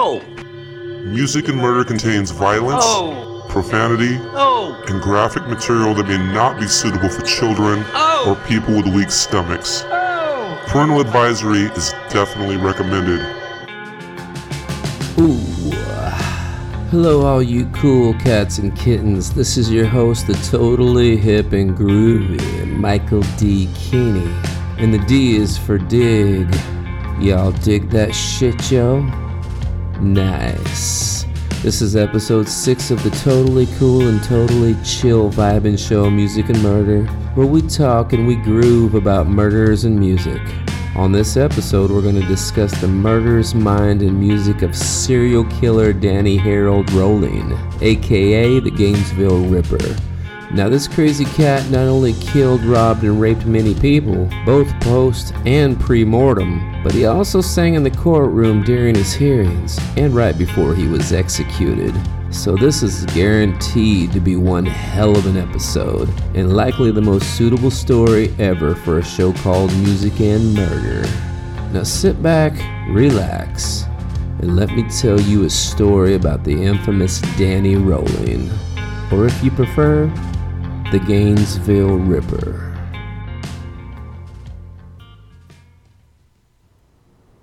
[0.00, 0.18] No.
[1.04, 3.44] Music and Murder contains violence, Oh.
[3.50, 4.74] profanity, Oh.
[4.88, 8.24] and graphic material that may not be suitable for children Oh.
[8.30, 9.84] or people with weak stomachs.
[9.92, 10.56] Oh.
[10.68, 13.20] Parental advisory is definitely recommended.
[15.18, 15.36] Ooh.
[16.90, 19.28] Hello, all you cool cats and kittens.
[19.32, 22.40] This is your host, the totally hip and groovy
[22.74, 23.68] Michael D.
[23.74, 24.32] Keeney.
[24.78, 26.48] And the D is for dig.
[27.20, 29.04] Y'all dig that shit, yo?
[30.00, 31.26] Nice.
[31.62, 36.62] This is episode 6 of the totally cool and totally chill vibing show, Music and
[36.62, 40.40] Murder, where we talk and we groove about murders and music.
[40.96, 45.92] On this episode, we're going to discuss the murders, mind, and music of serial killer
[45.92, 49.96] Danny Harold Rolling, aka the Gainesville Ripper.
[50.52, 55.78] Now, this crazy cat not only killed, robbed, and raped many people, both post and
[55.78, 60.74] pre mortem, but he also sang in the courtroom during his hearings and right before
[60.74, 61.94] he was executed.
[62.32, 67.36] So, this is guaranteed to be one hell of an episode, and likely the most
[67.36, 71.08] suitable story ever for a show called Music and Murder.
[71.72, 72.54] Now, sit back,
[72.88, 73.84] relax,
[74.40, 78.50] and let me tell you a story about the infamous Danny Rolling,
[79.12, 80.12] or if you prefer,
[80.90, 82.76] the Gainesville Ripper.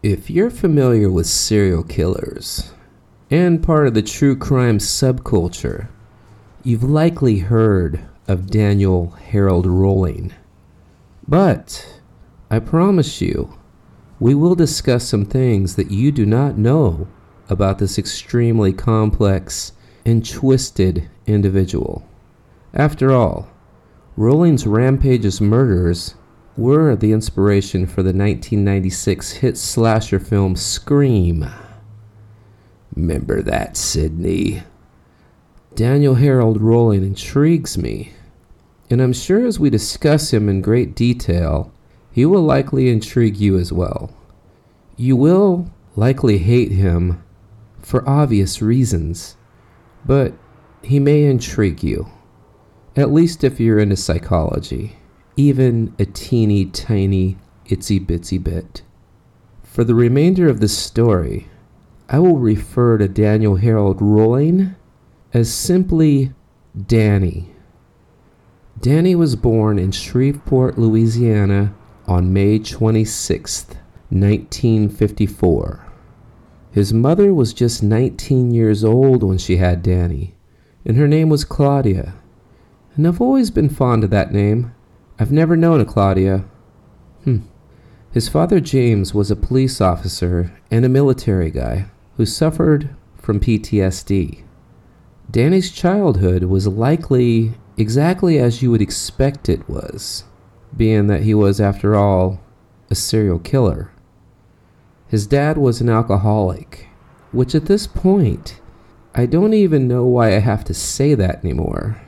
[0.04, 2.74] If you're familiar with serial killers
[3.32, 5.88] and part of the true crime subculture,
[6.64, 10.34] you've likely heard of Daniel Harold Rolling.
[11.26, 12.02] But
[12.52, 13.58] I promise you,
[14.20, 17.08] we will discuss some things that you do not know
[17.48, 19.72] about this extremely complex
[20.06, 22.07] and twisted individual.
[22.74, 23.48] After all,
[24.16, 26.16] Rolling's Rampage's murders
[26.58, 31.46] were the inspiration for the 1996 hit slasher film Scream.
[32.96, 34.64] Remember that, Sydney?
[35.76, 38.14] Daniel Harold Rolling intrigues me,
[38.90, 41.72] and I'm sure as we discuss him in great detail,
[42.12, 44.12] he will likely intrigue you as well.
[44.96, 47.24] You will likely hate him
[47.80, 49.38] for obvious reasons,
[50.04, 50.34] but
[50.82, 52.10] he may intrigue you.
[52.98, 54.98] At least if you're into psychology,
[55.36, 57.38] even a teeny tiny
[57.68, 58.82] itsy bitsy bit.
[59.62, 61.48] For the remainder of this story,
[62.10, 64.76] I will refer to Daniel Harold Rolling
[65.32, 66.34] as simply
[66.88, 67.52] Danny.
[68.82, 71.76] Danny was born in Shreveport, Louisiana
[72.08, 73.68] on May 26,
[74.10, 75.88] 1954.
[76.72, 80.34] His mother was just 19 years old when she had Danny,
[80.84, 82.16] and her name was Claudia.
[82.98, 84.74] And I've always been fond of that name.
[85.20, 86.46] I've never known a Claudia.
[87.24, 87.42] Hmm.
[88.12, 91.86] His father, James, was a police officer and a military guy
[92.16, 94.44] who suffered from PTSD.
[95.30, 100.24] Danny's childhood was likely exactly as you would expect it was,
[100.76, 102.42] being that he was, after all,
[102.90, 103.92] a serial killer.
[105.08, 106.88] His dad was an alcoholic,
[107.32, 108.60] which at this point,
[109.14, 112.02] I don't even know why I have to say that anymore.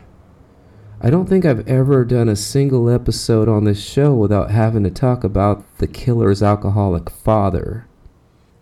[1.01, 4.89] I don't think I've ever done a single episode on this show without having to
[4.89, 7.87] talk about the killer's alcoholic father.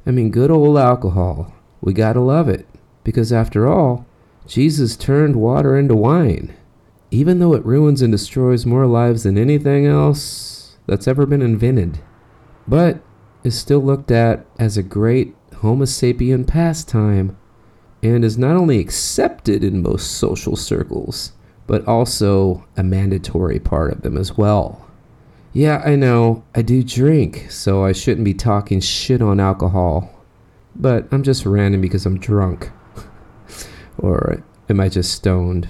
[0.05, 1.51] I mean, good old alcohol.
[1.81, 2.67] We gotta love it.
[3.03, 4.05] Because after all,
[4.45, 6.53] Jesus turned water into wine.
[7.09, 12.01] Even though it ruins and destroys more lives than anything else that's ever been invented.
[12.67, 12.99] But
[13.43, 17.35] is still looked at as a great Homo sapien pastime
[18.03, 21.31] and is not only accepted in most social circles
[21.67, 24.87] but also a mandatory part of them as well.
[25.53, 30.13] Yeah, I know, I do drink, so I shouldn't be talking shit on alcohol.
[30.75, 32.71] But I'm just ranting because I'm drunk.
[33.97, 35.69] or am I just stoned?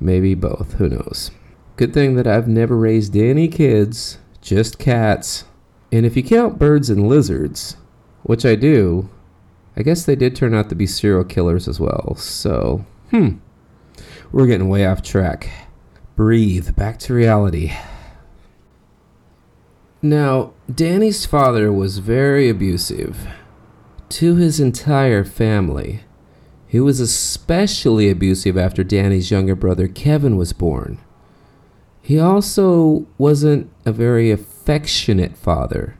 [0.00, 1.30] Maybe both, who knows.
[1.76, 5.44] Good thing that I've never raised any kids, just cats.
[5.90, 7.76] And if you count birds and lizards,
[8.22, 9.08] which I do,
[9.76, 12.14] I guess they did turn out to be serial killers as well.
[12.16, 13.36] So, hmm.
[14.34, 15.48] We're getting way off track.
[16.16, 17.72] Breathe, back to reality.
[20.02, 23.28] Now, Danny's father was very abusive
[24.08, 26.00] to his entire family.
[26.66, 30.98] He was especially abusive after Danny's younger brother Kevin was born.
[32.02, 35.96] He also wasn't a very affectionate father.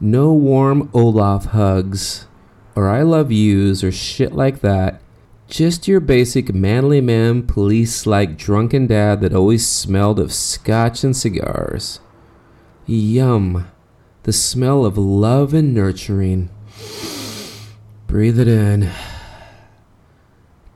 [0.00, 2.28] No warm Olaf hugs,
[2.76, 5.02] or I love yous, or shit like that.
[5.48, 11.16] Just your basic manly man, police like drunken dad that always smelled of scotch and
[11.16, 12.00] cigars.
[12.84, 13.66] Yum.
[14.24, 16.50] The smell of love and nurturing.
[18.06, 18.90] Breathe it in.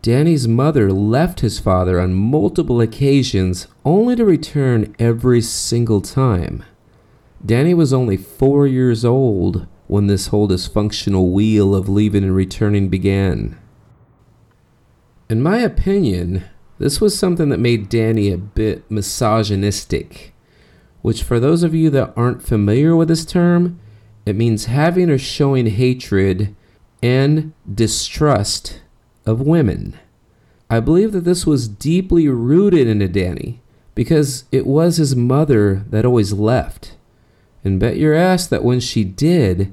[0.00, 6.64] Danny's mother left his father on multiple occasions only to return every single time.
[7.44, 12.88] Danny was only four years old when this whole dysfunctional wheel of leaving and returning
[12.88, 13.58] began.
[15.32, 16.44] In my opinion,
[16.79, 20.34] this was something that made Danny a bit misogynistic,
[21.00, 23.81] which, for those of you that aren't familiar with this term,
[24.26, 26.55] it means having or showing hatred
[27.02, 28.82] and distrust
[29.25, 29.99] of women.
[30.69, 33.62] I believe that this was deeply rooted into Danny
[33.94, 36.94] because it was his mother that always left.
[37.64, 39.73] And bet your ass that when she did,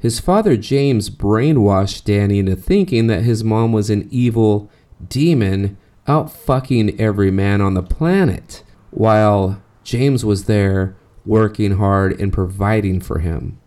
[0.00, 4.70] his father James brainwashed Danny into thinking that his mom was an evil
[5.08, 5.76] demon
[6.06, 13.00] out fucking every man on the planet, while James was there working hard and providing
[13.00, 13.58] for him.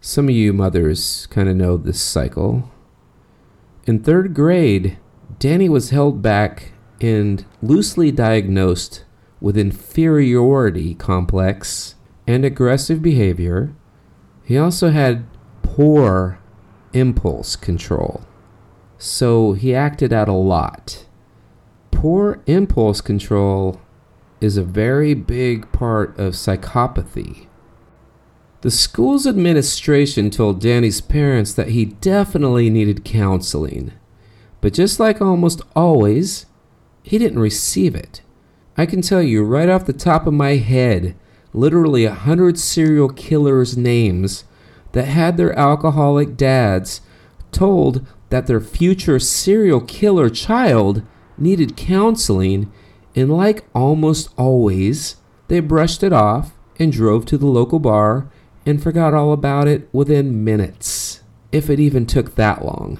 [0.00, 2.70] Some of you mothers kind of know this cycle.
[3.86, 4.98] In third grade,
[5.38, 9.04] Danny was held back and loosely diagnosed
[9.40, 11.94] with inferiority complex
[12.26, 13.74] and aggressive behavior.
[14.44, 15.26] He also had
[15.62, 16.38] poor
[16.92, 18.22] impulse control,
[18.98, 21.06] so he acted out a lot.
[21.92, 23.80] Poor impulse control
[24.40, 27.46] is a very big part of psychopathy.
[28.60, 33.92] The school's administration told Danny's parents that he definitely needed counseling,
[34.60, 36.46] but just like almost always,
[37.02, 38.22] he didn't receive it.
[38.76, 41.16] I can tell you right off the top of my head,
[41.52, 44.44] literally a hundred serial killers' names
[44.92, 47.00] that had their alcoholic dads
[47.52, 51.02] told that their future serial killer child
[51.36, 52.72] needed counseling,
[53.14, 55.16] and like almost always,
[55.48, 58.30] they brushed it off and drove to the local bar
[58.66, 61.22] and forgot all about it within minutes,
[61.52, 62.98] if it even took that long.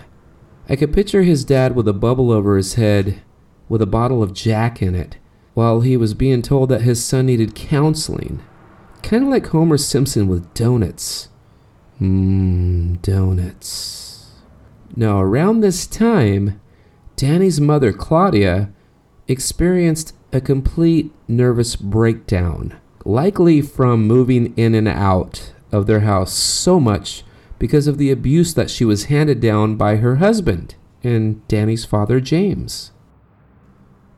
[0.68, 3.22] I could picture his dad with a bubble over his head
[3.68, 5.18] with a bottle of Jack in it
[5.54, 8.40] while he was being told that his son needed counseling.
[9.02, 11.28] Kind of like Homer Simpson with donuts.
[12.00, 14.07] Mmm, donuts.
[14.98, 16.60] Now, around this time,
[17.14, 18.72] Danny's mother, Claudia,
[19.28, 26.80] experienced a complete nervous breakdown, likely from moving in and out of their house so
[26.80, 27.22] much
[27.60, 30.74] because of the abuse that she was handed down by her husband
[31.04, 32.90] and Danny's father, James.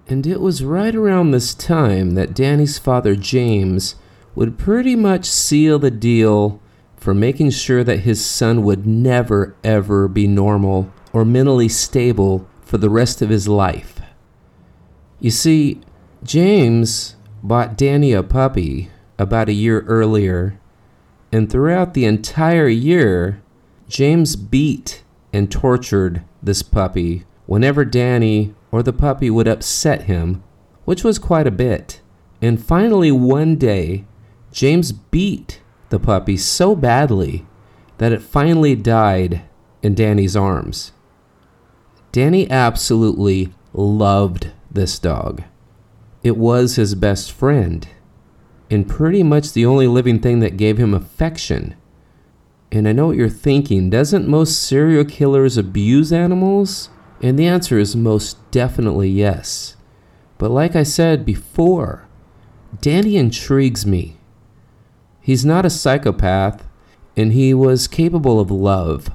[0.09, 3.97] And it was right around this time that Danny's father, James,
[4.35, 6.59] would pretty much seal the deal
[7.00, 12.79] for making sure that his son would never, ever be normal or mentally stable for
[12.79, 14.00] the rest of his life.
[15.19, 15.81] You see,
[16.23, 20.61] James bought Danny a puppy about a year earlier
[21.32, 23.43] and throughout the entire year,
[23.88, 30.43] James beat and tortured this puppy whenever Danny or the puppy would upset him,
[30.85, 32.00] which was quite a bit.
[32.43, 34.05] And finally, one day,
[34.53, 35.61] James beat
[35.91, 37.47] the puppy so badly
[37.99, 39.43] that it finally died
[39.83, 40.93] in Danny's arms.
[42.13, 45.43] Danny absolutely loved this dog.
[46.23, 47.87] It was his best friend
[48.71, 51.75] and pretty much the only living thing that gave him affection.
[52.71, 56.89] And I know what you're thinking doesn't most serial killers abuse animals?
[57.21, 59.77] And the answer is most definitely yes.
[60.39, 62.06] But like I said before,
[62.81, 64.19] Danny intrigues me.
[65.20, 66.67] He's not a psychopath,
[67.17, 69.10] and he was capable of love.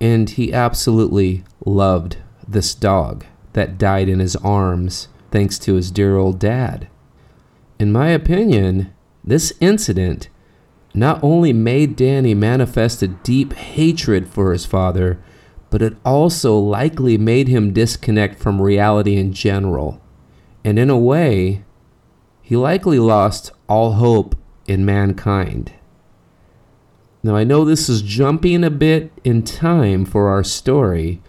[0.00, 6.16] And he absolutely loved this dog that died in his arms thanks to his dear
[6.16, 6.88] old dad.
[7.78, 10.28] In my opinion, this incident
[10.94, 15.18] not only made Danny manifest a deep hatred for his father,
[15.70, 20.00] but it also likely made him disconnect from reality in general.
[20.64, 21.64] And in a way,
[22.42, 24.36] he likely lost all hope
[24.66, 25.72] in mankind.
[27.22, 31.22] Now, I know this is jumping a bit in time for our story,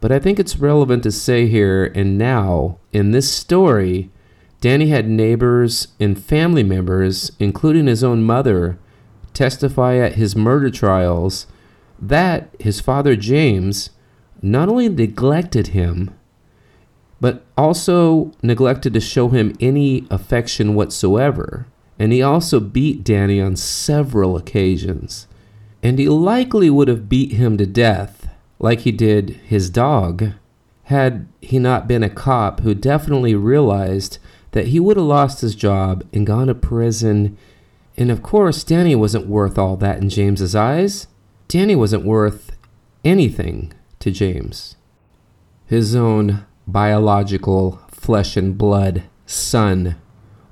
[0.00, 4.10] but I think it's relevant to say here and now in this story
[4.64, 8.78] Danny had neighbors and family members, including his own mother,
[9.34, 11.46] testify at his murder trials
[12.00, 13.90] that his father James
[14.40, 16.10] not only neglected him,
[17.20, 21.66] but also neglected to show him any affection whatsoever.
[21.98, 25.26] And he also beat Danny on several occasions.
[25.82, 30.32] And he likely would have beat him to death, like he did his dog,
[30.84, 34.18] had he not been a cop who definitely realized
[34.52, 37.36] that he would have lost his job and gone to prison.
[37.96, 41.06] And of course, Danny wasn't worth all that in James's eyes.
[41.48, 42.52] Danny wasn't worth
[43.04, 44.76] anything to James,
[45.66, 49.96] his own biological flesh and blood son.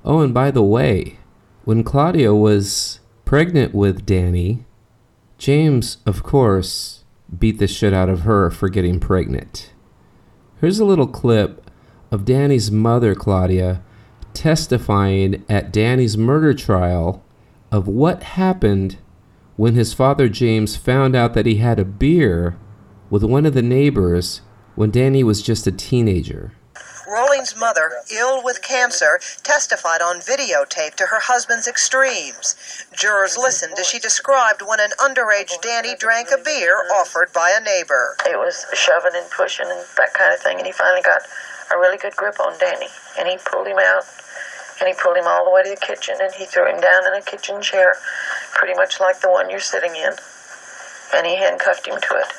[0.05, 1.17] Oh, and by the way,
[1.65, 4.65] when Claudia was pregnant with Danny,
[5.37, 7.03] James, of course,
[7.37, 9.73] beat the shit out of her for getting pregnant.
[10.59, 11.69] Here's a little clip
[12.11, 13.81] of Danny's mother, Claudia,
[14.33, 17.23] testifying at Danny's murder trial
[17.71, 18.97] of what happened
[19.55, 22.57] when his father James found out that he had a beer
[23.09, 24.41] with one of the neighbors
[24.75, 26.53] when Danny was just a teenager.
[27.13, 32.55] Rolling's mother, ill with cancer, testified on videotape to her husband's extremes.
[32.91, 37.61] Jurors listened as she described when an underage Danny drank a beer offered by a
[37.61, 38.17] neighbor.
[38.25, 41.21] It was shoving and pushing and that kind of thing, and he finally got
[41.71, 42.89] a really good grip on Danny,
[43.19, 44.05] and he pulled him out,
[44.81, 47.05] and he pulled him all the way to the kitchen, and he threw him down
[47.05, 47.93] in a kitchen chair,
[48.53, 50.17] pretty much like the one you're sitting in,
[51.13, 52.29] and he handcuffed him to it,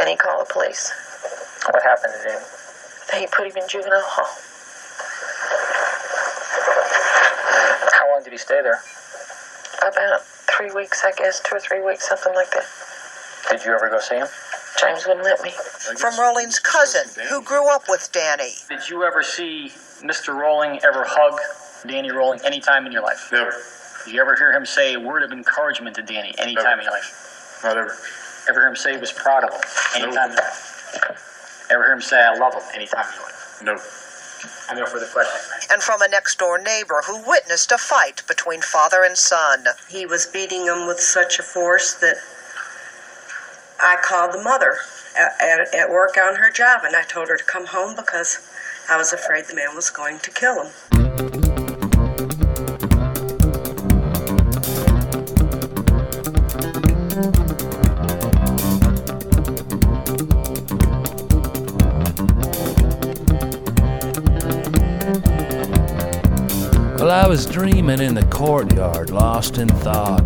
[0.00, 0.92] and he called the police.
[1.64, 2.55] What happened to him?
[3.14, 4.28] He put him in juvenile hall.
[7.92, 8.80] How long did he stay there?
[9.82, 12.64] About three weeks, I guess, two or three weeks, something like that.
[13.50, 14.26] Did you ever go see him?
[14.80, 15.50] James wouldn't let me.
[15.98, 18.52] From Rolling's cousin, who grew up with Danny.
[18.68, 19.72] Did you ever see
[20.02, 20.34] Mr.
[20.36, 21.38] Rolling ever hug
[21.86, 23.28] Danny Rolling any time in your life?
[23.32, 23.54] Never.
[24.04, 26.66] Did you ever hear him say a word of encouragement to Danny any Never.
[26.66, 27.60] time in your life?
[27.64, 27.96] Not ever.
[28.48, 29.60] Ever hear him say he was proud of him
[29.94, 30.12] any No.
[30.14, 31.32] time in your life?
[31.70, 33.60] Ever hear him say I love him any time in your life?
[33.62, 33.76] No.
[34.68, 35.66] And no further questions.
[35.70, 39.64] And from a next door neighbor who witnessed a fight between father and son.
[39.88, 42.16] He was beating him with such a force that
[43.80, 44.76] I called the mother
[45.18, 48.38] at, at, at work on her job and I told her to come home because
[48.88, 51.65] I was afraid the man was going to kill him.
[66.98, 70.24] Well, I was dreaming in the courtyard, lost in thought.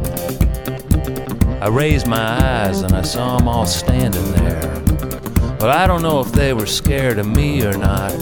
[1.60, 4.82] I raised my eyes and I saw 'em all standing there.
[5.60, 8.12] Well, I don't know if they were scared of me or not.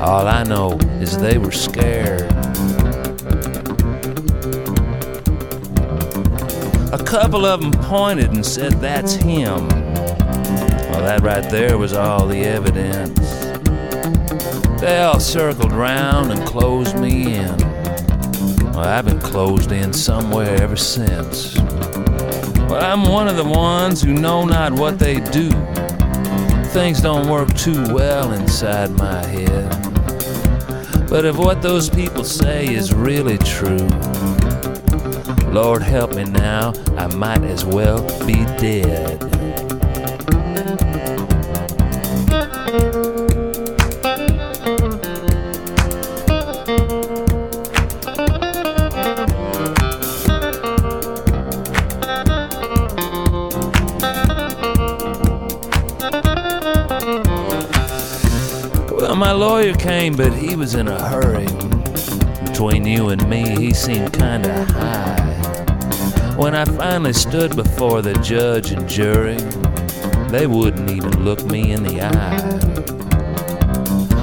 [0.00, 2.32] All I know is they were scared.
[6.92, 9.68] A couple of 'em pointed and said, That's him.
[10.88, 13.49] Well, that right there was all the evidence.
[14.80, 17.56] They all circled round and closed me in.
[18.72, 21.54] Well, I've been closed in somewhere ever since.
[21.56, 25.50] Well, I'm one of the ones who know not what they do.
[26.70, 29.68] Things don't work too well inside my head.
[31.10, 33.86] But if what those people say is really true,
[35.52, 39.29] Lord help me now, I might as well be dead.
[60.00, 61.46] Came, but he was in a hurry.
[62.46, 66.34] Between you and me, he seemed kinda high.
[66.36, 69.36] When I finally stood before the judge and jury,
[70.30, 72.40] they wouldn't even look me in the eye.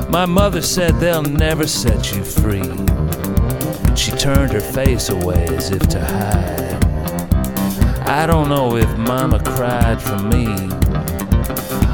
[0.09, 2.71] My mother said they'll never set you free.
[3.95, 6.83] She turned her face away as if to hide.
[8.19, 10.47] I don't know if Mama cried for me.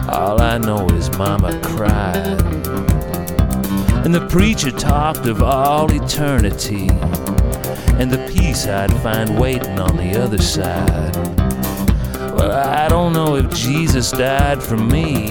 [0.07, 2.52] All I know is Mama cried.
[4.03, 6.89] And the preacher talked of all eternity
[7.99, 11.15] and the peace I'd find waiting on the other side.
[12.35, 15.29] Well, I don't know if Jesus died for me.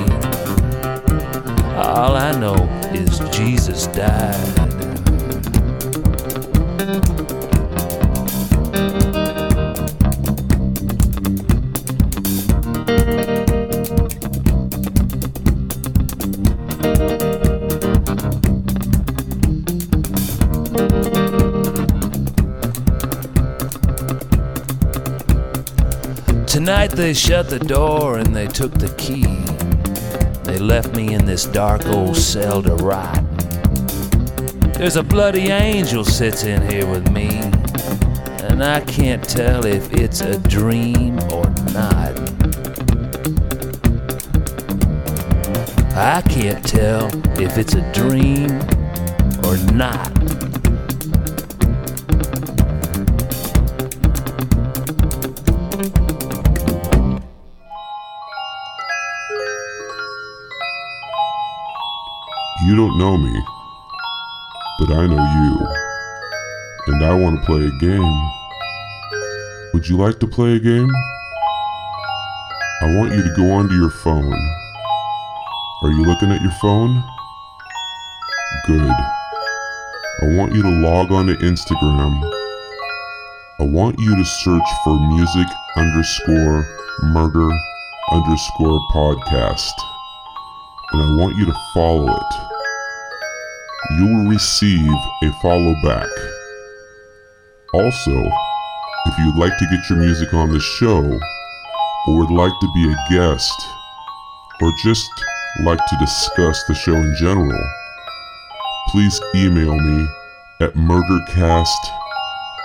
[1.77, 2.55] All I know
[2.95, 4.62] is Jesus died.
[26.93, 29.25] They shut the door and they took the key.
[30.45, 33.25] They left me in this dark old cell to rot.
[34.75, 37.29] There's a bloody angel sits in here with me,
[38.49, 42.19] and I can't tell if it's a dream or not.
[45.95, 47.07] I can't tell
[47.41, 48.51] if it's a dream
[49.45, 50.22] or not.
[63.13, 63.41] Know me,
[64.79, 65.67] but I know you.
[66.87, 68.31] And I want to play a game.
[69.75, 70.91] Would you like to play a game?
[72.81, 74.33] I want you to go onto your phone.
[75.83, 77.03] Are you looking at your phone?
[78.67, 78.91] Good.
[80.23, 82.33] I want you to log on to Instagram.
[83.61, 86.67] I want you to search for music underscore
[87.03, 87.51] murder
[88.11, 89.73] underscore podcast.
[90.93, 92.52] And I want you to follow it.
[93.99, 96.09] You will receive a follow back.
[97.75, 98.31] Also,
[99.07, 101.21] if you'd like to get your music on the show,
[102.07, 103.53] or would like to be a guest,
[104.61, 105.11] or just
[105.65, 107.71] like to discuss the show in general,
[108.89, 110.09] please email me
[110.61, 111.69] at murdercast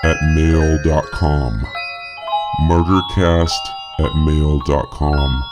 [0.03, 1.65] at mail.com.
[2.69, 3.59] Murdercast
[3.99, 5.43] at mail.com.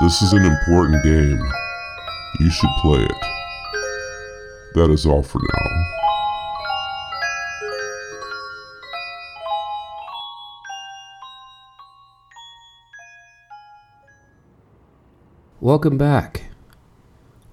[0.00, 1.52] This is an important game.
[2.40, 3.33] You should play it.
[4.74, 5.84] That is all for now.
[15.60, 16.46] Welcome back.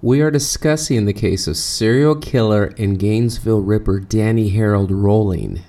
[0.00, 5.60] We are discussing the case of serial killer and Gainesville Ripper Danny Harold Rolling,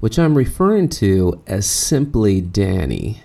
[0.00, 3.22] which I'm referring to as simply Danny.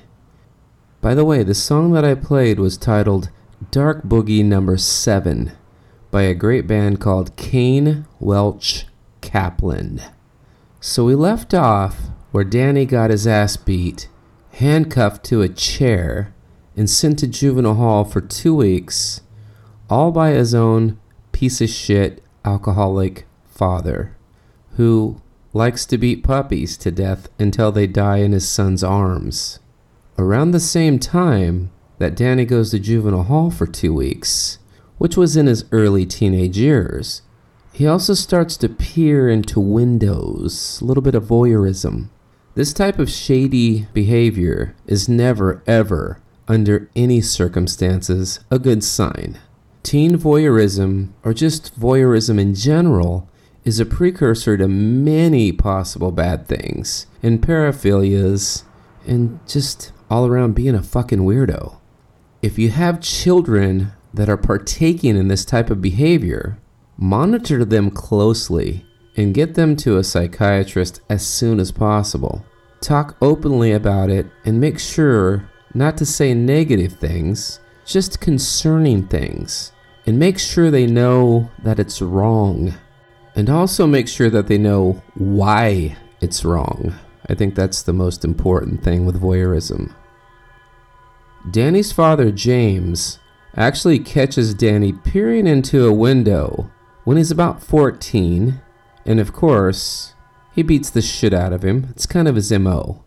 [0.99, 3.29] By the way, the song that I played was titled
[3.71, 5.53] Dark Boogie Number 7
[6.11, 8.85] by a great band called Kane Welch
[9.21, 10.01] Kaplan.
[10.79, 11.97] So we left off
[12.31, 14.07] where Danny got his ass beat,
[14.51, 16.33] handcuffed to a chair,
[16.75, 19.21] and sent to juvenile hall for two weeks,
[19.89, 20.99] all by his own
[21.31, 24.15] piece of shit alcoholic father,
[24.75, 25.21] who
[25.53, 29.59] likes to beat puppies to death until they die in his son's arms.
[30.17, 34.59] Around the same time that Danny goes to juvenile hall for two weeks,
[34.97, 37.21] which was in his early teenage years,
[37.71, 42.09] he also starts to peer into windows, a little bit of voyeurism.
[42.55, 49.37] This type of shady behavior is never, ever under any circumstances, a good sign.
[49.83, 53.29] Teen voyeurism, or just voyeurism in general,
[53.63, 58.63] is a precursor to many possible bad things, and paraphilias,
[59.05, 61.77] and just all around being a fucking weirdo.
[62.41, 66.59] If you have children that are partaking in this type of behavior,
[66.97, 72.45] monitor them closely and get them to a psychiatrist as soon as possible.
[72.81, 79.71] Talk openly about it and make sure not to say negative things, just concerning things.
[80.05, 82.73] And make sure they know that it's wrong.
[83.35, 86.95] And also make sure that they know why it's wrong.
[87.29, 89.93] I think that's the most important thing with voyeurism.
[91.51, 93.19] Danny's father, James,
[93.57, 96.69] actually catches Danny peering into a window
[97.03, 98.61] when he's about 14,
[99.05, 100.13] and of course,
[100.53, 101.87] he beats the shit out of him.
[101.89, 103.03] It's kind of his MO.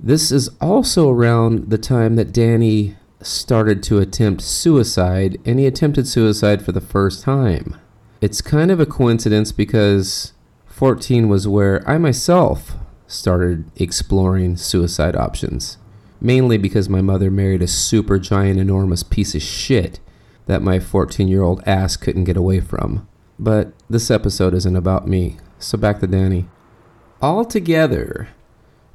[0.00, 6.06] This is also around the time that Danny started to attempt suicide, and he attempted
[6.06, 7.76] suicide for the first time.
[8.20, 10.32] It's kind of a coincidence because
[10.66, 12.76] 14 was where I myself
[13.06, 15.78] started exploring suicide options.
[16.20, 20.00] Mainly because my mother married a super giant, enormous piece of shit
[20.46, 23.06] that my 14 year old ass couldn't get away from.
[23.38, 26.48] But this episode isn't about me, so back to Danny.
[27.22, 28.28] Altogether,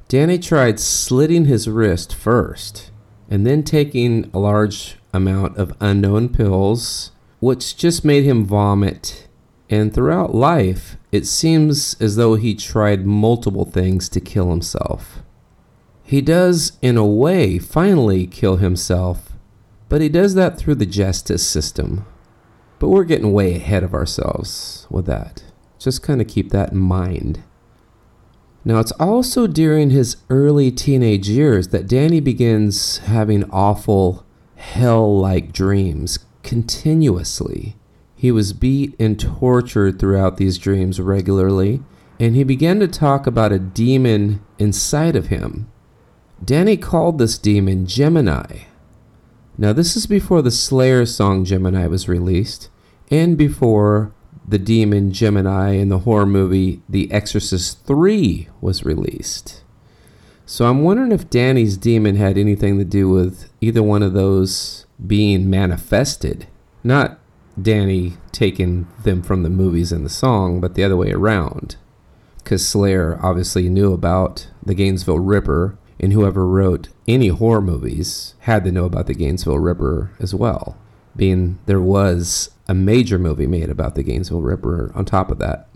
[0.08, 2.90] Danny tried slitting his wrist first,
[3.30, 9.28] and then taking a large amount of unknown pills, which just made him vomit.
[9.70, 15.23] And throughout life, it seems as though he tried multiple things to kill himself.
[16.06, 19.32] He does, in a way, finally kill himself,
[19.88, 22.04] but he does that through the justice system.
[22.78, 25.42] But we're getting way ahead of ourselves with that.
[25.78, 27.42] Just kind of keep that in mind.
[28.66, 35.52] Now, it's also during his early teenage years that Danny begins having awful, hell like
[35.52, 37.76] dreams continuously.
[38.14, 41.82] He was beat and tortured throughout these dreams regularly,
[42.20, 45.70] and he began to talk about a demon inside of him.
[46.44, 48.64] Danny called this demon Gemini.
[49.56, 52.68] Now, this is before the Slayer song Gemini was released,
[53.10, 54.12] and before
[54.46, 59.62] the demon Gemini in the horror movie The Exorcist 3 was released.
[60.44, 64.84] So I'm wondering if Danny's demon had anything to do with either one of those
[65.06, 66.46] being manifested.
[66.82, 67.18] Not
[67.60, 71.76] Danny taking them from the movies and the song, but the other way around.
[72.38, 78.64] Because Slayer obviously knew about the Gainesville Ripper, and whoever wrote any horror movies had
[78.64, 80.76] to know about the Gainesville Ripper as well.
[81.16, 85.68] being there was a major movie made about the Gainesville Ripper on top of that.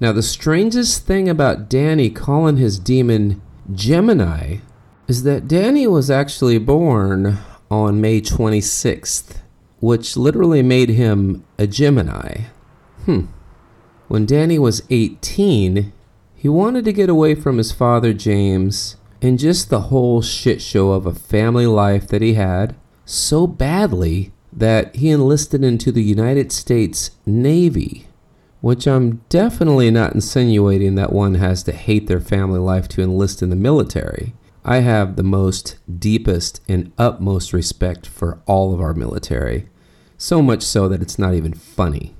[0.00, 4.58] Now, the strangest thing about Danny calling his demon Gemini
[5.08, 7.38] is that Danny was actually born
[7.70, 9.38] on May 26th,
[9.80, 12.42] which literally made him a Gemini.
[13.04, 13.26] Hmm.
[14.06, 15.92] When Danny was 18,
[16.34, 20.92] he wanted to get away from his father, James, and just the whole shit show
[20.92, 26.52] of a family life that he had so badly that he enlisted into the United
[26.52, 28.06] States Navy,
[28.60, 33.42] which I'm definitely not insinuating that one has to hate their family life to enlist
[33.42, 34.34] in the military.
[34.64, 39.68] I have the most deepest and utmost respect for all of our military,
[40.18, 42.14] so much so that it's not even funny.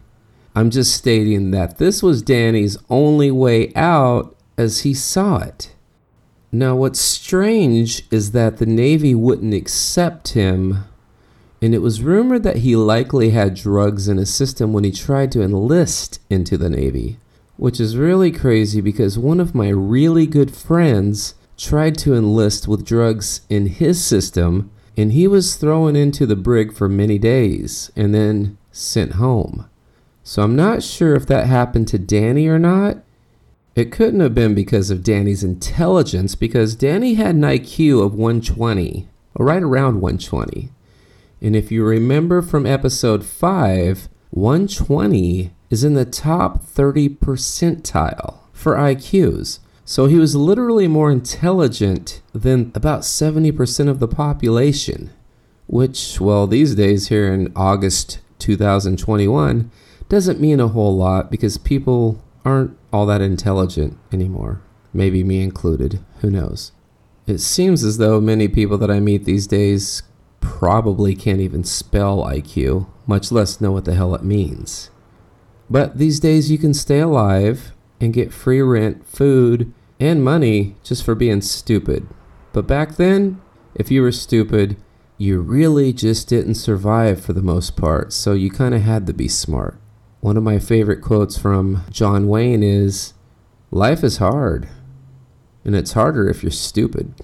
[0.55, 5.75] I'm just stating that this was Danny's only way out as he saw it.
[6.51, 10.85] Now, what's strange is that the Navy wouldn't accept him,
[11.61, 15.31] and it was rumored that he likely had drugs in his system when he tried
[15.33, 17.19] to enlist into the Navy,
[17.59, 22.87] which is really crazy because one of my really good friends tried to enlist with
[22.87, 28.15] drugs in his system, and he was thrown into the brig for many days and
[28.15, 29.69] then sent home.
[30.23, 32.99] So I'm not sure if that happened to Danny or not,
[33.79, 39.07] it couldn't have been because of Danny's intelligence, because Danny had an IQ of 120,
[39.35, 40.71] or right around 120.
[41.41, 48.75] And if you remember from episode 5, 120 is in the top 30 percentile for
[48.75, 49.61] IQs.
[49.85, 55.11] So he was literally more intelligent than about 70% of the population,
[55.67, 59.71] which, well, these days here in August 2021,
[60.09, 64.63] doesn't mean a whole lot because people aren't all that intelligent anymore.
[64.93, 66.01] Maybe me included.
[66.21, 66.73] Who knows?
[67.27, 70.03] It seems as though many people that I meet these days
[70.41, 74.91] probably can't even spell IQ, much less know what the hell it means.
[75.69, 81.05] But these days you can stay alive and get free rent, food, and money just
[81.05, 82.07] for being stupid.
[82.53, 83.41] But back then,
[83.75, 84.77] if you were stupid,
[85.19, 89.13] you really just didn't survive for the most part, so you kind of had to
[89.13, 89.79] be smart.
[90.21, 93.15] One of my favorite quotes from John Wayne is
[93.71, 94.69] Life is hard,
[95.65, 97.15] and it's harder if you're stupid.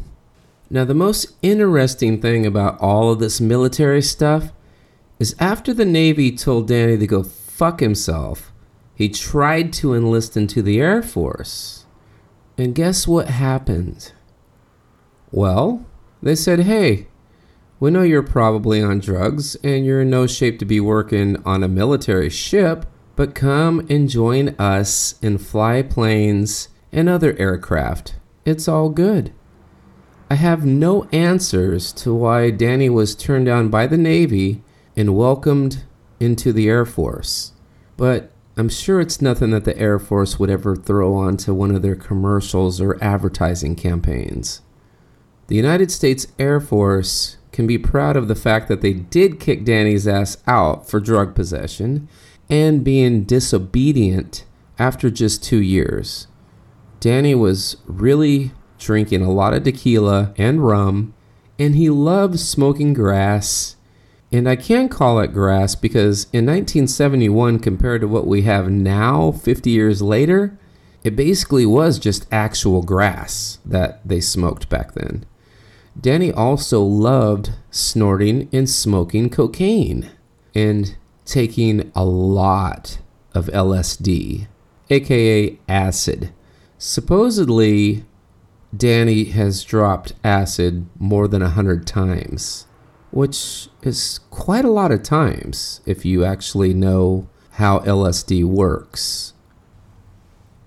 [0.70, 4.52] Now, the most interesting thing about all of this military stuff
[5.18, 8.52] is after the Navy told Danny to go fuck himself,
[8.94, 11.86] he tried to enlist into the Air Force.
[12.56, 14.12] And guess what happened?
[15.32, 15.84] Well,
[16.22, 17.08] they said, hey,
[17.84, 21.62] we know you're probably on drugs and you're in no shape to be working on
[21.62, 28.14] a military ship, but come and join us and fly planes and other aircraft.
[28.46, 29.34] It's all good.
[30.30, 34.62] I have no answers to why Danny was turned down by the Navy
[34.96, 35.84] and welcomed
[36.18, 37.52] into the Air Force,
[37.98, 41.82] but I'm sure it's nothing that the Air Force would ever throw onto one of
[41.82, 44.62] their commercials or advertising campaigns.
[45.48, 49.64] The United States Air Force can be proud of the fact that they did kick
[49.64, 52.08] Danny's ass out for drug possession
[52.50, 54.44] and being disobedient
[54.76, 56.26] after just two years.
[56.98, 61.14] Danny was really drinking a lot of tequila and rum,
[61.56, 63.76] and he loved smoking grass.
[64.32, 69.30] And I can call it grass because in 1971, compared to what we have now,
[69.30, 70.58] 50 years later,
[71.04, 75.24] it basically was just actual grass that they smoked back then.
[76.04, 80.10] Danny also loved snorting and smoking cocaine
[80.54, 82.98] and taking a lot
[83.32, 84.46] of LSD,
[84.90, 86.30] aka acid.
[86.76, 88.04] Supposedly,
[88.76, 92.66] Danny has dropped acid more than a hundred times,
[93.10, 99.32] which is quite a lot of times if you actually know how LSD works.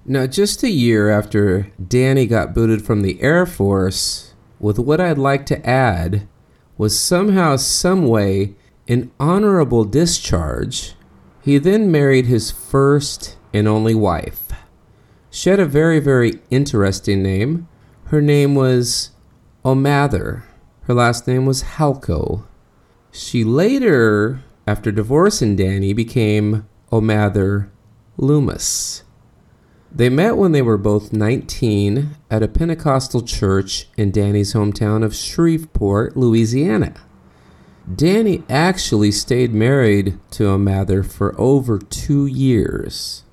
[0.04, 4.27] Now, just a year after Danny got booted from the Air Force,
[4.60, 6.28] with what I'd like to add
[6.78, 8.56] was somehow, some way,
[8.88, 10.94] an honorable discharge.
[11.42, 14.48] He then married his first and only wife.
[15.30, 17.68] She had a very, very interesting name.
[18.06, 19.12] Her name was
[19.64, 20.44] O'Mather.
[20.84, 22.46] Her last name was Halko.
[23.12, 27.72] She later, after divorcing Danny, became O'Mather
[28.18, 29.04] Loomis.
[29.98, 35.16] They met when they were both 19 at a Pentecostal church in Danny's hometown of
[35.16, 36.94] Shreveport, Louisiana.
[37.96, 43.24] Danny actually stayed married to O'Mather for over two years.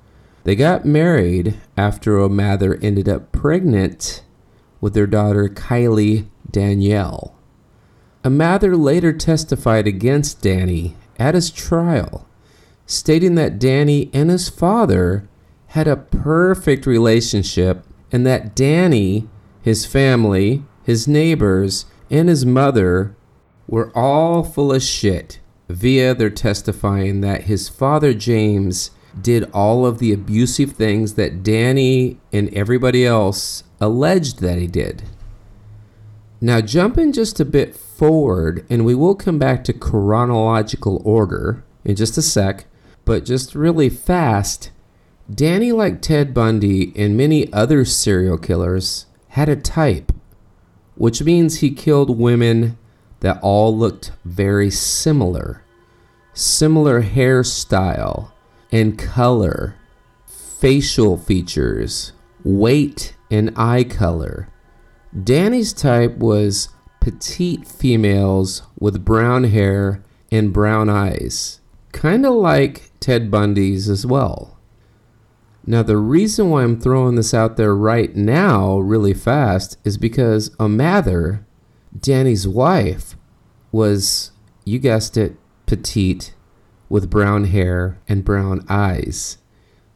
[0.44, 4.24] They got married after O'Mather ended up pregnant
[4.80, 7.36] with their daughter Kylie Danielle.
[8.24, 12.26] O'Mather later testified against Danny at his trial,
[12.86, 15.28] stating that Danny and his father
[15.74, 19.28] had a perfect relationship and that Danny,
[19.60, 23.16] his family, his neighbors, and his mother
[23.66, 29.98] were all full of shit via their testifying that his father James did all of
[29.98, 35.02] the abusive things that Danny and everybody else alleged that he did.
[36.40, 41.96] Now, jumping just a bit forward, and we will come back to chronological order in
[41.96, 42.66] just a sec,
[43.04, 44.70] but just really fast,
[45.32, 50.12] Danny, like Ted Bundy and many other serial killers, had a type,
[50.96, 52.76] which means he killed women
[53.20, 55.62] that all looked very similar.
[56.34, 58.32] Similar hairstyle
[58.70, 59.76] and color,
[60.26, 62.12] facial features,
[62.44, 64.48] weight, and eye color.
[65.22, 66.68] Danny's type was
[67.00, 71.60] petite females with brown hair and brown eyes,
[71.92, 74.53] kind of like Ted Bundy's as well.
[75.66, 80.54] Now, the reason why I'm throwing this out there right now, really fast, is because
[80.60, 81.46] a Mather,
[81.98, 83.16] Danny's wife,
[83.72, 84.32] was,
[84.64, 86.34] you guessed it, petite
[86.88, 89.38] with brown hair and brown eyes.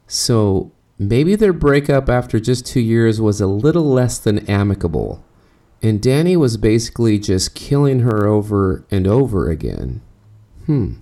[0.06, 5.22] So maybe their breakup after just two years was a little less than amicable.
[5.82, 10.00] And Danny was basically just killing her over and over again.
[10.66, 10.94] Hmm.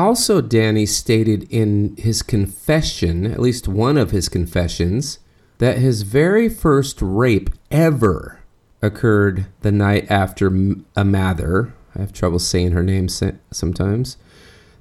[0.00, 5.18] Also, Danny stated in his confession, at least one of his confessions,
[5.58, 8.40] that his very first rape ever
[8.80, 11.74] occurred the night after Amather.
[11.94, 14.16] I have trouble saying her name sometimes.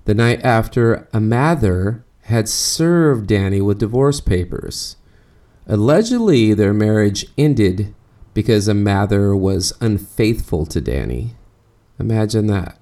[0.06, 4.96] The night after Amather had served Danny with divorce papers.
[5.68, 7.94] Allegedly, their marriage ended
[8.34, 11.36] because Amather was unfaithful to Danny.
[12.00, 12.79] Imagine that.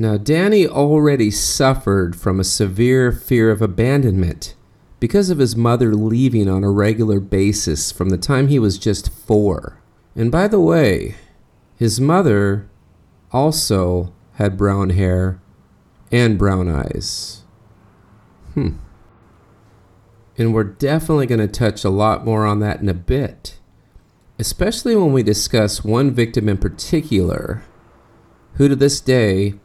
[0.00, 4.54] Now, Danny already suffered from a severe fear of abandonment
[4.98, 9.12] because of his mother leaving on a regular basis from the time he was just
[9.12, 9.78] four.
[10.16, 11.16] And by the way,
[11.76, 12.66] his mother
[13.30, 15.38] also had brown hair
[16.10, 17.42] and brown eyes.
[18.54, 18.78] Hmm.
[20.38, 23.58] And we're definitely going to touch a lot more on that in a bit,
[24.38, 27.64] especially when we discuss one victim in particular
[28.54, 29.56] who to this day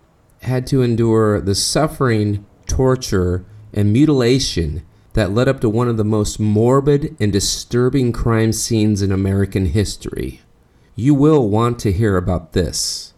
[0.45, 6.03] had to endure the suffering, torture, and mutilation that led up to one of the
[6.03, 10.41] most morbid and disturbing crime scenes in American history.
[10.95, 13.13] You will want to hear about this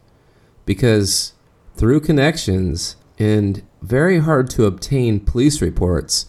[0.66, 1.34] because
[1.76, 6.28] through connections and very hard to obtain police reports,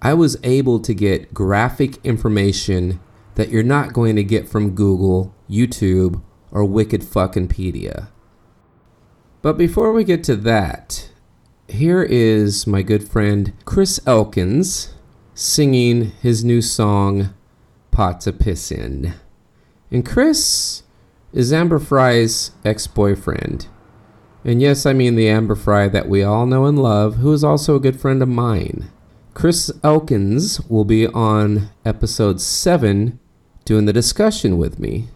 [0.00, 3.00] I was able to get graphic information
[3.34, 8.08] that you're not going to get from Google, YouTube, or Wicked Fuckingpedia.
[9.40, 11.10] But before we get to that,
[11.68, 14.94] here is my good friend Chris Elkins
[15.34, 17.34] singing his new song,
[17.92, 19.14] Pot to Piss In.
[19.90, 20.82] And Chris
[21.32, 23.68] is Amber Frey's ex boyfriend.
[24.44, 27.44] And yes, I mean the Amber Frey that we all know and love, who is
[27.44, 28.90] also a good friend of mine.
[29.34, 33.20] Chris Elkins will be on episode 7
[33.64, 35.08] doing the discussion with me.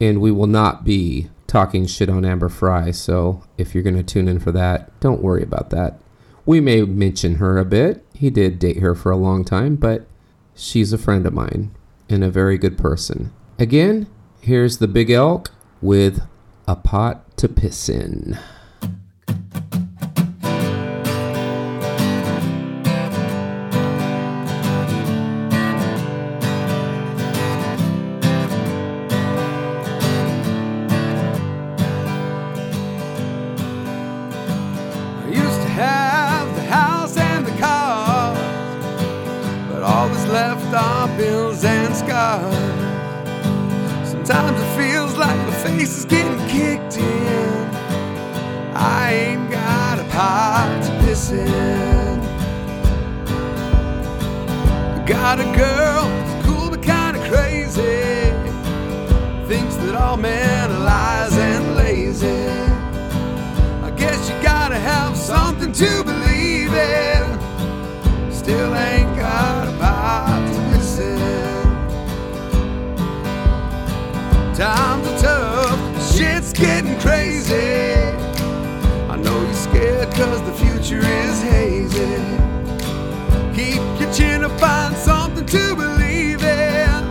[0.00, 4.02] And we will not be talking shit on Amber Frey, So if you're going to
[4.02, 6.00] tune in for that, don't worry about that.
[6.46, 8.02] We may mention her a bit.
[8.14, 10.06] He did date her for a long time, but
[10.56, 11.74] she's a friend of mine
[12.08, 13.34] and a very good person.
[13.58, 14.06] Again,
[14.40, 15.50] here's the big elk
[15.82, 16.22] with
[16.66, 18.38] a pot to piss in.
[44.32, 47.68] Sometimes it feels like my face is getting kicked in.
[48.74, 52.18] I ain't got a pot to piss in.
[55.04, 55.81] Got a girl
[74.62, 77.94] Times are tough, shit's getting crazy.
[79.10, 82.06] I know you're scared cause the future is hazy.
[83.56, 87.02] Keep your chin up, find something to believe in.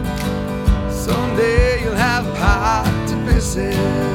[0.90, 4.11] Someday you'll have pot to piss in.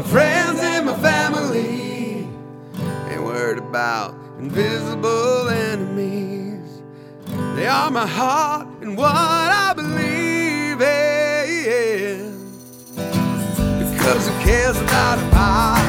[0.00, 2.26] My friends, and my family.
[3.10, 6.80] Ain't worried about invisible enemies.
[7.54, 12.32] They are my heart and what I believe in.
[13.92, 15.86] Because who cares about a pie?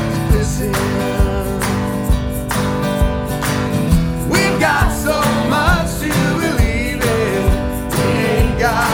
[4.29, 6.09] We've got so much to
[6.43, 7.89] believe in.
[7.95, 8.90] We ain't got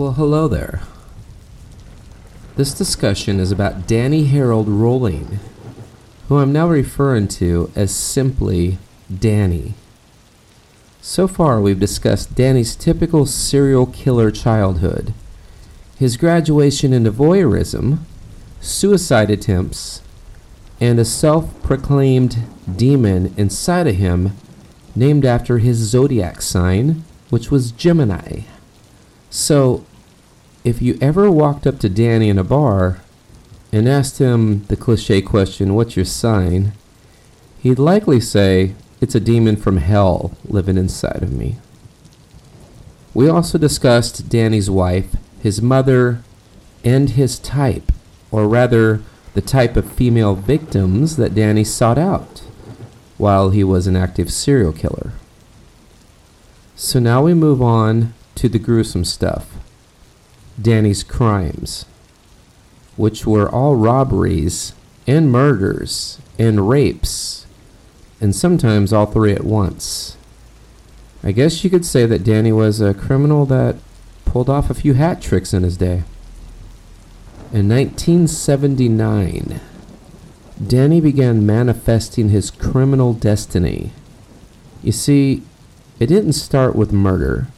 [0.00, 0.80] Well, hello there.
[2.56, 5.40] This discussion is about Danny Harold Rolling,
[6.26, 8.78] who I'm now referring to as simply
[9.14, 9.74] Danny.
[11.02, 15.12] So far, we've discussed Danny's typical serial killer childhood,
[15.98, 17.98] his graduation into voyeurism,
[18.62, 20.00] suicide attempts,
[20.80, 22.38] and a self proclaimed
[22.74, 24.32] demon inside of him
[24.96, 28.44] named after his zodiac sign, which was Gemini.
[29.28, 29.84] So,
[30.62, 33.00] if you ever walked up to Danny in a bar
[33.72, 36.72] and asked him the cliche question, What's your sign?
[37.60, 41.56] he'd likely say, It's a demon from hell living inside of me.
[43.14, 46.22] We also discussed Danny's wife, his mother,
[46.84, 47.90] and his type,
[48.30, 49.02] or rather,
[49.34, 52.42] the type of female victims that Danny sought out
[53.16, 55.12] while he was an active serial killer.
[56.76, 59.59] So now we move on to the gruesome stuff
[60.60, 61.86] Danny's crimes,
[62.96, 64.74] which were all robberies
[65.06, 67.46] and murders and rapes,
[68.20, 70.16] and sometimes all three at once.
[71.22, 73.76] I guess you could say that Danny was a criminal that
[74.24, 76.04] pulled off a few hat tricks in his day.
[77.52, 79.60] In 1979,
[80.66, 83.92] Danny began manifesting his criminal destiny.
[84.82, 85.42] You see,
[85.98, 87.48] it didn't start with murder.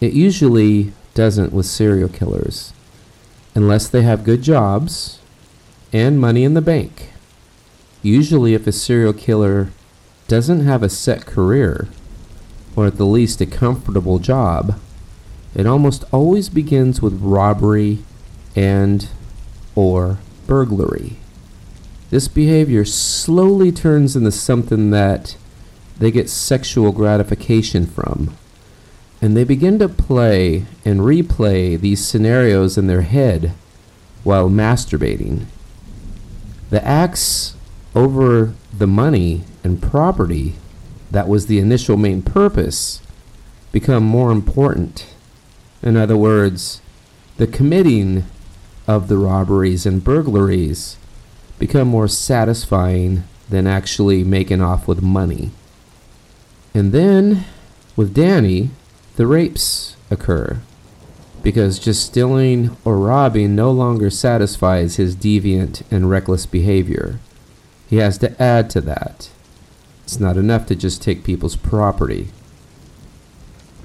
[0.00, 2.72] It usually doesn't with serial killers,
[3.54, 5.18] unless they have good jobs
[5.92, 7.10] and money in the bank.
[8.02, 9.70] Usually, if a serial killer
[10.28, 11.88] doesn't have a set career,
[12.76, 14.78] or at the least a comfortable job,
[15.54, 17.98] it almost always begins with robbery
[18.54, 19.08] and
[19.74, 21.16] or burglary.
[22.10, 25.36] This behavior slowly turns into something that
[25.98, 28.36] they get sexual gratification from.
[29.20, 33.52] And they begin to play and replay these scenarios in their head
[34.24, 35.46] while masturbating.
[36.70, 37.54] The acts
[37.94, 40.54] over the money and property
[41.10, 43.00] that was the initial main purpose
[43.72, 45.06] become more important.
[45.82, 46.80] In other words,
[47.36, 48.24] the committing
[48.86, 50.96] of the robberies and burglaries
[51.58, 55.50] become more satisfying than actually making off with money.
[56.74, 57.44] And then,
[57.94, 58.70] with Danny,
[59.16, 60.60] the rapes occur.
[61.42, 67.18] Because just stealing or robbing no longer satisfies his deviant and reckless behavior.
[67.88, 69.30] He has to add to that.
[70.04, 72.28] It's not enough to just take people's property.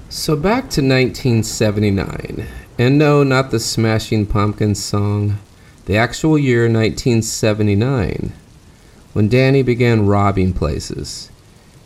[0.08, 2.46] So back to 1979.
[2.78, 5.38] And no, not the Smashing Pumpkins song.
[5.86, 8.32] The actual year 1979,
[9.12, 11.28] when Danny began robbing places.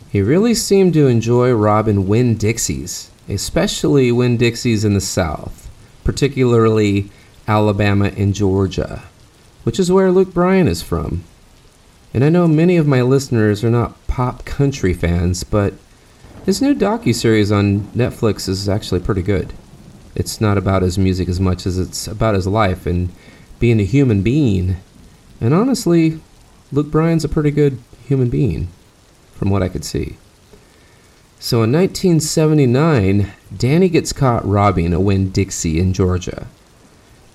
[0.09, 5.69] He really seemed to enjoy robbing Winn Dixies, especially Winn Dixies in the South,
[6.03, 7.09] particularly
[7.47, 9.03] Alabama and Georgia,
[9.63, 11.23] which is where Luke Bryan is from.
[12.13, 15.73] And I know many of my listeners are not pop country fans, but
[16.45, 19.53] his new docu-series on Netflix is actually pretty good.
[20.15, 23.09] It's not about his music as much as it's about his life and
[23.59, 24.77] being a human being.
[25.39, 26.19] And honestly,
[26.71, 28.69] Luke Bryan's a pretty good human being,
[29.35, 30.17] from what I could see.
[31.39, 36.47] So in 1979, Danny gets caught robbing a Winn Dixie in Georgia.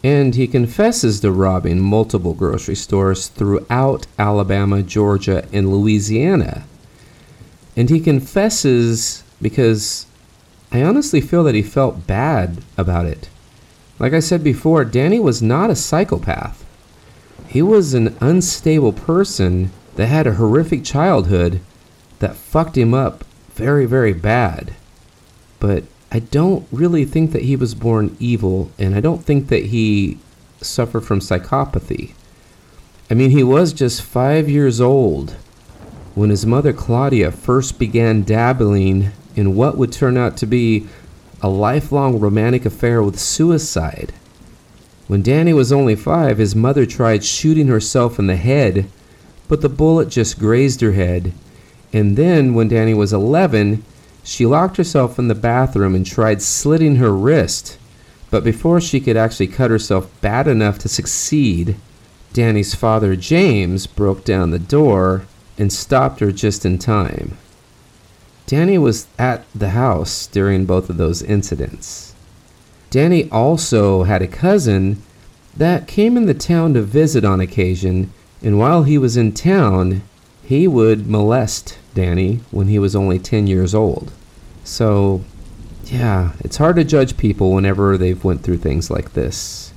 [0.03, 6.65] And he confesses to robbing multiple grocery stores throughout Alabama, Georgia, and Louisiana.
[7.77, 10.07] And he confesses because
[10.73, 13.29] I honestly feel that he felt bad about it.
[14.01, 16.65] Like I said before, Danny was not a psychopath.
[17.47, 21.61] He was an unstable person that had a horrific childhood
[22.19, 23.25] that fucked him up
[23.55, 24.75] very, very bad.
[25.61, 29.67] But I don't really think that he was born evil, and I don't think that
[29.67, 30.19] he
[30.61, 32.13] suffered from psychopathy.
[33.11, 35.37] I mean, he was just five years old
[36.15, 40.87] when his mother Claudia first began dabbling in what would turn out to be
[41.41, 44.13] a lifelong romantic affair with suicide.
[45.09, 48.87] When Danny was only five, his mother tried shooting herself in the head,
[49.49, 51.33] but the bullet just grazed her head.
[51.93, 53.85] And then, when Danny was 11,
[54.25, 57.79] she locked herself in the bathroom and tried slitting her wrist.
[58.31, 61.77] But before she could actually cut herself bad enough to succeed,
[62.33, 65.27] Danny's father, James, broke down the door
[65.59, 67.37] and stopped her just in time.
[68.47, 72.15] Danny was at the house during both of those incidents.
[72.91, 75.03] Danny also had a cousin
[75.57, 78.13] that came in the town to visit on occasion,
[78.43, 80.03] and while he was in town,
[80.43, 84.13] he would molest Danny when he was only 10 years old.
[84.65, 85.23] So,
[85.87, 89.73] yeah, it's hard to judge people whenever they've went through things like this.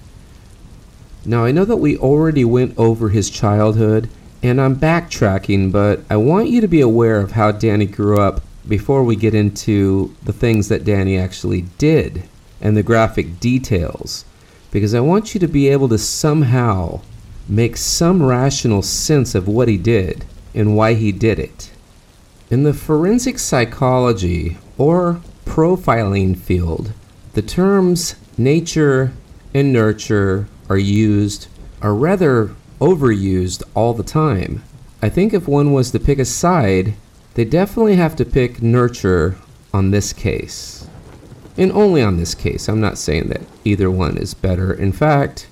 [1.26, 4.10] Now, I know that we already went over his childhood,
[4.44, 8.42] and I'm backtracking, but I want you to be aware of how Danny grew up
[8.68, 12.24] before we get into the things that Danny actually did
[12.62, 14.24] and the graphic details,
[14.72, 17.02] because I want you to be able to somehow
[17.48, 21.72] make some rational sense of what he did and why he did it.
[22.56, 26.94] In the forensic psychology or profiling field,
[27.34, 29.12] the terms nature
[29.54, 31.48] and nurture are used,
[31.82, 34.64] are rather overused all the time.
[35.02, 36.94] I think if one was to pick a side,
[37.34, 39.36] they definitely have to pick nurture
[39.74, 40.88] on this case.
[41.58, 42.70] And only on this case.
[42.70, 44.74] I'm not saying that either one is better.
[44.74, 45.48] In fact,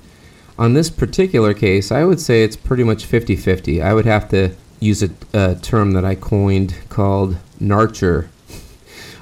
[0.57, 3.81] on this particular case, I would say it's pretty much 50 50.
[3.81, 8.29] I would have to use a, a term that I coined called nurture,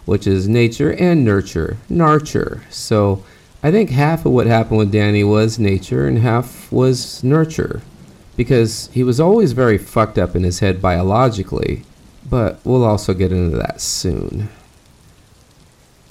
[0.06, 1.78] which is nature and nurture.
[1.90, 2.64] Nurture.
[2.70, 3.24] So
[3.64, 7.82] I think half of what happened with Danny was nature and half was nurture.
[8.38, 11.84] Because he was always very fucked up in his head biologically
[12.32, 14.50] but we'll also get into that soon.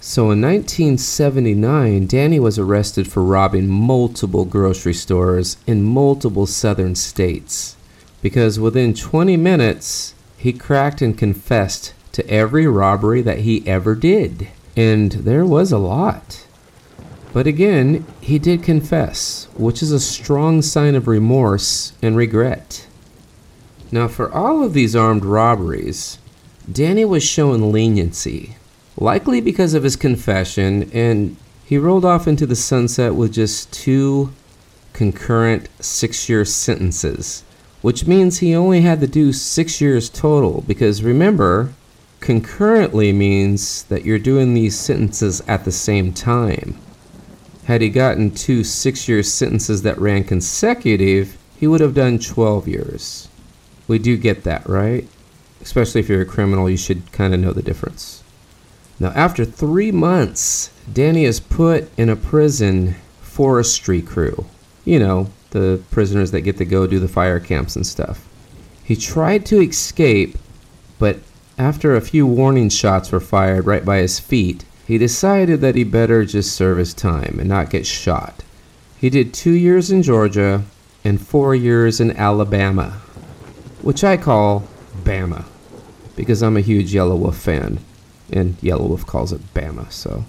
[0.00, 7.76] So in 1979, Danny was arrested for robbing multiple grocery stores in multiple southern states
[8.22, 14.48] because within 20 minutes, he cracked and confessed to every robbery that he ever did.
[14.76, 16.46] And there was a lot.
[17.32, 22.86] But again, he did confess, which is a strong sign of remorse and regret.
[23.92, 26.18] Now, for all of these armed robberies,
[26.70, 28.56] Danny was shown leniency,
[28.96, 34.32] likely because of his confession, and he rolled off into the sunset with just two
[34.92, 37.44] concurrent six year sentences,
[37.82, 40.62] which means he only had to do six years total.
[40.66, 41.72] Because remember,
[42.20, 46.78] concurrently means that you're doing these sentences at the same time.
[47.64, 52.68] Had he gotten two six year sentences that ran consecutive, he would have done 12
[52.68, 53.28] years.
[53.86, 55.06] We do get that, right?
[55.60, 58.22] Especially if you're a criminal, you should kind of know the difference.
[58.98, 64.46] Now, after three months, Danny is put in a prison forestry crew.
[64.84, 68.26] You know, the prisoners that get to go do the fire camps and stuff.
[68.84, 70.36] He tried to escape,
[70.98, 71.18] but
[71.58, 75.84] after a few warning shots were fired right by his feet, he decided that he
[75.84, 78.42] better just serve his time and not get shot.
[78.98, 80.64] He did two years in Georgia
[81.04, 83.00] and four years in Alabama
[83.82, 84.64] which I call
[85.02, 85.44] Bama,
[86.16, 87.78] because I'm a huge Yelawolf fan,
[88.30, 89.90] and Yelawolf calls it Bama.
[89.90, 90.24] So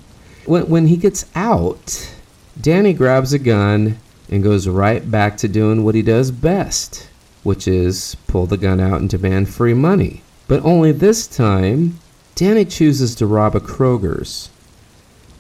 [0.46, 2.14] when, when he gets out,
[2.60, 3.98] Danny grabs a gun
[4.32, 7.10] and goes right back to doing what he does best,
[7.44, 10.24] which is pull the gun out and demand free money.
[10.48, 12.00] But only this time,
[12.34, 14.50] Danny chooses to rob a Kroger's.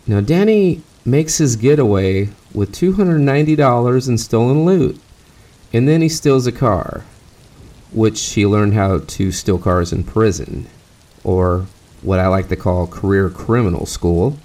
[0.05, 4.99] Now, Danny makes his getaway with $290 in stolen loot,
[5.73, 7.05] and then he steals a car
[7.91, 10.67] which he learned how to steal cars in prison,
[11.23, 11.65] or
[12.01, 14.37] what I like to call career criminal school.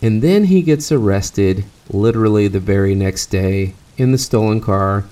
[0.00, 5.04] And then he gets arrested literally the very next day in the stolen car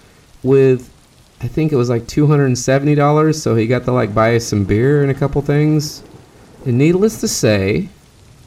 [0.42, 0.90] with
[1.40, 5.10] I think it was like $270, so he got to like buy some beer and
[5.10, 6.02] a couple things.
[6.64, 7.90] And needless to say,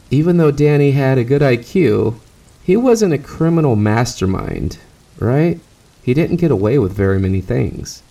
[0.10, 2.16] even though Danny had a good IQ,
[2.64, 4.80] he wasn't a criminal mastermind,
[5.20, 5.60] right?
[6.02, 8.02] He didn't get away with very many things.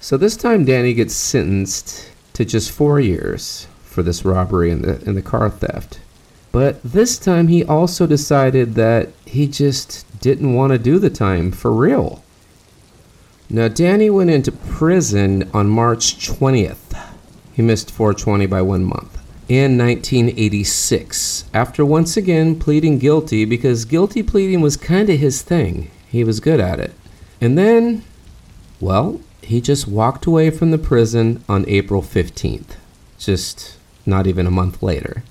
[0.00, 5.02] So this time Danny gets sentenced to just four years for this robbery and the,
[5.06, 6.00] and the car theft.
[6.52, 11.50] But this time he also decided that he just didn't want to do the time
[11.50, 12.22] for real.
[13.48, 16.96] Now, Danny went into prison on March 20th.
[17.52, 19.18] He missed 420 by one month.
[19.48, 25.90] In 1986, after once again pleading guilty because guilty pleading was kind of his thing.
[26.08, 26.92] He was good at it.
[27.40, 28.04] And then
[28.80, 32.76] Well, he just walked away from the prison on April 15th,
[33.18, 33.76] just
[34.06, 35.22] not even a month later.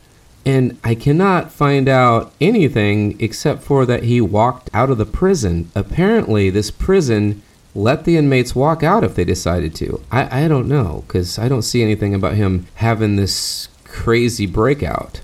[0.45, 5.69] And I cannot find out anything except for that he walked out of the prison.
[5.75, 7.41] Apparently, this prison
[7.75, 10.01] let the inmates walk out if they decided to.
[10.11, 15.21] I, I don't know, because I don't see anything about him having this crazy breakout.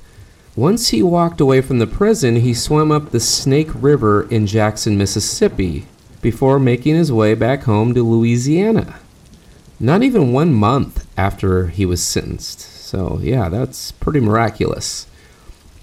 [0.56, 4.98] Once he walked away from the prison, he swam up the Snake River in Jackson,
[4.98, 5.86] Mississippi,
[6.22, 9.00] before making his way back home to Louisiana.
[9.80, 12.77] Not even one month after he was sentenced.
[12.88, 15.08] So, yeah, that's pretty miraculous.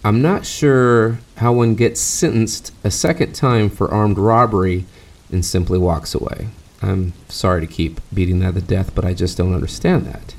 [0.02, 4.86] I'm not sure how one gets sentenced a second time for armed robbery
[5.30, 6.48] and simply walks away.
[6.80, 10.34] I'm sorry to keep beating that to death, but I just don't understand that.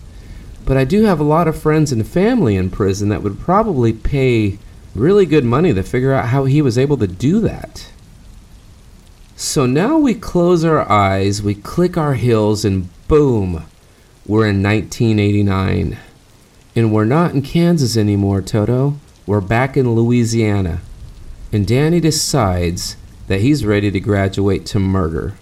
[0.65, 3.93] But I do have a lot of friends and family in prison that would probably
[3.93, 4.57] pay
[4.95, 7.91] really good money to figure out how he was able to do that.
[9.35, 13.65] So now we close our eyes, we click our heels, and boom,
[14.25, 15.99] we're in 1989.
[16.75, 18.97] And we're not in Kansas anymore, Toto.
[19.25, 20.81] We're back in Louisiana.
[21.53, 22.97] And Danny decides
[23.27, 25.35] that he's ready to graduate to murder.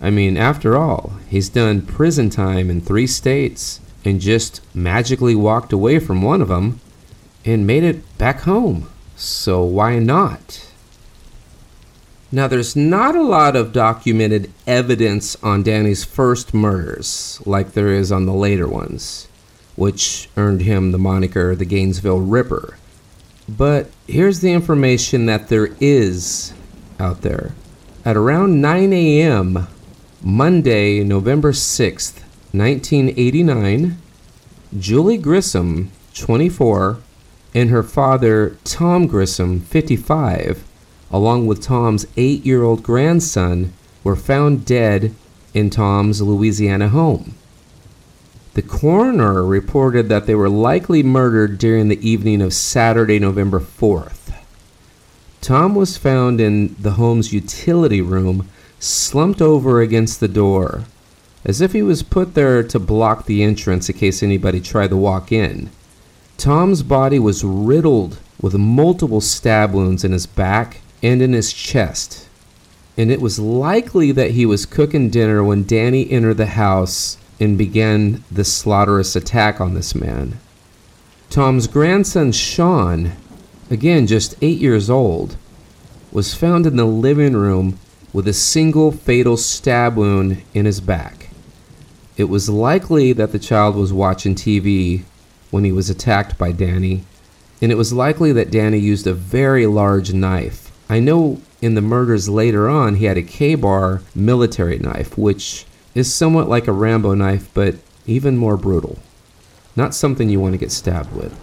[0.00, 5.72] I mean, after all, he's done prison time in three states and just magically walked
[5.72, 6.80] away from one of them
[7.44, 8.88] and made it back home.
[9.16, 10.70] So why not?
[12.30, 18.10] Now, there's not a lot of documented evidence on Danny's first murders like there is
[18.10, 19.28] on the later ones,
[19.76, 22.76] which earned him the moniker the Gainesville Ripper.
[23.48, 26.54] But here's the information that there is
[26.98, 27.52] out there.
[28.04, 29.66] At around 9 a.m.,
[30.22, 32.20] Monday, November 6th,
[32.52, 33.98] 1989,
[34.78, 36.98] Julie Grissom, 24,
[37.54, 40.64] and her father, Tom Grissom, 55,
[41.10, 43.72] along with Tom's eight year old grandson,
[44.02, 45.14] were found dead
[45.52, 47.34] in Tom's Louisiana home.
[48.54, 54.32] The coroner reported that they were likely murdered during the evening of Saturday, November 4th.
[55.40, 58.48] Tom was found in the home's utility room,
[58.78, 60.84] slumped over against the door,
[61.44, 64.96] as if he was put there to block the entrance in case anybody tried to
[64.96, 65.70] walk in.
[66.36, 72.28] Tom's body was riddled with multiple stab wounds in his back and in his chest,
[72.96, 77.58] and it was likely that he was cooking dinner when Danny entered the house and
[77.58, 80.38] began the slaughterous attack on this man.
[81.30, 83.12] Tom's grandson, Sean,
[83.70, 85.36] again just eight years old,
[86.12, 87.78] was found in the living room
[88.12, 91.30] with a single fatal stab wound in his back.
[92.16, 95.02] It was likely that the child was watching TV
[95.50, 97.04] when he was attacked by Danny,
[97.60, 101.80] and it was likely that Danny used a very large knife I know in the
[101.80, 105.64] murders later on, he had a Ka-Bar military knife, which
[105.94, 107.76] is somewhat like a Rambo knife, but
[108.06, 108.98] even more brutal.
[109.76, 111.38] Not something you want to get stabbed with.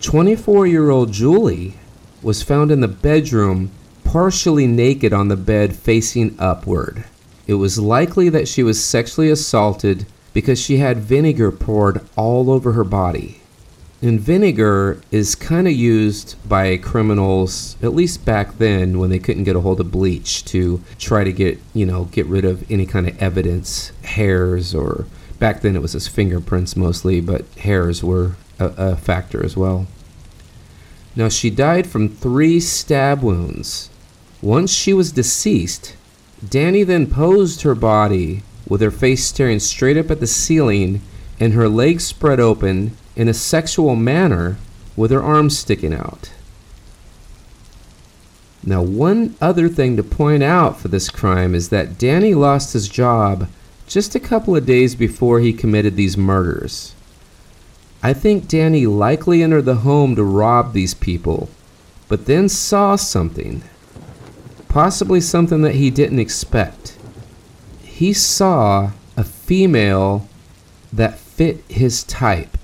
[0.00, 1.74] 24 year old Julie
[2.22, 3.70] was found in the bedroom,
[4.04, 7.04] partially naked on the bed facing upward.
[7.46, 12.72] It was likely that she was sexually assaulted because she had vinegar poured all over
[12.72, 13.39] her body.
[14.02, 19.44] And vinegar is kind of used by criminals, at least back then when they couldn't
[19.44, 22.86] get a hold of bleach, to try to get, you know, get rid of any
[22.86, 25.04] kind of evidence, hairs, or
[25.38, 29.86] back then it was his fingerprints mostly, but hairs were a, a factor as well.
[31.14, 33.90] Now, she died from three stab wounds.
[34.40, 35.94] Once she was deceased,
[36.48, 41.02] Danny then posed her body with her face staring straight up at the ceiling
[41.38, 44.56] and her legs spread open in a sexual manner
[44.96, 46.32] with her arms sticking out.
[48.64, 52.88] Now, one other thing to point out for this crime is that Danny lost his
[52.88, 53.46] job
[53.86, 56.94] just a couple of days before he committed these murders.
[58.02, 61.50] I think Danny likely entered the home to rob these people,
[62.08, 63.60] but then saw something.
[64.66, 66.96] Possibly something that he didn't expect.
[67.82, 70.26] He saw a female
[70.90, 72.56] that fit his type.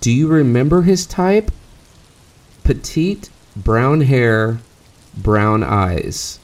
[0.00, 1.50] Do you remember his type?
[2.64, 4.58] Petite, brown hair,
[5.16, 6.38] brown eyes,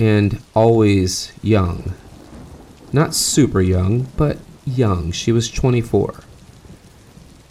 [0.00, 1.94] and always young.
[2.92, 5.12] Not super young, but young.
[5.12, 6.14] She was 24.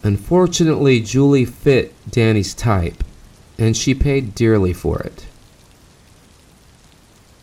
[0.03, 3.03] Unfortunately, Julie fit Danny's type,
[3.57, 5.25] and she paid dearly for it.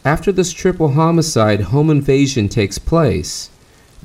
[0.05, 3.51] After this triple homicide, home invasion takes place.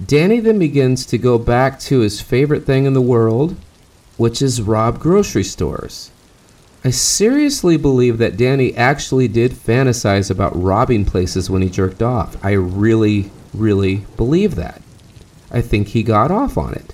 [0.04, 3.56] Danny then begins to go back to his favorite thing in the world,
[4.18, 6.12] which is rob grocery stores.
[6.84, 12.38] I seriously believe that Danny actually did fantasize about robbing places when he jerked off.
[12.44, 14.82] I really, really believe that.
[15.52, 16.94] I think he got off on it.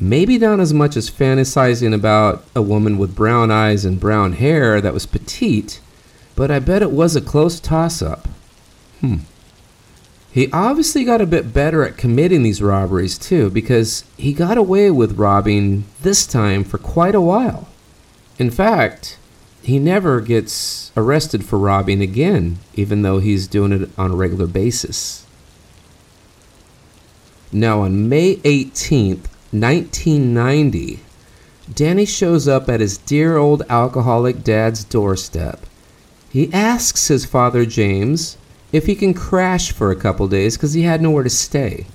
[0.00, 4.80] Maybe not as much as fantasizing about a woman with brown eyes and brown hair
[4.80, 5.80] that was petite,
[6.34, 8.28] but I bet it was a close toss up.
[9.00, 9.16] Hmm.
[10.36, 14.90] He obviously got a bit better at committing these robberies too, because he got away
[14.90, 17.68] with robbing this time for quite a while.
[18.38, 19.18] In fact,
[19.62, 24.46] he never gets arrested for robbing again, even though he's doing it on a regular
[24.46, 25.24] basis.
[27.50, 31.00] Now, on May 18th, 1990,
[31.74, 35.64] Danny shows up at his dear old alcoholic dad's doorstep.
[36.28, 38.36] He asks his father, James,
[38.76, 41.86] if he can crash for a couple days because he had nowhere to stay.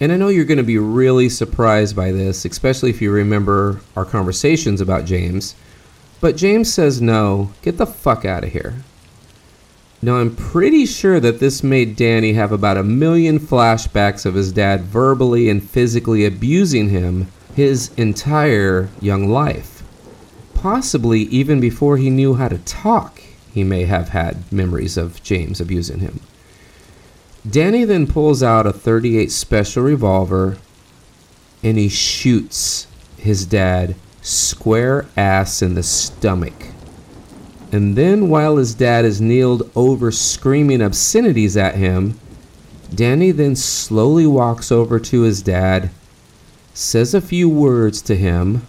[0.00, 3.80] And I know you're going to be really surprised by this, especially if you remember
[3.96, 5.54] our conversations about James.
[6.20, 8.74] But James says no, get the fuck out of here.
[10.02, 14.52] Now, I'm pretty sure that this made Danny have about a million flashbacks of his
[14.52, 19.82] dad verbally and physically abusing him his entire young life.
[20.52, 23.22] Possibly even before he knew how to talk,
[23.54, 26.18] he may have had memories of James abusing him.
[27.48, 30.58] Danny then pulls out a 38 special revolver
[31.62, 36.66] and he shoots his dad square ass in the stomach.
[37.70, 42.18] And then, while his dad is kneeled over screaming obscenities at him,
[42.92, 45.90] Danny then slowly walks over to his dad,
[46.72, 48.66] says a few words to him,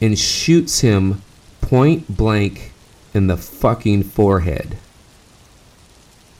[0.00, 1.22] and shoots him
[1.60, 2.72] point blank
[3.16, 4.76] in the fucking forehead.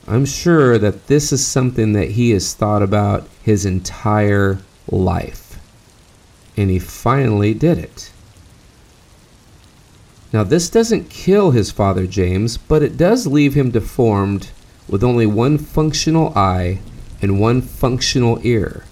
[0.07, 4.59] I'm sure that this is something that he has thought about his entire
[4.89, 5.59] life.
[6.55, 8.11] And he finally did it.
[10.31, 14.49] Now, this doesn't kill his father James, but it does leave him deformed
[14.87, 16.79] with only one functional eye
[17.23, 18.83] and one functional ear.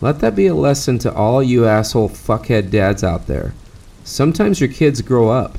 [0.00, 3.54] Let that be a lesson to all you asshole fuckhead dads out there.
[4.02, 5.56] Sometimes your kids grow up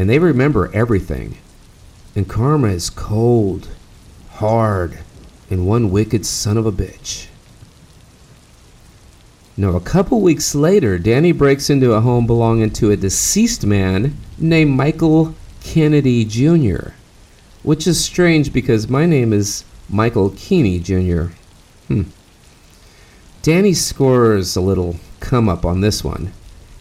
[0.00, 1.36] and they remember everything.
[2.16, 3.68] And karma is cold,
[4.30, 5.00] hard,
[5.50, 7.26] and one wicked son of a bitch.
[9.58, 14.16] Now, a couple weeks later, Danny breaks into a home belonging to a deceased man
[14.38, 16.92] named Michael Kennedy Jr.,
[17.62, 21.24] which is strange because my name is Michael Keeney Jr.
[21.88, 22.04] Hmm.
[23.42, 26.32] Danny scores a little come up on this one.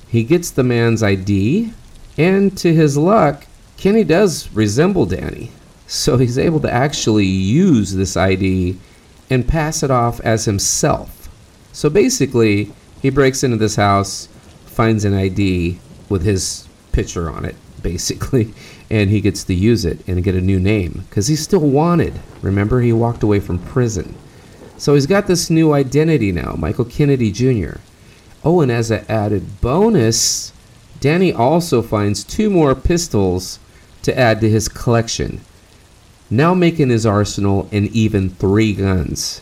[0.08, 1.74] He gets the man's ID,
[2.18, 3.46] and to his luck,
[3.78, 5.52] Kenny does resemble Danny.
[5.88, 8.78] So he's able to actually use this ID
[9.30, 11.30] and pass it off as himself.
[11.72, 14.28] So basically, he breaks into this house,
[14.66, 15.80] finds an ID
[16.10, 18.54] with his picture on it, basically,
[18.90, 22.20] and he gets to use it and get a new name because he's still wanted.
[22.42, 24.16] Remember, he walked away from prison.
[24.78, 27.78] So he's got this new identity now, Michael Kennedy Jr.
[28.44, 30.54] Oh, and as an added bonus,
[31.00, 33.60] Danny also finds two more pistols
[34.02, 35.42] to add to his collection,
[36.30, 39.42] now making his arsenal an even three guns.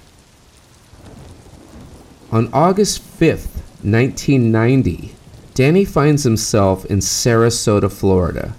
[2.32, 5.16] On August 5th, 1990,
[5.54, 8.54] Danny finds himself in Sarasota, Florida,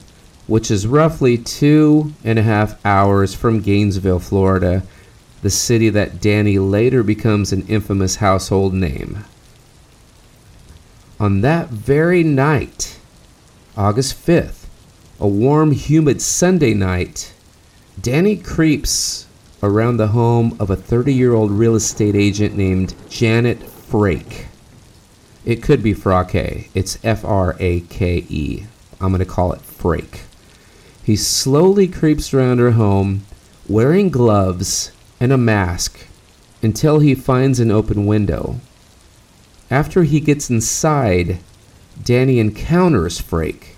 [0.47, 4.83] which is roughly two and a half hours from Gainesville, Florida,
[5.43, 9.25] the city that Danny later becomes an infamous household name.
[11.21, 12.97] On that very night,
[13.77, 14.67] August 5th,
[15.19, 17.35] a warm, humid Sunday night,
[18.01, 19.27] Danny creeps
[19.61, 24.47] around the home of a 30 year old real estate agent named Janet Frake.
[25.45, 26.69] It could be Frake.
[26.73, 28.67] It's F R A K E.
[29.01, 30.21] I'm going to call it Frake.
[31.03, 33.27] He slowly creeps around her home
[33.67, 36.07] wearing gloves and a mask
[36.63, 38.61] until he finds an open window.
[39.71, 41.39] After he gets inside,
[42.03, 43.75] Danny encounters Frake,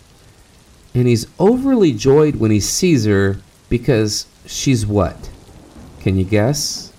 [0.94, 3.38] and he's overly joyed when he sees her
[3.68, 5.30] because she's what?
[6.00, 6.92] Can you guess?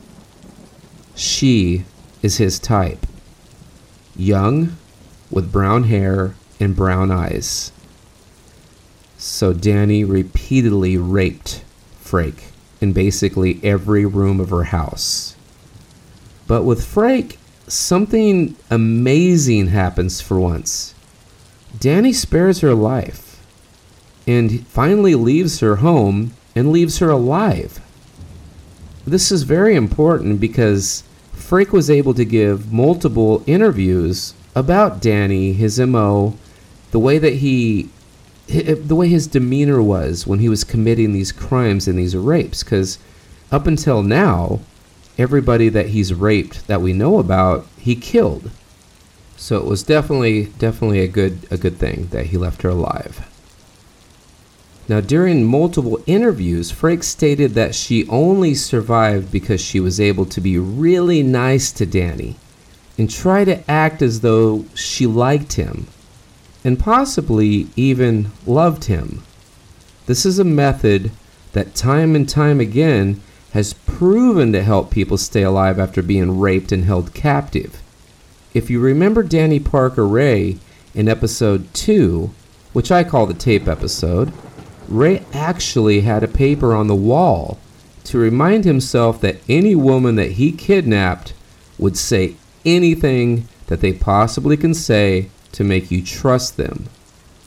[1.15, 1.85] She
[2.21, 3.05] is his type.
[4.15, 4.77] Young,
[5.29, 7.71] with brown hair and brown eyes.
[9.17, 11.63] So Danny repeatedly raped
[12.03, 15.35] Frake in basically every room of her house.
[16.47, 17.37] But with Frake,
[17.71, 20.93] something amazing happens for once.
[21.79, 23.41] Danny spares her life
[24.27, 27.79] and finally leaves her home and leaves her alive.
[29.05, 31.03] This is very important because
[31.33, 36.37] Frake was able to give multiple interviews about Danny, his MO,
[36.91, 37.89] the way that he
[38.47, 42.99] the way his demeanor was when he was committing these crimes and these rapes cuz
[43.49, 44.59] up until now
[45.17, 48.51] everybody that he's raped that we know about, he killed.
[49.37, 53.27] So it was definitely definitely a good a good thing that he left her alive.
[54.87, 60.41] Now, during multiple interviews, Frake stated that she only survived because she was able to
[60.41, 62.35] be really nice to Danny
[62.97, 65.87] and try to act as though she liked him
[66.63, 69.23] and possibly even loved him.
[70.07, 71.11] This is a method
[71.53, 73.21] that time and time again
[73.53, 77.81] has proven to help people stay alive after being raped and held captive.
[78.53, 80.57] If you remember Danny Parker Ray
[80.93, 82.31] in episode 2,
[82.73, 84.31] which I call the tape episode,
[84.87, 87.59] Ray actually had a paper on the wall
[88.05, 91.33] to remind himself that any woman that he kidnapped
[91.77, 92.35] would say
[92.65, 96.87] anything that they possibly can say to make you trust them.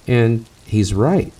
[0.07, 1.33] And he's right.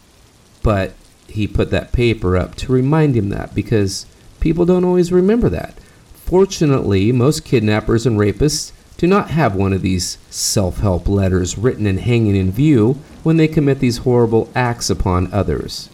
[0.63, 0.95] But
[1.29, 4.07] he put that paper up to remind him that because
[4.45, 5.73] people don't always remember that.
[6.13, 11.87] Fortunately, most kidnappers and rapists do not have one of these self help letters written
[11.87, 15.89] and hanging in view when they commit these horrible acts upon others.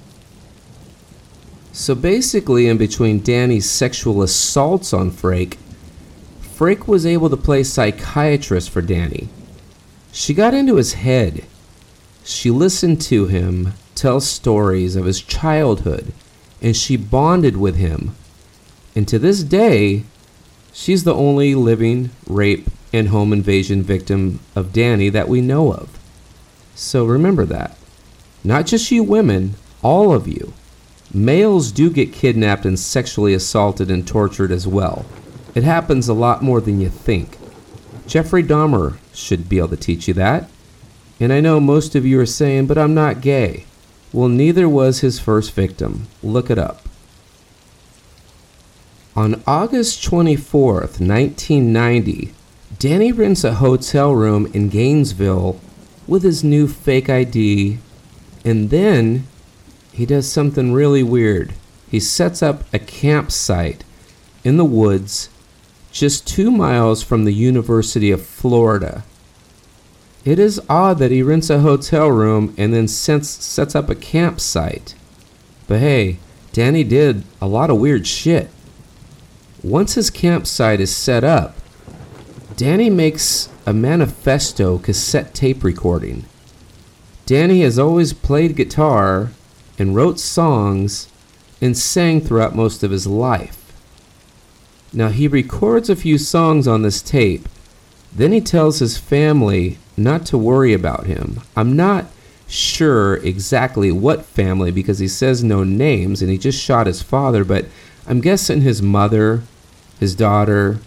[1.70, 5.56] So basically, in between Danny's sexual assaults on Frake,
[6.42, 9.28] Frake was able to play psychiatrist for Danny.
[10.10, 11.44] She got into his head.
[12.24, 16.12] She listened to him tell stories of his childhood,
[16.60, 18.16] and she bonded with him.
[19.00, 20.04] And to this day,
[20.74, 25.98] she's the only living rape and home invasion victim of Danny that we know of.
[26.74, 27.78] So remember that.
[28.44, 30.52] Not just you women, all of you.
[31.14, 35.06] Males do get kidnapped and sexually assaulted and tortured as well.
[35.54, 37.38] It happens a lot more than you think.
[38.06, 40.50] Jeffrey Dahmer should be able to teach you that.
[41.18, 43.64] And I know most of you are saying, but I'm not gay.
[44.12, 46.06] Well, neither was his first victim.
[46.22, 46.82] Look it up.
[49.20, 52.32] On August 24th, 1990,
[52.78, 55.60] Danny rents a hotel room in Gainesville
[56.06, 57.76] with his new fake ID,
[58.46, 59.26] and then
[59.92, 61.52] he does something really weird.
[61.90, 63.84] He sets up a campsite
[64.42, 65.28] in the woods
[65.92, 69.04] just two miles from the University of Florida.
[70.24, 73.94] It is odd that he rents a hotel room and then sets, sets up a
[73.94, 74.94] campsite.
[75.66, 76.16] But hey,
[76.54, 78.48] Danny did a lot of weird shit.
[79.62, 81.54] Once his campsite is set up,
[82.56, 86.24] Danny makes a manifesto cassette tape recording.
[87.26, 89.30] Danny has always played guitar
[89.78, 91.08] and wrote songs
[91.60, 93.72] and sang throughout most of his life.
[94.92, 97.48] Now, he records a few songs on this tape.
[98.12, 101.40] Then he tells his family not to worry about him.
[101.54, 102.06] I'm not
[102.48, 107.44] sure exactly what family because he says no names and he just shot his father,
[107.44, 107.66] but
[108.06, 109.42] I'm guessing his mother,
[110.00, 110.80] his daughter,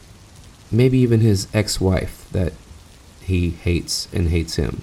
[0.72, 2.52] maybe even his ex wife that
[3.22, 4.82] he hates and hates him.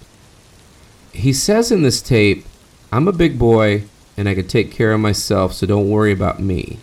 [1.12, 2.46] He says in this tape,
[2.92, 3.84] I'm a big boy
[4.16, 6.78] and I can take care of myself, so don't worry about me.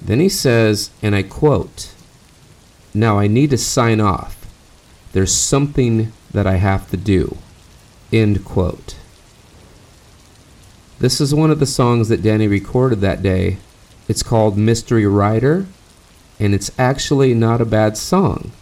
[0.00, 1.92] Then he says, and I quote,
[2.92, 4.46] Now I need to sign off.
[5.12, 7.38] There's something that I have to do.
[8.12, 8.96] End quote.
[10.98, 13.58] This is one of the songs that Danny recorded that day.
[14.08, 15.66] It's called Mystery Rider,
[16.38, 18.52] and it's actually not a bad song.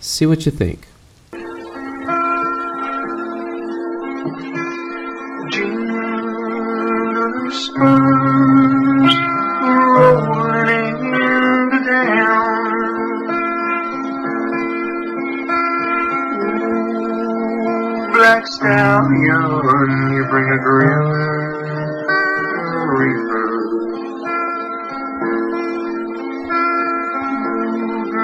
[0.00, 0.88] See what you think.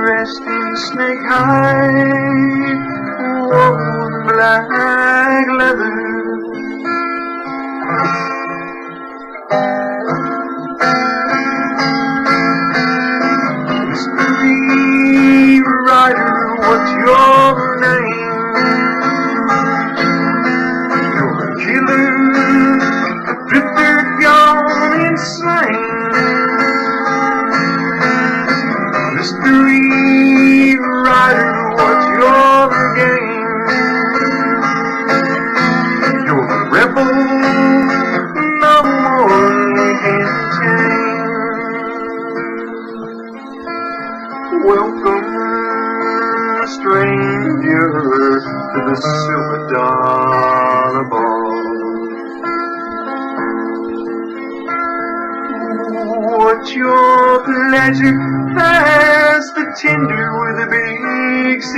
[0.02, 2.76] Dressed in snake hide,
[3.38, 6.02] woven black leather.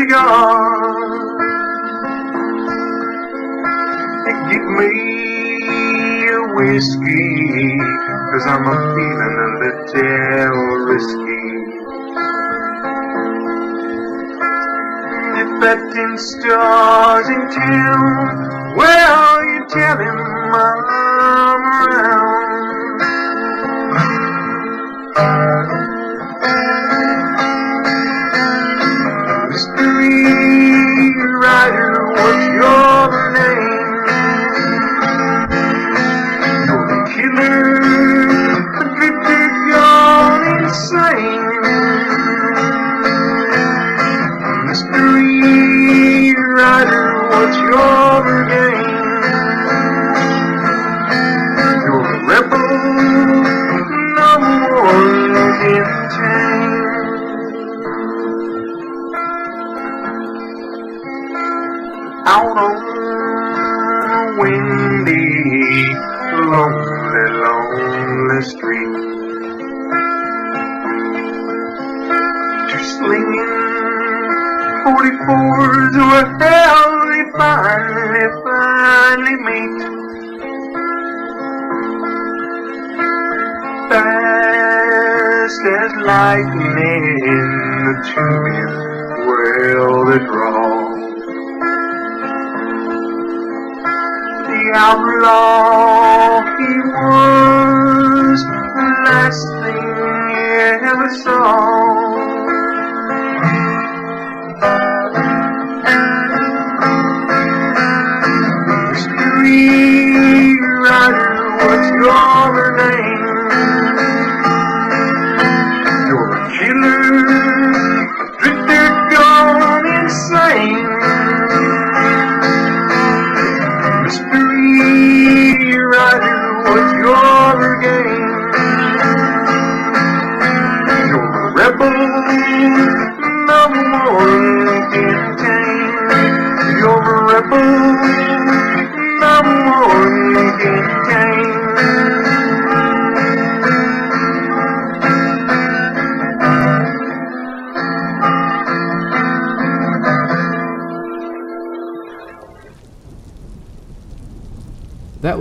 [0.04, 1.24] Big cigar.
[4.50, 7.78] Give me a whiskey,
[8.32, 9.84] cause I'm a feeling a little
[10.86, 11.44] risky.
[15.40, 20.23] If that ten stars in town, well, you tell him
[85.84, 87.04] as lightning,
[87.34, 87.48] in
[87.86, 87.94] the
[88.44, 88.70] men,
[89.26, 90.94] well, they draw.
[94.48, 95.73] the outlaw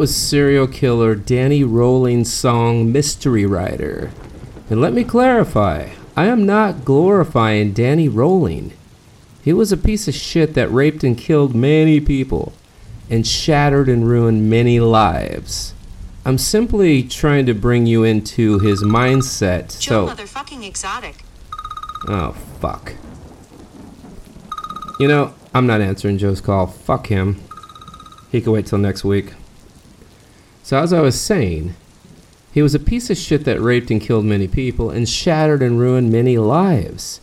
[0.04, 4.12] was serial killer Danny Rolling's song Mystery Rider.
[4.70, 8.74] And let me clarify I am not glorifying Danny Rolling.
[9.41, 12.51] He was a piece of shit that raped and killed many people
[13.10, 15.74] and shattered and ruined many lives.
[16.26, 19.80] I'm simply trying to bring you into his mindset.
[19.80, 21.24] Joe so, motherfucking exotic.
[22.10, 22.91] oh fuck.
[24.99, 26.68] You know, I'm not answering Joe's call.
[26.68, 27.39] Fuck him.
[28.34, 29.32] He can wait till next week.
[30.74, 31.76] So, as I was saying,
[32.51, 35.80] he was a piece of shit that raped and killed many people and shattered and
[35.80, 37.21] ruined many lives.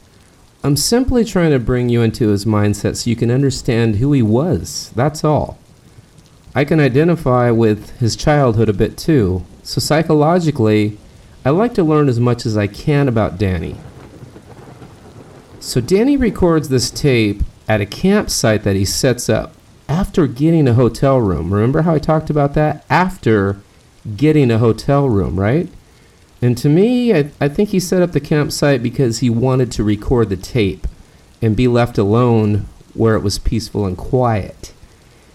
[0.63, 4.23] I'm simply trying to bring you into his mindset so you can understand who he
[4.23, 4.93] was.
[4.95, 5.59] That's all.
[6.55, 10.97] I can identify with his childhood a bit too, so psychologically,
[11.45, 13.79] I like to learn as much as I can about Danny.
[15.59, 19.57] So, Danny records this tape at a campsite that he sets up
[19.91, 21.53] after getting a hotel room.
[21.53, 22.85] Remember how I talked about that?
[22.89, 23.61] After
[24.17, 25.69] getting a hotel room, right?
[26.41, 29.85] And to me, I, I think he set up the campsite because he wanted to
[29.85, 30.87] record the tape
[31.43, 34.73] and be left alone where it was peaceful and quiet.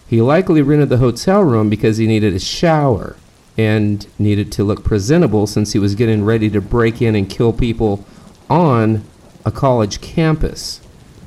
[0.07, 3.17] He likely rented the hotel room because he needed a shower
[3.57, 7.51] and needed to look presentable since he was getting ready to break in and kill
[7.51, 8.05] people
[8.49, 9.03] on
[9.45, 10.79] a college campus.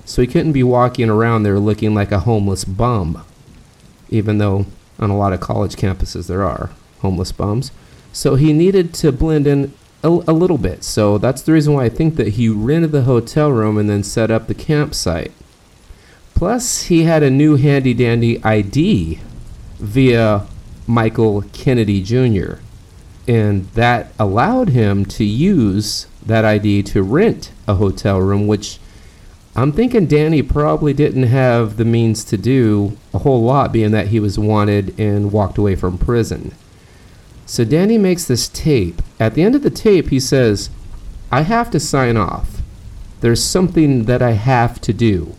[0.09, 3.27] So he couldn't be walking around there looking like a homeless bum,
[4.09, 4.65] even though
[4.99, 7.73] on a lot of college campuses there are homeless bums.
[8.11, 10.83] So he needed to blend in a, a little bit.
[10.83, 14.03] So that's the reason why I think that he rented the hotel room and then
[14.03, 15.31] set up the campsite.
[16.35, 19.21] Plus, he had a new handy dandy ID
[19.79, 20.47] via
[20.87, 22.61] Michael Kennedy Jr.
[23.27, 28.79] And that allowed him to use that ID to rent a hotel room, which
[29.59, 34.07] I'm thinking Danny probably didn't have the means to do a whole lot, being that
[34.07, 36.55] he was wanted and walked away from prison.
[37.45, 39.03] So Danny makes this tape.
[39.19, 40.71] At the end of the tape, he says,
[41.33, 42.63] I have to sign off.
[43.21, 45.35] There's something that I have to do.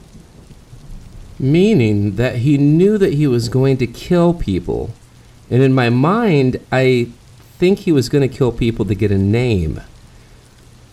[1.40, 4.90] Meaning that he knew that he was going to kill people.
[5.50, 7.08] And in my mind, I
[7.58, 9.80] think he was going to kill people to get a name.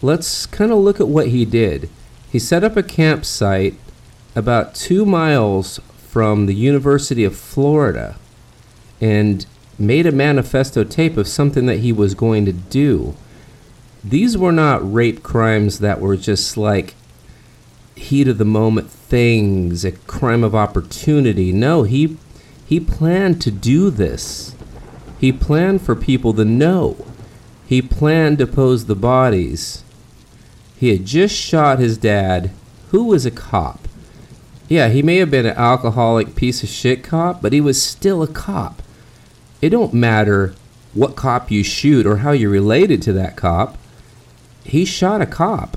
[0.00, 1.90] Let's kind of look at what he did.
[2.36, 3.76] He set up a campsite
[4.34, 8.16] about two miles from the University of Florida
[9.00, 9.46] and
[9.78, 13.16] made a manifesto tape of something that he was going to do.
[14.04, 16.94] These were not rape crimes that were just like
[17.94, 21.52] heat of the moment things, a crime of opportunity.
[21.52, 22.18] No, he
[22.66, 24.54] he planned to do this.
[25.18, 27.02] He planned for people to know.
[27.66, 29.82] He planned to pose the bodies.
[30.78, 32.50] He had just shot his dad,
[32.90, 33.88] who was a cop.
[34.68, 38.22] Yeah, he may have been an alcoholic piece of shit cop, but he was still
[38.22, 38.82] a cop.
[39.62, 40.54] It don't matter
[40.92, 43.78] what cop you shoot or how you're related to that cop.
[44.64, 45.76] He shot a cop,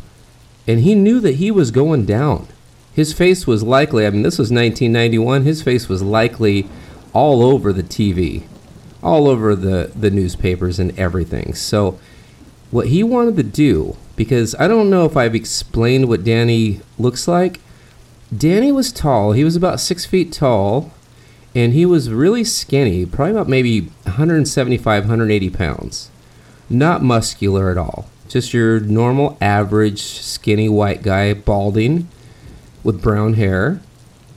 [0.68, 2.48] and he knew that he was going down.
[2.94, 6.68] His face was likely, I mean, this was 1991, his face was likely
[7.14, 8.44] all over the TV,
[9.04, 11.54] all over the, the newspapers and everything.
[11.54, 12.00] So,
[12.72, 17.26] what he wanted to do, because I don't know if I've explained what Danny looks
[17.26, 17.62] like.
[18.36, 20.92] Danny was tall, he was about six feet tall,
[21.56, 26.12] and he was really skinny, probably about maybe 175, 180 pounds.
[26.70, 28.10] Not muscular at all.
[28.28, 32.10] Just your normal, average, skinny white guy, balding,
[32.84, 33.80] with brown hair.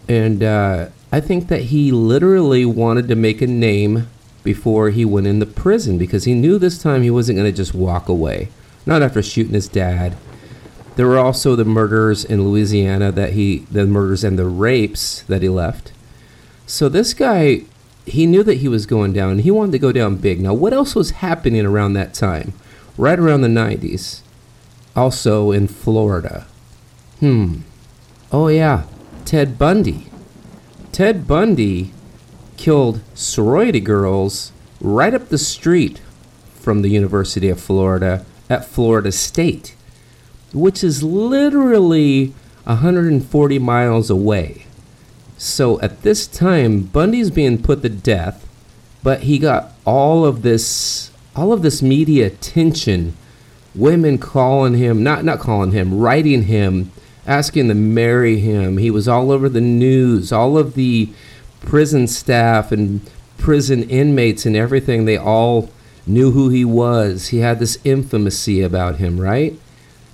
[0.08, 4.06] And uh, I think that he literally wanted to make a name
[4.44, 7.74] before he went into prison because he knew this time he wasn't going to just
[7.74, 8.48] walk away.
[8.86, 10.16] Not after shooting his dad.
[10.96, 15.42] There were also the murders in Louisiana that he, the murders and the rapes that
[15.42, 15.92] he left.
[16.66, 17.62] So this guy,
[18.04, 19.38] he knew that he was going down.
[19.38, 20.40] He wanted to go down big.
[20.40, 22.52] Now, what else was happening around that time?
[22.98, 24.20] Right around the 90s.
[24.94, 26.46] Also in Florida.
[27.20, 27.60] Hmm.
[28.30, 28.84] Oh, yeah.
[29.24, 30.08] Ted Bundy.
[30.90, 31.92] Ted Bundy
[32.58, 36.00] killed sorority girls right up the street
[36.54, 39.74] from the University of Florida at Florida State,
[40.52, 42.34] which is literally
[42.64, 44.66] 140 miles away.
[45.38, 48.46] So at this time, Bundy's being put to death,
[49.02, 53.16] but he got all of this all of this media attention,
[53.74, 56.92] women calling him, not not calling him, writing him,
[57.26, 58.76] asking to marry him.
[58.76, 61.08] He was all over the news, all of the
[61.60, 63.00] prison staff and
[63.38, 65.70] prison inmates and everything, they all
[66.06, 67.28] knew who he was.
[67.28, 69.58] He had this infamacy about him, right?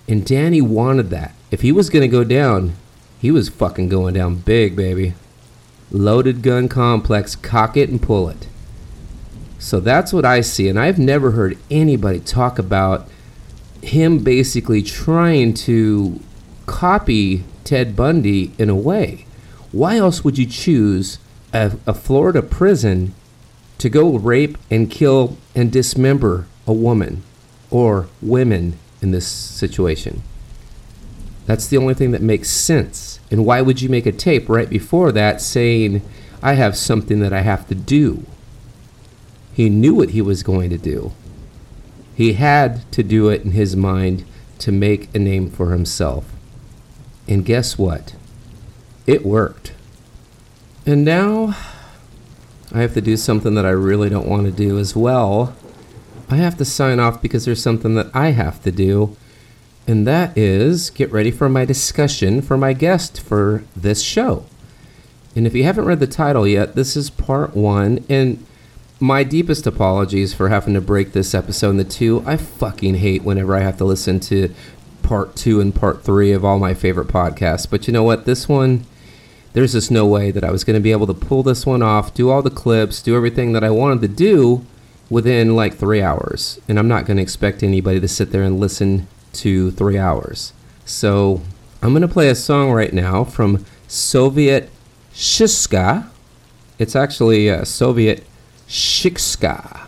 [0.07, 1.35] And Danny wanted that.
[1.51, 2.75] If he was going to go down,
[3.21, 5.15] he was fucking going down big, baby.
[5.91, 8.47] Loaded gun complex, cock it and pull it.
[9.59, 10.69] So that's what I see.
[10.69, 13.09] And I've never heard anybody talk about
[13.83, 16.21] him basically trying to
[16.67, 19.27] copy Ted Bundy in a way.
[19.73, 21.19] Why else would you choose
[21.53, 23.15] a, a Florida prison
[23.79, 27.23] to go rape and kill and dismember a woman
[27.71, 30.23] or women in this situation?
[31.47, 33.21] That's the only thing that makes sense.
[33.31, 36.03] And why would you make a tape right before that saying,
[36.43, 38.25] I have something that I have to do?
[39.55, 41.13] He knew what he was going to do.
[42.15, 44.25] He had to do it in his mind
[44.59, 46.33] to make a name for himself.
[47.27, 48.15] And guess what?
[49.07, 49.73] It worked.
[50.85, 51.57] And now
[52.73, 55.55] I have to do something that I really don't want to do as well.
[56.31, 59.17] I have to sign off because there's something that I have to do
[59.89, 64.45] and that is get ready for my discussion for my guest for this show.
[65.35, 68.05] And if you haven't read the title yet, this is part one.
[68.07, 68.45] And
[69.01, 72.23] my deepest apologies for having to break this episode into two.
[72.27, 74.55] I fucking hate whenever I have to listen to
[75.03, 77.69] part two and part three of all my favorite podcasts.
[77.69, 78.27] But you know what?
[78.27, 78.85] This one,
[79.53, 81.83] there's just no way that I was going to be able to pull this one
[81.83, 84.65] off, do all the clips, do everything that I wanted to do
[85.11, 86.61] within like three hours.
[86.69, 90.53] And I'm not going to expect anybody to sit there and listen to three hours.
[90.85, 91.43] So
[91.83, 94.71] I'm going to play a song right now from Soviet
[95.15, 96.09] Shishka.
[96.79, 98.25] It's actually uh, Soviet
[98.69, 99.87] Shikska.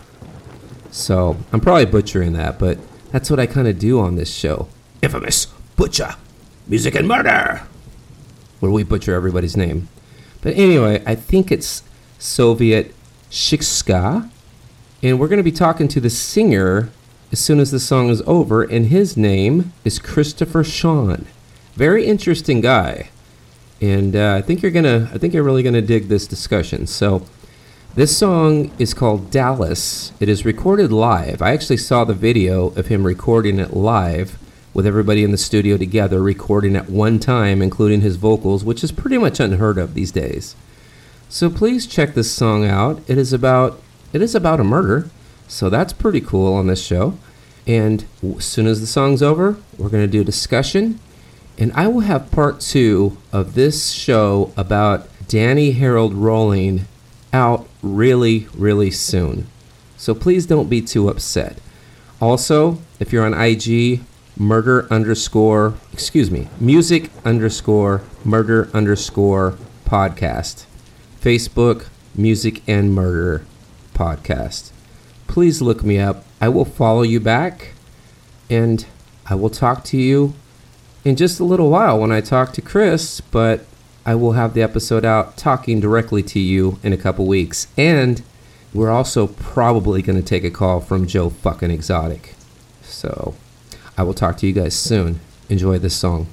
[0.90, 2.78] So I'm probably butchering that, but
[3.12, 4.68] that's what I kind of do on this show.
[5.02, 5.46] Infamous
[5.76, 6.14] Butcher,
[6.66, 7.62] Music and Murder,
[8.60, 9.88] where we butcher everybody's name.
[10.42, 11.82] But anyway, I think it's
[12.18, 12.94] Soviet
[13.30, 14.30] Shikska.
[15.02, 16.90] And we're going to be talking to the singer
[17.32, 21.26] as soon as the song is over, and his name is Christopher Sean.
[21.74, 23.10] Very interesting guy,
[23.80, 26.86] and uh, I think you're gonna, I think you're really gonna dig this discussion.
[26.86, 27.24] So,
[27.94, 30.12] this song is called Dallas.
[30.20, 31.40] It is recorded live.
[31.40, 34.38] I actually saw the video of him recording it live
[34.72, 38.92] with everybody in the studio together recording at one time, including his vocals, which is
[38.92, 40.54] pretty much unheard of these days.
[41.28, 43.00] So please check this song out.
[43.08, 43.80] It is about
[44.12, 45.08] it is about a murder,
[45.46, 47.16] so that's pretty cool on this show.
[47.66, 48.04] And
[48.36, 50.98] as soon as the song's over, we're going to do a discussion,
[51.58, 56.86] and I will have part two of this show about Danny Harold Rolling
[57.32, 59.46] out really, really soon.
[59.96, 61.58] So please don't be too upset.
[62.20, 64.00] Also, if you're on IG,
[64.40, 70.64] murder underscore, excuse me, music underscore murder underscore podcast.
[71.20, 73.44] Facebook, music and murder
[73.92, 74.70] podcast.
[75.26, 76.24] Please look me up.
[76.40, 77.72] I will follow you back
[78.48, 78.86] and
[79.26, 80.32] I will talk to you
[81.04, 83.66] in just a little while when I talk to Chris, but
[84.06, 87.66] I will have the episode out talking directly to you in a couple weeks.
[87.76, 88.22] And
[88.72, 92.36] we're also probably going to take a call from Joe fucking Exotic.
[92.80, 93.34] So
[94.00, 95.20] I will talk to you guys soon.
[95.50, 96.26] Enjoy this song.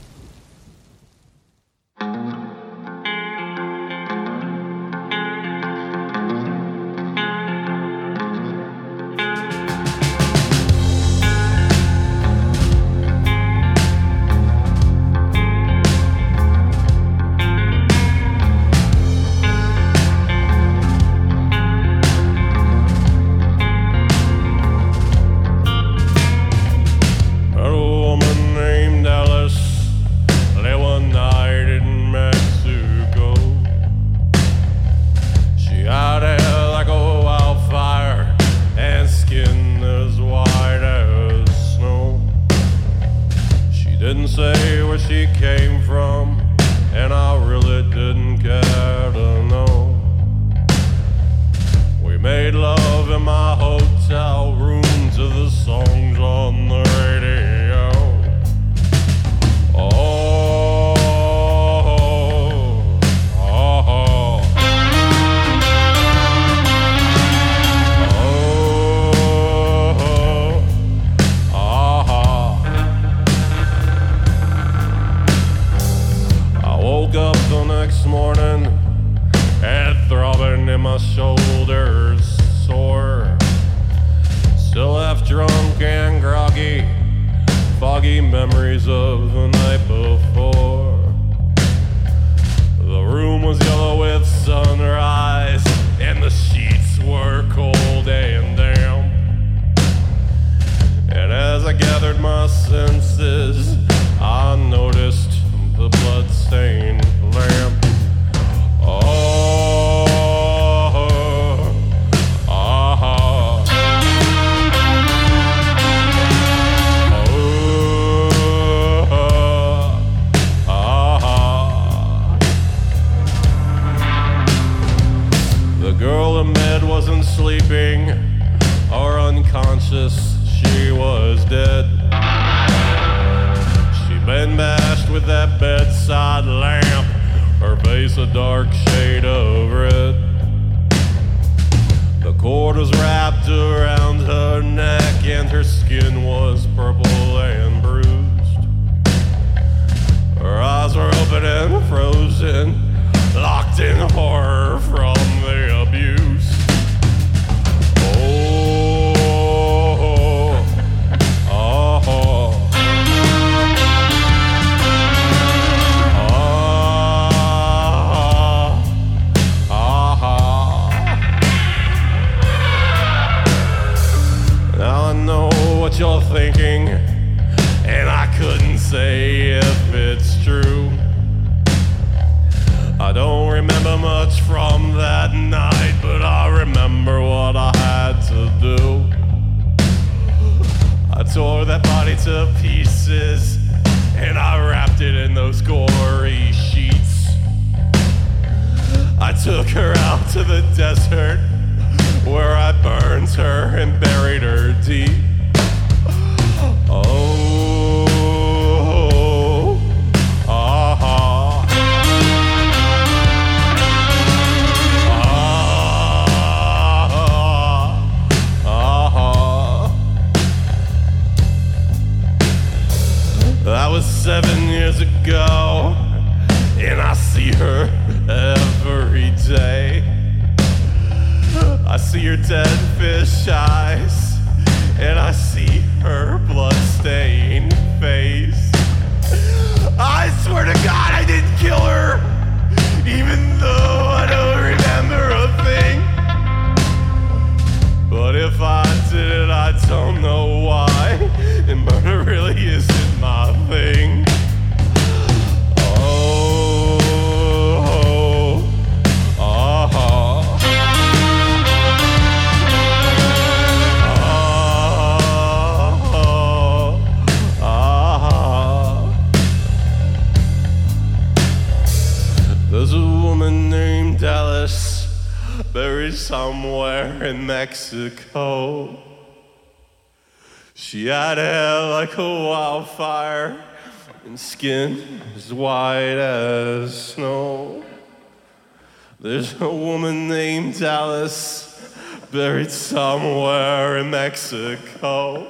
[294.37, 295.47] Mexico.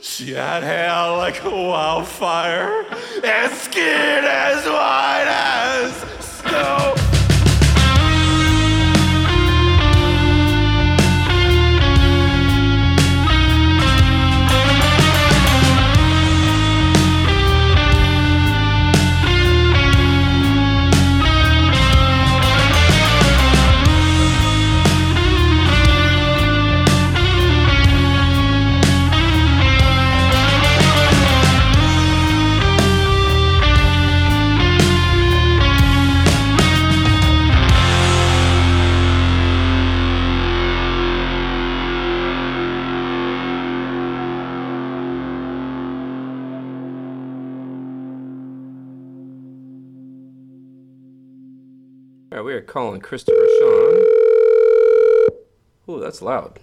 [0.00, 2.86] She had hair like a wildfire
[3.24, 5.92] and skin as white as
[6.24, 6.99] snow.
[52.60, 53.96] All right, we calling Christopher Sean.
[55.88, 56.60] Ooh, that's loud.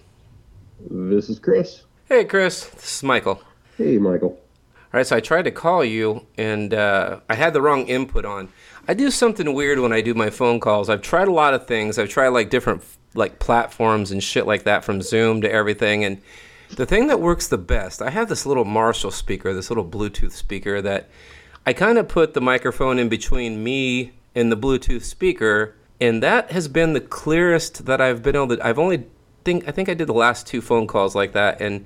[0.88, 1.82] This is Chris.
[2.08, 2.66] Hey, Chris.
[2.66, 3.42] This is Michael.
[3.76, 4.28] Hey, Michael.
[4.30, 4.38] All
[4.92, 8.48] right, so I tried to call you, and uh, I had the wrong input on.
[8.86, 10.88] I do something weird when I do my phone calls.
[10.88, 11.98] I've tried a lot of things.
[11.98, 12.84] I've tried like different
[13.14, 16.04] like platforms and shit like that, from Zoom to everything.
[16.04, 16.22] And
[16.76, 20.32] the thing that works the best, I have this little Marshall speaker, this little Bluetooth
[20.32, 21.08] speaker that
[21.66, 26.52] I kind of put the microphone in between me and the Bluetooth speaker, and that
[26.52, 28.66] has been the clearest that I've been able to.
[28.66, 29.04] I've only
[29.44, 31.84] think I think I did the last two phone calls like that, and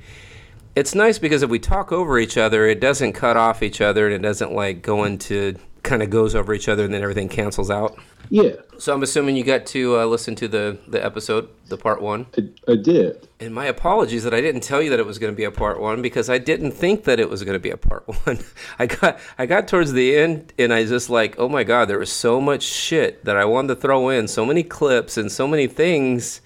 [0.74, 4.06] it's nice because if we talk over each other, it doesn't cut off each other,
[4.06, 7.28] and it doesn't like go into kind of goes over each other, and then everything
[7.28, 7.98] cancels out.
[8.30, 12.00] Yeah, So I'm assuming you got to uh, listen to the the episode, the part
[12.00, 12.26] one.
[12.38, 13.28] I, I did.
[13.40, 15.50] And my apologies that I didn't tell you that it was going to be a
[15.50, 18.38] part one because I didn't think that it was going to be a part one.
[18.78, 21.98] I got I got towards the end and I just like, oh my god, there
[21.98, 25.46] was so much shit that I wanted to throw in, so many clips and so
[25.46, 26.40] many things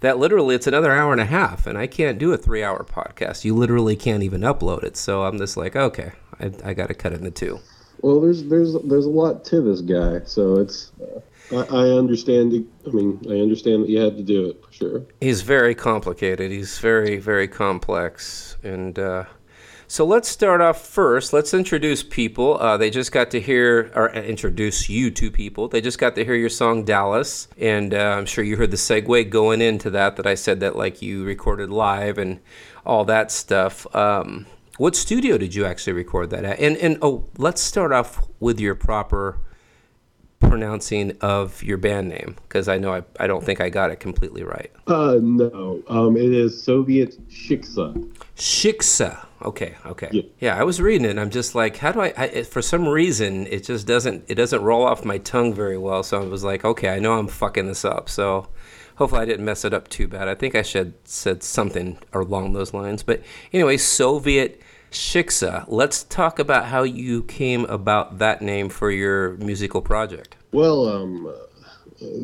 [0.00, 2.84] that literally it's another hour and a half, and I can't do a three hour
[2.84, 3.44] podcast.
[3.44, 4.96] You literally can't even upload it.
[4.96, 7.60] So I'm just like, okay, I, I got to cut it into two.
[8.00, 10.92] Well, there's there's there's a lot to this guy, so it's.
[11.00, 11.20] Uh,
[11.52, 12.52] I, I understand.
[12.52, 15.02] it- I mean, I understand that you had to do it for sure.
[15.20, 16.50] He's very complicated.
[16.50, 18.56] He's very, very complex.
[18.62, 19.24] And uh,
[19.88, 21.32] so let's start off first.
[21.32, 22.58] Let's introduce people.
[22.60, 25.68] Uh, they just got to hear, or uh, introduce you to people.
[25.68, 27.48] They just got to hear your song Dallas.
[27.58, 30.76] And uh, I'm sure you heard the segue going into that, that I said that
[30.76, 32.40] like you recorded live and
[32.84, 33.86] all that stuff.
[33.94, 34.46] Um,
[34.76, 36.58] what studio did you actually record that at?
[36.58, 39.38] And, and oh, let's start off with your proper
[40.40, 43.96] pronouncing of your band name because I know I, I don't think I got it
[44.00, 44.70] completely right.
[44.86, 45.82] Uh, no.
[45.88, 48.10] Um, it is Soviet Shiksa.
[48.36, 49.26] Shiksa.
[49.42, 50.08] Okay, okay.
[50.12, 50.22] Yeah.
[50.40, 50.56] Yeah.
[50.56, 52.88] I was reading it and I'm just like, how do I, I it, for some
[52.88, 56.02] reason it just doesn't it doesn't roll off my tongue very well.
[56.02, 58.08] So I was like, okay, I know I'm fucking this up.
[58.08, 58.48] So
[58.96, 60.28] hopefully I didn't mess it up too bad.
[60.28, 63.02] I think I should said something along those lines.
[63.02, 63.22] But
[63.52, 64.60] anyway, Soviet
[64.90, 65.64] Shiksa.
[65.68, 70.36] Let's talk about how you came about that name for your musical project.
[70.52, 71.34] Well, um,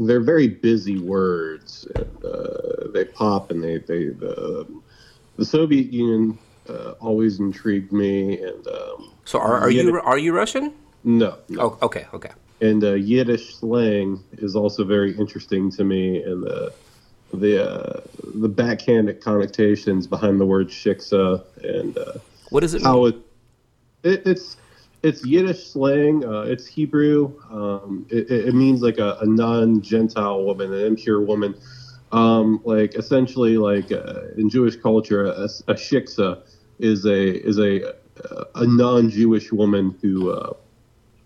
[0.00, 1.86] they're very busy words.
[1.96, 4.66] And, uh, they pop and they they the
[5.36, 6.38] the Soviet Union
[6.68, 10.72] uh, always intrigued me, and um, So are, are you are you Russian?
[11.04, 11.60] no, no.
[11.60, 12.30] Oh, okay, okay.
[12.60, 16.72] And uh, Yiddish slang is also very interesting to me, and the
[17.32, 18.00] the uh,
[18.34, 22.14] the backhanded connotations behind the word shiksa and uh,
[22.50, 23.22] What does it how mean?
[24.02, 24.56] it, it it's
[25.02, 26.24] it's Yiddish slang.
[26.24, 27.32] Uh, it's Hebrew.
[27.50, 31.54] Um, it, it it means like a, a non-Gentile woman, an impure woman.
[32.12, 36.42] Um, like essentially, like uh, in Jewish culture, a, a shiksa
[36.78, 37.94] is a is a
[38.54, 40.52] a non-Jewish woman who uh,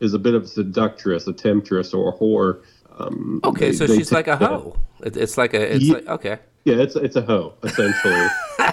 [0.05, 2.63] is a bit of a seductress, a temptress, or a whore.
[2.99, 4.77] Um, Okay, they- so they she's like a hoe.
[5.03, 6.39] It, it's like a it's Ye- like okay.
[6.65, 8.27] yeah, it's it's a hoe essentially.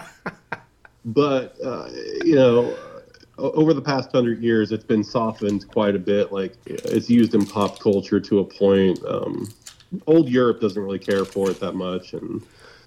[1.06, 1.90] but uh,
[2.24, 2.76] you know,
[3.38, 6.32] over the past hundred years, it's been softened quite a bit.
[6.32, 8.99] Like it's used in pop culture to a point.
[9.06, 9.49] Um,
[10.08, 12.41] old Europe doesn't really care for it that much, and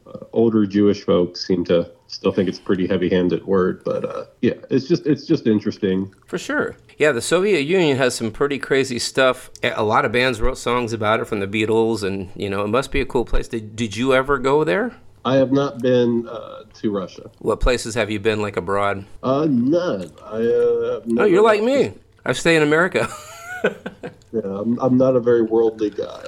[0.06, 3.82] uh, older Jewish folks seem to still think it's a pretty heavy-handed word.
[3.84, 6.14] But uh, yeah, it's just it's just interesting.
[6.26, 6.76] For sure.
[6.96, 9.50] Yeah, the Soviet Union has some pretty crazy stuff.
[9.62, 12.68] A lot of bands wrote songs about it from the Beatles, and you know it
[12.68, 13.48] must be a cool place.
[13.48, 14.96] Did, did you ever go there?
[15.24, 17.30] I have not been uh, to Russia.
[17.38, 19.06] What places have you been like abroad?
[19.22, 20.12] Uh, none.
[20.22, 21.94] I, uh, have Oh, you're like me.
[22.26, 23.08] I stay in America.
[24.34, 26.24] Yeah, I'm, I'm not a very worldly guy.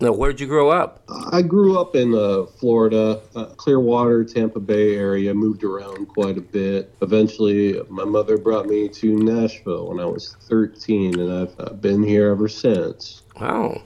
[0.00, 1.02] Now, where'd you grow up?
[1.30, 6.40] I grew up in uh, Florida, uh, Clearwater, Tampa Bay area, moved around quite a
[6.40, 6.92] bit.
[7.00, 12.02] Eventually, my mother brought me to Nashville when I was 13, and I've uh, been
[12.02, 13.22] here ever since.
[13.40, 13.82] Wow.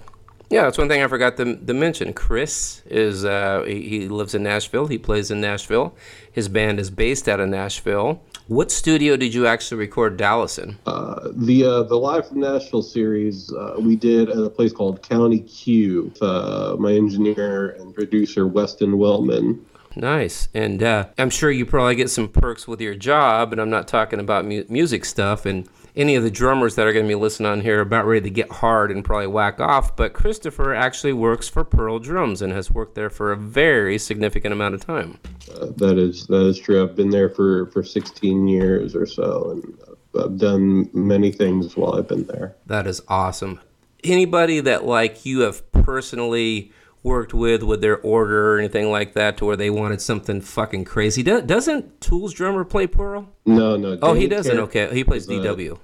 [0.51, 2.15] Yeah, that's one thing I forgot to, to mention.
[2.15, 4.87] Chris is uh, he, he lives in Nashville.
[4.87, 5.95] He plays in Nashville.
[6.33, 8.23] His band is based out of Nashville.
[8.49, 10.79] What studio did you actually record Dallas in?
[10.87, 15.03] Uh, the uh, the Live from Nashville series uh, we did at a place called
[15.03, 16.05] County Q.
[16.05, 19.63] With, uh, my engineer and producer Weston Wellman.
[19.97, 20.49] Nice.
[20.55, 23.87] And uh, I'm sure you probably get some perks with your job, and I'm not
[23.87, 25.45] talking about mu- music stuff.
[25.45, 25.69] And
[25.99, 28.21] any of the drummers that are going to be listening on here are about ready
[28.21, 29.97] to get hard and probably whack off.
[29.97, 34.53] But Christopher actually works for Pearl Drums and has worked there for a very significant
[34.53, 35.19] amount of time.
[35.53, 36.83] Uh, that is that is true.
[36.83, 39.79] I've been there for, for 16 years or so, and
[40.25, 42.55] I've done many things while I've been there.
[42.67, 43.61] That is awesome.
[44.05, 46.73] Anybody that like you have personally
[47.03, 50.85] worked with with their order or anything like that to where they wanted something fucking
[50.85, 51.25] crazy.
[51.25, 53.29] Do- doesn't Tool's drummer play Pearl?
[53.47, 53.99] No, no.
[54.01, 54.59] Oh, he doesn't.
[54.59, 55.79] Okay, he plays is, uh, DW.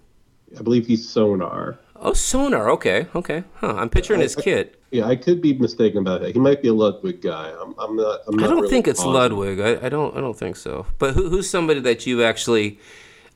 [0.59, 1.79] I believe he's Sonor.
[1.97, 2.71] Oh, Sonor.
[2.71, 3.45] Okay, okay.
[3.57, 3.75] Huh.
[3.77, 4.81] I'm picturing his kit.
[4.91, 6.33] Yeah, I could be mistaken about that.
[6.33, 7.53] He might be a Ludwig guy.
[7.61, 8.21] I'm, I'm not.
[8.27, 9.39] I'm I don't really think it's positive.
[9.39, 9.61] Ludwig.
[9.61, 10.17] I, I don't.
[10.17, 10.87] I don't think so.
[10.99, 12.79] But who, who's somebody that you actually?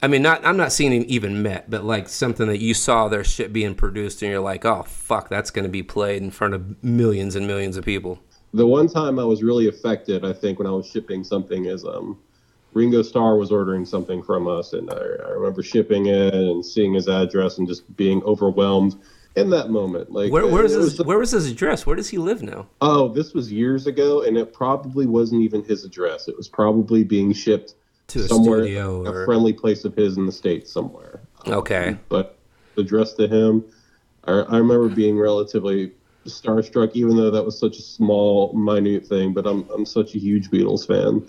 [0.00, 0.44] I mean, not.
[0.44, 3.74] I'm not seeing him even met, but like something that you saw their shit being
[3.74, 7.34] produced, and you're like, oh fuck, that's going to be played in front of millions
[7.34, 8.20] and millions of people.
[8.54, 11.84] The one time I was really affected, I think, when I was shipping something is
[11.84, 12.18] um,
[12.78, 16.94] Ringo Starr was ordering something from us, and I, I remember shipping it and seeing
[16.94, 18.94] his address and just being overwhelmed
[19.34, 20.12] in that moment.
[20.12, 21.86] Like, Where, where is was Where was his address?
[21.86, 22.68] Where does he live now?
[22.80, 26.28] Oh, this was years ago, and it probably wasn't even his address.
[26.28, 27.74] It was probably being shipped
[28.08, 31.20] To a somewhere, studio a friendly place of his in the states somewhere.
[31.48, 31.88] Okay.
[31.88, 32.38] Um, but
[32.76, 33.64] addressed to him,
[34.24, 35.92] I, I remember being relatively
[36.26, 39.34] starstruck, even though that was such a small, minute thing.
[39.34, 41.26] But I'm I'm such a huge Beatles fan,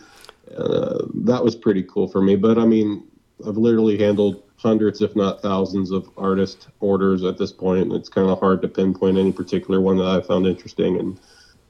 [0.55, 2.35] uh, that was pretty cool for me.
[2.35, 3.07] But I mean,
[3.47, 7.84] I've literally handled hundreds, if not thousands, of artist orders at this point.
[7.84, 10.99] and It's kind of hard to pinpoint any particular one that I found interesting.
[10.99, 11.19] And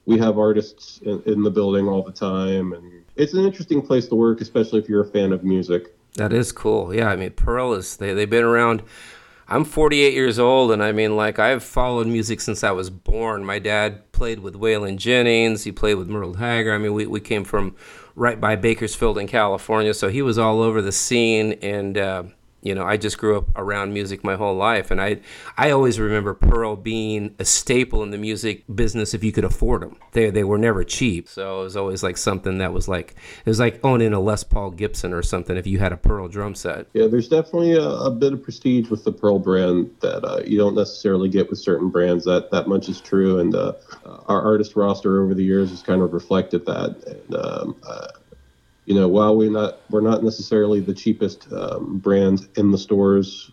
[0.06, 4.08] we have artists in, in the building all the time, and it's an interesting place
[4.08, 5.94] to work, especially if you're a fan of music.
[6.16, 6.94] That is cool.
[6.94, 8.82] Yeah, I mean, Pearl is they they've been around.
[9.52, 13.44] I'm 48 years old, and I mean, like I've followed music since I was born.
[13.44, 15.64] My dad played with Waylon Jennings.
[15.64, 16.74] He played with Merle Haggard.
[16.74, 17.76] I mean, we we came from
[18.20, 21.98] right by Bakersfield in California, so he was all over the scene and.
[21.98, 22.24] Uh,
[22.62, 25.22] You know, I just grew up around music my whole life, and I,
[25.58, 29.82] I always remember Pearl being a staple in the music business if you could afford
[29.82, 29.98] them.
[30.12, 33.16] They, they were never cheap, so it was always like something that was like
[33.46, 36.28] it was like owning a Les Paul Gibson or something if you had a Pearl
[36.28, 36.88] drum set.
[36.94, 40.58] Yeah, there's definitely a, a bit of prestige with the Pearl brand that uh, you
[40.58, 42.26] don't necessarily get with certain brands.
[42.26, 43.74] That that much is true, and uh,
[44.28, 46.96] our artist roster over the years has kind of reflected that.
[47.08, 48.08] And um, uh,
[48.90, 53.52] you know, while we're not we're not necessarily the cheapest um, brand in the stores,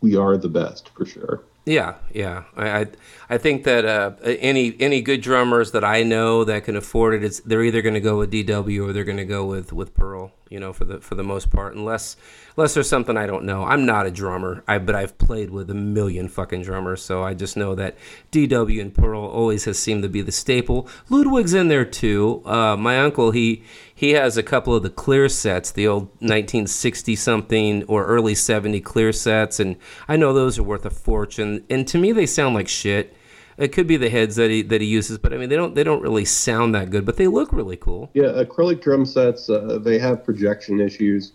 [0.00, 1.42] we are the best for sure.
[1.66, 2.44] Yeah, yeah.
[2.56, 2.86] I I,
[3.30, 7.24] I think that uh, any any good drummers that I know that can afford it,
[7.24, 9.92] it's they're either going to go with DW or they're going to go with with
[9.92, 10.32] Pearl.
[10.48, 12.16] You know, for the for the most part, unless
[12.56, 13.64] unless there's something I don't know.
[13.64, 17.34] I'm not a drummer, I but I've played with a million fucking drummers, so I
[17.34, 17.96] just know that
[18.32, 20.88] DW and Pearl always has seemed to be the staple.
[21.08, 22.42] Ludwig's in there too.
[22.44, 23.62] Uh, my uncle he
[24.00, 28.80] he has a couple of the clear sets, the old 1960 something or early 70
[28.80, 29.76] clear sets, and
[30.08, 31.66] I know those are worth a fortune.
[31.68, 33.14] And to me, they sound like shit.
[33.58, 35.74] It could be the heads that he that he uses, but I mean they don't
[35.74, 38.08] they don't really sound that good, but they look really cool.
[38.14, 41.32] Yeah, acrylic drum sets uh, they have projection issues,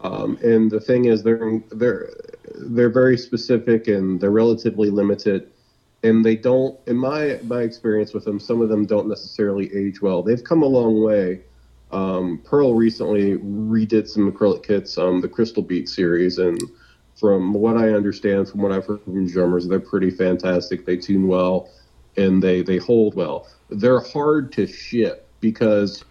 [0.00, 2.14] um, and the thing is they're they're
[2.54, 5.50] they're very specific and they're relatively limited,
[6.02, 6.80] and they don't.
[6.86, 10.22] In my my experience with them, some of them don't necessarily age well.
[10.22, 11.42] They've come a long way.
[11.92, 16.60] Um, Pearl recently redid some acrylic kits, um, the Crystal Beat series, and
[17.14, 20.84] from what I understand, from what I've heard from drummers, they're pretty fantastic.
[20.84, 21.70] They tune well,
[22.16, 23.48] and they they hold well.
[23.70, 26.04] They're hard to ship because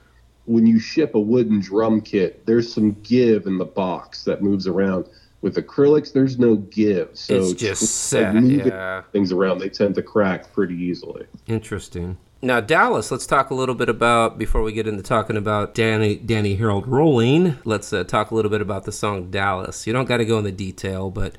[0.45, 4.67] when you ship a wooden drum kit, there's some give in the box that moves
[4.67, 5.07] around.
[5.45, 9.03] With acrylics, there's no give, so It's just set, moving yeah.
[9.11, 9.59] things around.
[9.59, 11.27] They tend to crack pretty easily.
[11.45, 12.17] Interesting.
[12.41, 16.15] Now Dallas, let's talk a little bit about before we get into talking about Danny
[16.15, 17.59] Danny Harold Rolling.
[17.63, 19.85] Let's uh, talk a little bit about the song Dallas.
[19.85, 21.37] You don't got to go into detail, but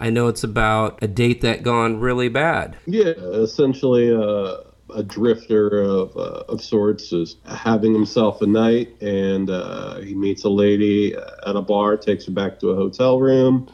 [0.00, 2.76] I know it's about a date that gone really bad.
[2.86, 4.62] Yeah, essentially uh,
[4.92, 10.44] a drifter of, uh, of sorts is having himself a night, and uh, he meets
[10.44, 13.68] a lady at a bar, takes her back to a hotel room,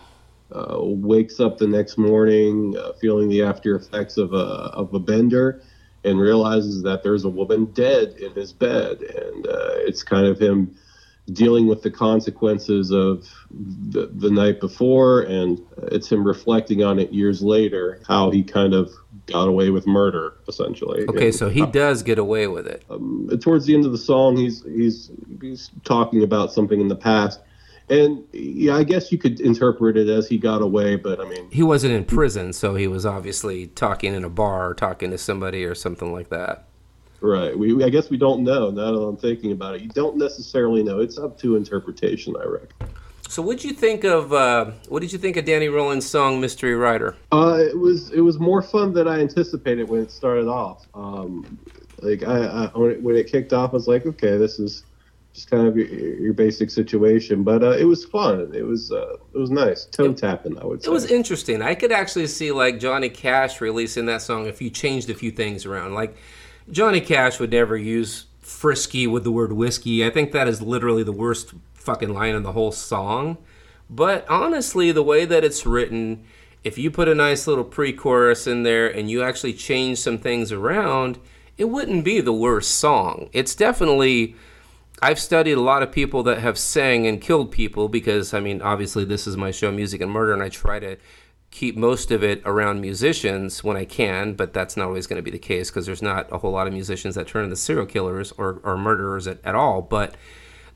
[0.52, 4.98] uh, wakes up the next morning uh, feeling the after effects of a of a
[4.98, 5.62] bender,
[6.04, 10.38] and realizes that there's a woman dead in his bed, and uh, it's kind of
[10.38, 10.74] him
[11.32, 15.60] dealing with the consequences of the, the night before, and
[15.92, 18.90] it's him reflecting on it years later, how he kind of
[19.30, 21.04] got away with murder, essentially.
[21.08, 22.84] Okay, And, so he does get away with it.
[22.90, 26.96] um, towards the end of the song, he's he's he's talking about something in the
[26.96, 27.40] past,
[27.88, 31.50] and yeah, I guess you could interpret it as he got away, but I mean,
[31.50, 35.18] He wasn't in prison, so he was obviously talking in a bar or talking to
[35.18, 36.66] somebody or something like that.
[37.20, 37.58] right?
[37.58, 38.70] We, we- I guess we don't know.
[38.70, 41.00] Now that I'm thinking about it, you don't necessarily know.
[41.00, 42.88] It's up to interpretation, I reckon.
[43.30, 46.74] So, what'd you think of uh, what did you think of Danny Rolling's song "Mystery
[46.74, 47.14] Rider"?
[47.30, 50.88] Uh, it was it was more fun than I anticipated when it started off.
[50.94, 51.56] Um,
[52.00, 54.82] like I, I when, it, when it kicked off, I was like, okay, this is
[55.32, 58.50] just kind of your, your basic situation, but uh, it was fun.
[58.52, 60.90] It was uh, it was nice, toe tapping, I would say.
[60.90, 61.62] It was interesting.
[61.62, 65.30] I could actually see like Johnny Cash releasing that song if you changed a few
[65.30, 65.94] things around.
[65.94, 66.16] Like
[66.68, 70.04] Johnny Cash would never use frisky with the word whiskey.
[70.04, 73.38] I think that is literally the worst fucking line in the whole song.
[73.88, 76.24] But honestly, the way that it's written,
[76.62, 80.52] if you put a nice little pre-chorus in there and you actually change some things
[80.52, 81.18] around,
[81.58, 83.28] it wouldn't be the worst song.
[83.32, 84.36] It's definitely
[85.02, 88.60] I've studied a lot of people that have sang and killed people because I mean
[88.60, 90.96] obviously this is my show Music and Murder and I try to
[91.50, 95.22] keep most of it around musicians when I can, but that's not always going to
[95.22, 97.86] be the case because there's not a whole lot of musicians that turn into serial
[97.86, 99.82] killers or, or murderers at, at all.
[99.82, 100.14] But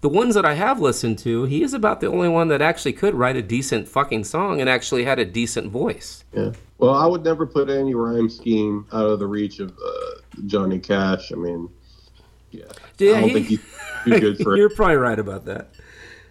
[0.05, 2.93] the ones that I have listened to, he is about the only one that actually
[2.93, 6.25] could write a decent fucking song and actually had a decent voice.
[6.35, 6.53] Yeah.
[6.77, 10.79] Well, I would never put any rhyme scheme out of the reach of uh, Johnny
[10.79, 11.33] Cash.
[11.33, 11.71] I mean,
[12.51, 12.65] yeah,
[12.99, 13.61] Yeah, I don't he- think he's
[14.05, 14.77] too good for You're it.
[14.77, 15.71] probably right about that.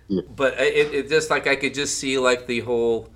[0.07, 0.21] Yeah.
[0.35, 3.09] But it, it just like I could just see like the whole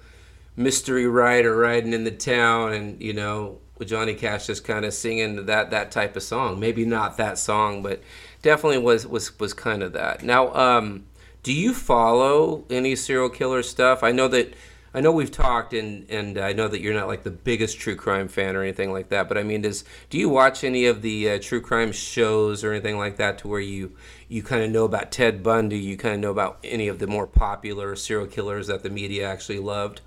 [0.55, 4.93] mystery rider riding in the town, and you know, with Johnny Cash just kind of
[4.95, 6.59] singing that that type of song.
[6.59, 8.01] Maybe not that song, but
[8.41, 10.23] definitely was was was kind of that.
[10.23, 11.05] Now, um,
[11.43, 14.03] do you follow any serial killer stuff?
[14.03, 14.53] I know that.
[14.93, 17.95] I know we've talked, and, and I know that you're not like the biggest true
[17.95, 19.27] crime fan or anything like that.
[19.27, 22.71] But I mean, does do you watch any of the uh, true crime shows or
[22.71, 23.91] anything like that to where you
[24.27, 25.77] you kind of know about Ted Bundy?
[25.77, 29.29] You kind of know about any of the more popular serial killers that the media
[29.29, 30.01] actually loved?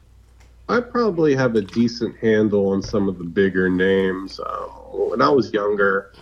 [0.68, 4.38] I probably have a decent handle on some of the bigger names.
[4.40, 6.12] Um, when I was younger,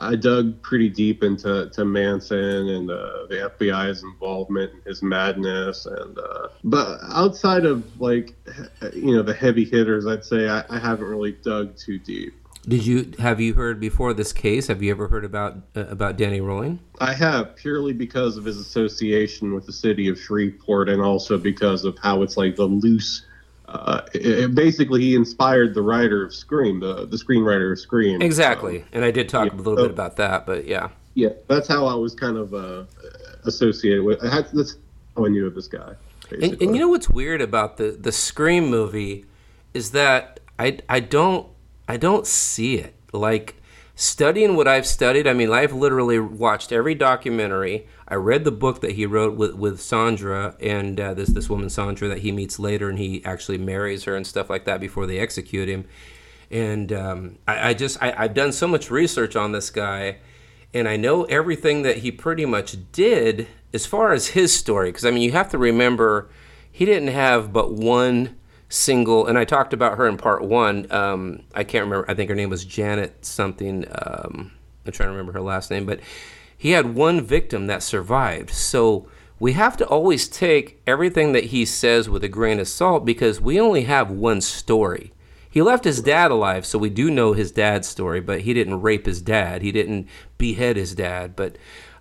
[0.00, 5.86] I dug pretty deep into to Manson and uh, the FBI's involvement and his madness.
[5.86, 8.34] And uh, but outside of like
[8.92, 12.34] you know the heavy hitters, I'd say I, I haven't really dug too deep.
[12.66, 14.66] Did you have you heard before this case?
[14.66, 16.80] Have you ever heard about uh, about Danny Rolling?
[17.00, 21.84] I have purely because of his association with the city of Shreveport, and also because
[21.84, 23.24] of how it's like the loose.
[23.68, 28.22] Uh, it, it- basically, he inspired the writer of Scream, the the screenwriter of Scream.
[28.22, 30.88] Exactly, and I did talk yeah, a little so- bit about that, but yeah.
[31.14, 32.84] Yeah, that's how I was kind of uh,
[33.44, 34.22] associated with.
[34.24, 34.76] I had, that's
[35.16, 35.94] how I knew of this guy.
[36.30, 39.24] And, and you know what's weird about the the Scream movie
[39.74, 41.48] is that I I don't
[41.88, 43.57] I don't see it like
[43.98, 45.26] studying what I've studied.
[45.26, 47.88] I mean, I've literally watched every documentary.
[48.06, 51.68] I read the book that he wrote with with Sandra and uh, this this woman
[51.68, 55.06] Sandra that he meets later, and he actually marries her and stuff like that before
[55.06, 55.84] they execute him.
[56.48, 60.18] And um, I, I just I, I've done so much research on this guy,
[60.72, 64.90] and I know everything that he pretty much did as far as his story.
[64.90, 66.30] Because I mean, you have to remember
[66.70, 68.37] he didn't have but one
[68.68, 70.90] single, and I talked about her in part one.
[70.90, 72.10] Um, I can't remember.
[72.10, 73.86] I think her name was Janet something.
[73.90, 74.52] Um,
[74.84, 76.00] I'm trying to remember her last name, but
[76.56, 78.50] he had one victim that survived.
[78.50, 79.08] So
[79.38, 83.40] we have to always take everything that he says with a grain of salt because
[83.40, 85.12] we only have one story.
[85.50, 88.82] He left his dad alive, so we do know his dad's story, but he didn't
[88.82, 89.62] rape his dad.
[89.62, 91.56] He didn't behead his dad, but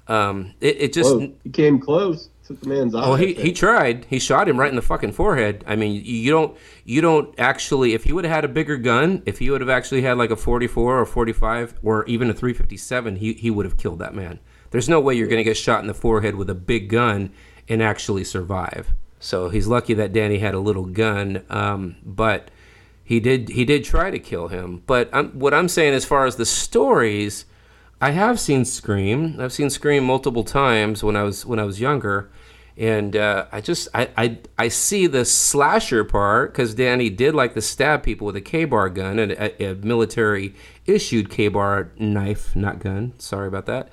[0.07, 1.15] um, it, it just.
[1.17, 2.29] He came close.
[2.47, 2.95] Took the man's.
[2.95, 4.05] Oh, he, he tried.
[4.09, 5.63] He shot him right in the fucking forehead.
[5.67, 7.93] I mean, you- you don't you don't actually.
[7.93, 10.31] If he would have had a bigger gun, if he would have actually had like
[10.31, 14.39] a 44 or 45 or even a 357, he he would have killed that man.
[14.71, 17.31] There's no way you're going to get shot in the forehead with a big gun
[17.67, 18.93] and actually survive.
[19.19, 21.43] So he's lucky that Danny had a little gun.
[21.49, 22.49] Um, but
[23.03, 24.83] he did he did try to kill him.
[24.85, 27.45] But I'm, what I'm saying as far as the stories,
[27.99, 29.35] I have seen Scream.
[29.39, 32.29] I've seen Scream multiple times when I was when I was younger,
[32.77, 37.55] and uh, I just I, I I see the slasher part because Danny did like
[37.55, 40.53] to stab people with a Ka-Bar gun and a, a military
[40.85, 43.13] issued Ka-Bar knife, not gun.
[43.17, 43.89] Sorry about that.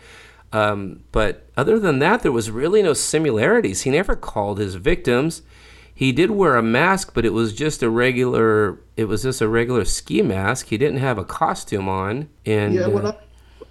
[0.52, 3.82] Um, but other than that, there was really no similarities.
[3.82, 5.42] He never called his victims.
[5.94, 8.80] he did wear a mask, but it was just a regular.
[8.96, 10.66] It was just a regular ski mask.
[10.66, 12.28] He didn't have a costume on.
[12.44, 13.16] And yeah, what uh, I,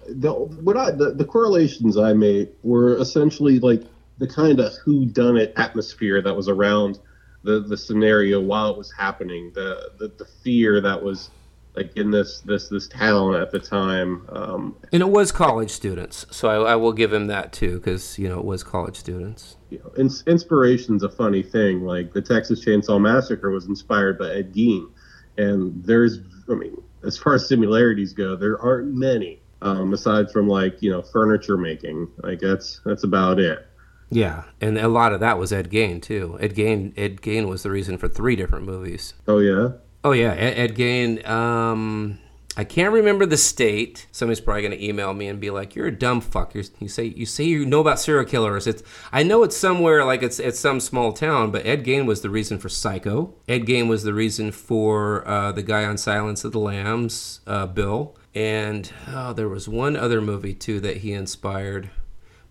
[0.08, 3.82] the what I the, the correlations I made were essentially like
[4.24, 6.98] the kind of who done it atmosphere that was around
[7.42, 9.52] the the scenario while it was happening.
[9.54, 11.30] The the, the fear that was
[11.76, 14.26] like in this this this town at the time.
[14.30, 18.18] Um, and it was college students, so I, I will give him that too, because
[18.18, 19.56] you know it was college students.
[19.70, 21.82] you know, ins- inspiration's a funny thing.
[21.82, 24.90] Like the Texas Chainsaw Massacre was inspired by Ed Gein,
[25.36, 29.40] and there's, I mean, as far as similarities go, there aren't many.
[29.62, 33.66] Um, aside from like you know furniture making, like that's that's about it.
[34.10, 36.38] Yeah, and a lot of that was Ed Gein too.
[36.40, 39.14] Ed Gein, Ed Gein was the reason for three different movies.
[39.26, 39.70] Oh yeah.
[40.02, 41.26] Oh yeah, Ed, Ed Gein.
[41.28, 42.18] Um,
[42.56, 44.06] I can't remember the state.
[44.12, 47.04] Somebody's probably gonna email me and be like, "You're a dumb fuck." You're, you say
[47.04, 48.66] you say you know about serial killers.
[48.66, 48.82] It's
[49.12, 52.30] I know it's somewhere like it's it's some small town, but Ed Gein was the
[52.30, 53.34] reason for Psycho.
[53.48, 57.66] Ed Gein was the reason for uh, the guy on Silence of the Lambs, uh,
[57.66, 58.16] Bill.
[58.34, 61.90] And oh, there was one other movie too that he inspired.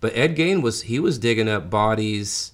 [0.04, 2.52] But Ed Gein was he was digging up bodies.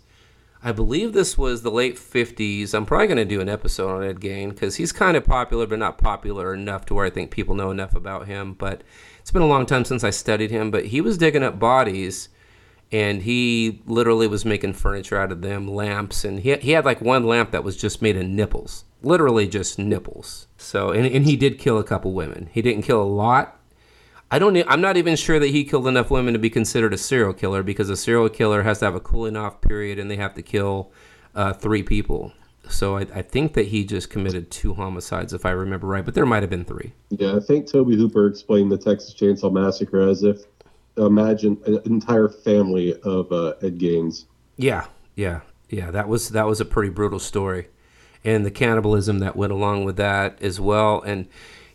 [0.62, 2.76] I believe this was the late 50s.
[2.76, 5.66] I'm probably going to do an episode on Ed Gein because he's kind of popular,
[5.66, 8.54] but not popular enough to where I think people know enough about him.
[8.54, 8.84] But
[9.20, 10.70] it's been a long time since I studied him.
[10.70, 12.30] But he was digging up bodies
[12.92, 16.24] and he literally was making furniture out of them, lamps.
[16.24, 19.80] And he, he had like one lamp that was just made of nipples, literally just
[19.80, 20.46] nipples.
[20.58, 22.48] So, and, and he did kill a couple women.
[22.54, 23.59] He didn't kill a lot,
[24.32, 24.58] I don't.
[24.68, 27.64] I'm not even sure that he killed enough women to be considered a serial killer
[27.64, 30.42] because a serial killer has to have a cooling off period and they have to
[30.42, 30.92] kill
[31.34, 32.32] uh, three people.
[32.70, 36.06] So I, I think that he just committed two homicides, if I remember right.
[36.06, 36.94] But there might have been three.
[37.10, 40.44] Yeah, I think Tobe Hooper explained the Texas Chainsaw Massacre as if
[40.98, 44.26] imagine an entire family of uh, Ed Geins.
[44.58, 45.90] Yeah, yeah, yeah.
[45.92, 47.68] That was that was a pretty brutal story,
[48.24, 51.02] and the cannibalism that went along with that as well.
[51.02, 51.28] And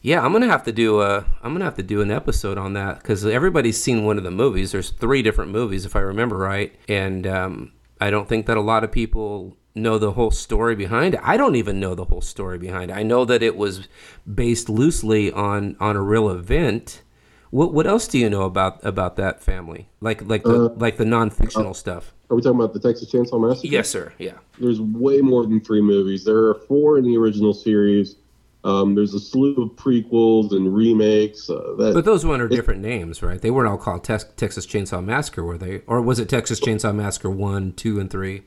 [0.05, 2.75] yeah, I'm gonna have to do a I'm gonna have to do an episode on
[2.75, 4.73] that because everybody's seen one of the movies.
[4.73, 7.73] There's three different movies, if I remember right, and um,
[8.03, 11.21] I don't think that a lot of people know the whole story behind it.
[11.23, 12.95] I don't even know the whole story behind it.
[12.95, 13.89] I know that it was
[14.33, 17.01] based loosely on on a real event.
[17.49, 19.89] What what else do you know about about that family?
[20.03, 22.13] Like like the Uh, like the non fictional stuff.
[22.29, 23.69] Are we talking about the Texas Chainsaw Massacre?
[23.69, 24.13] Yes, sir.
[24.19, 24.37] Yeah.
[24.59, 26.25] There's way more than three movies.
[26.25, 28.17] There are four in the original series.
[28.65, 31.51] Um, there's a slew of prequels and remakes.
[31.51, 33.41] Uh, that, But those were under different names, right?
[33.41, 35.83] They weren't all called Tex- Texas Chainsaw Massacre, were they?
[35.87, 38.43] Or was it Texas Chainsaw Massacre 1, 2, and 3?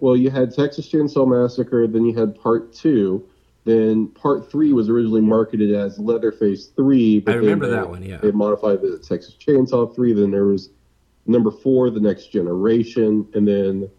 [0.00, 3.26] Well, you had Texas Chainsaw Massacre, then you had Part Two,
[3.64, 7.16] then Part Three was originally marketed as Leatherface Three.
[7.26, 8.18] I then remember they- that one, yeah.
[8.18, 10.12] They modified the Texas Chainsaw Three.
[10.12, 10.70] Then there was
[11.26, 13.90] number four, The Next Generation, and then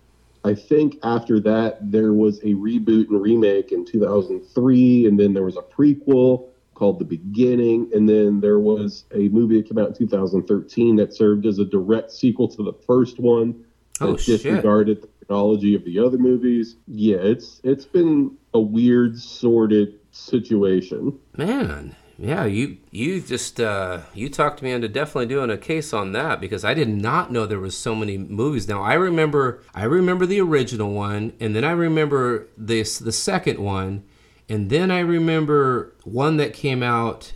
[0.44, 5.44] I think after that there was a reboot and remake in 2003, and then there
[5.44, 9.90] was a prequel called The Beginning, and then there was a movie that came out
[9.90, 13.66] in 2013 that served as a direct sequel to the first one.
[14.02, 14.42] Oh, shit.
[14.42, 16.78] disregarded the chronology of the other movies.
[16.88, 21.20] Yeah, it's it's been a weird, sordid situation.
[21.36, 26.12] Man, yeah, you you just uh, you talked me into definitely doing a case on
[26.12, 28.68] that because I did not know there was so many movies.
[28.68, 33.60] Now I remember I remember the original one, and then I remember this the second
[33.60, 34.04] one,
[34.50, 37.32] and then I remember one that came out.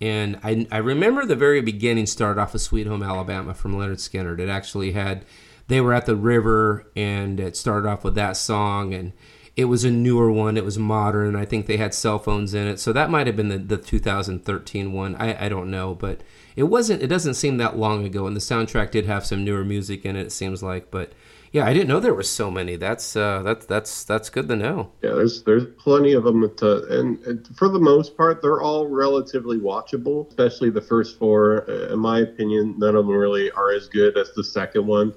[0.00, 3.96] And I, I remember the very beginning started off with Sweet Home Alabama from Lynyrd
[3.96, 4.40] Skynyrd.
[4.40, 5.24] It actually had,
[5.68, 8.92] they were at the river and it started off with that song.
[8.92, 9.12] And
[9.56, 10.56] it was a newer one.
[10.56, 11.36] It was modern.
[11.36, 12.80] I think they had cell phones in it.
[12.80, 15.14] So that might have been the, the 2013 one.
[15.16, 15.94] I, I don't know.
[15.94, 16.22] But
[16.56, 18.26] it wasn't, it doesn't seem that long ago.
[18.26, 20.90] And the soundtrack did have some newer music in it, it seems like.
[20.90, 21.12] But
[21.52, 22.74] yeah, I didn't know there were so many.
[22.74, 24.90] That's, uh, that's, that's, that's good to know.
[25.02, 28.88] Yeah, there's there's plenty of them to, and, and for the most part, they're all
[28.88, 30.28] relatively watchable.
[30.28, 34.18] Especially the first four, Uh, in my opinion, none of them really are as good
[34.18, 35.14] as the second one.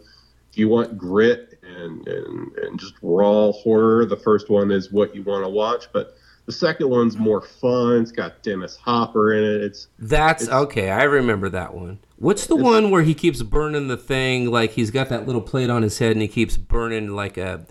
[0.51, 5.15] If you want grit and and, and just raw horror, the first one is what
[5.15, 5.88] you want to watch.
[5.91, 6.15] But
[6.45, 8.02] the second one's more fun.
[8.02, 9.61] It's got Dennis Hopper in it.
[9.64, 10.89] It's That's okay.
[10.89, 11.99] I remember that one.
[12.18, 14.49] What's the one where he keeps burning the thing?
[14.49, 17.65] Like he's got that little plate on his head and he keeps burning like a,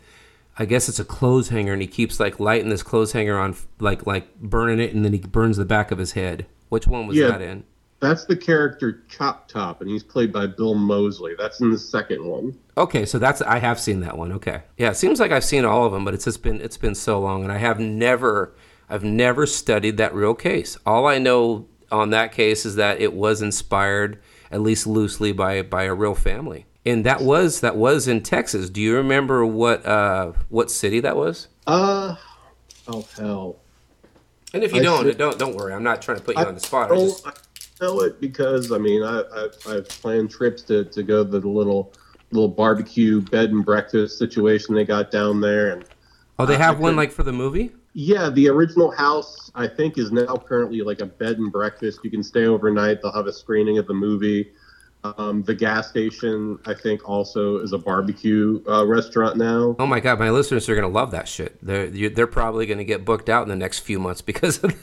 [0.59, 3.57] I guess it's a clothes hanger, and he keeps like lighting this clothes hanger on,
[3.81, 6.47] like like burning it, and then he burns the back of his head.
[6.69, 7.29] Which one was Yeah.
[7.29, 7.65] that in?
[7.99, 11.35] that's the character Chop Top, and he's played by Bill Moseley.
[11.39, 12.57] That's in the second one.
[12.79, 14.33] Okay, so that's I have seen that one.
[14.33, 16.77] Okay, yeah, it seems like I've seen all of them, but it's just been it's
[16.77, 18.55] been so long, and I have never
[18.89, 20.77] I've never studied that real case.
[20.85, 24.21] All I know on that case is that it was inspired,
[24.51, 28.69] at least loosely, by by a real family, and that was that was in Texas.
[28.69, 31.49] Do you remember what uh, what city that was?
[31.67, 32.17] Uh,
[32.89, 33.57] oh hell.
[34.53, 35.73] And if you I don't, should- don't don't worry.
[35.73, 36.93] I'm not trying to put you I on the spot.
[36.93, 37.33] I just I
[37.81, 41.49] know it because I mean I, I I've planned trips to, to go to the
[41.49, 41.93] little
[42.33, 45.85] little barbecue bed and breakfast situation they got down there and
[46.39, 47.73] oh, they have I one could- like for the movie.
[47.95, 52.01] yeah the original house I think is now currently like a bed and breakfast.
[52.05, 53.01] You can stay overnight.
[53.01, 54.53] They'll have a screening of the movie
[55.19, 60.01] um, the gas station I think also is a barbecue uh, restaurant now Oh my
[60.01, 61.59] god, my listeners are gonna love that shit.
[61.65, 64.75] They're they're probably gonna get booked out in the next few months because of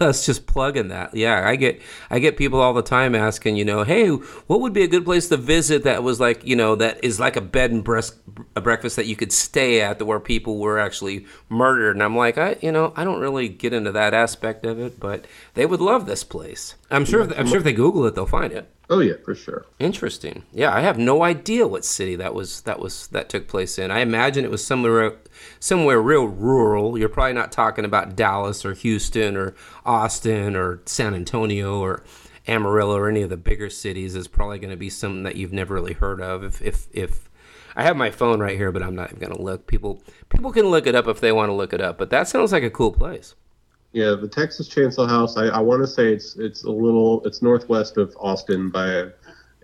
[0.00, 1.14] us just plugging that.
[1.14, 1.80] Yeah, I get
[2.10, 5.04] I get people all the time asking, you know, hey, what would be a good
[5.04, 8.16] place to visit that was like, you know, that is like a bed and breast,
[8.56, 11.96] a breakfast that you could stay at, where people were actually murdered.
[11.96, 14.98] And I'm like, I, you know, I don't really get into that aspect of it,
[14.98, 16.74] but they would love this place.
[16.90, 17.22] I'm sure.
[17.22, 18.70] If, I'm sure if they Google it, they'll find it.
[18.92, 20.44] Oh yeah for sure Interesting.
[20.52, 23.90] Yeah, I have no idea what city that was that was that took place in.
[23.90, 25.16] I imagine it was somewhere
[25.58, 26.96] somewhere real rural.
[26.96, 29.54] You're probably not talking about Dallas or Houston or
[29.84, 32.04] Austin or San Antonio or
[32.46, 34.14] Amarillo or any of the bigger cities.
[34.14, 36.44] It's probably going to be something that you've never really heard of.
[36.44, 37.28] If if if
[37.74, 39.66] I have my phone right here, but I'm not even going to look.
[39.66, 41.98] People people can look it up if they want to look it up.
[41.98, 43.34] But that sounds like a cool place.
[43.92, 45.36] Yeah, the Texas Chainsaw House.
[45.36, 49.08] I, I want to say it's it's a little it's northwest of Austin by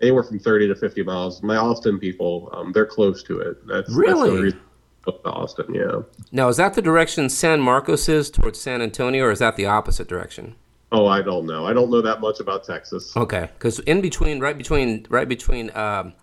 [0.01, 1.41] anywhere from thirty to fifty miles.
[1.41, 3.65] My Austin people, um, they're close to it.
[3.67, 4.29] That's That's Really?
[4.29, 4.59] the reason
[5.07, 5.73] I go to Austin.
[5.73, 6.01] Yeah.
[6.31, 9.65] Now, is that the direction San Marcos is towards San Antonio, or is that the
[9.65, 10.55] opposite direction?
[10.91, 11.65] Oh, I don't know.
[11.65, 13.15] I don't know that much about Texas.
[13.15, 16.13] Okay, because in between, right between, right between um,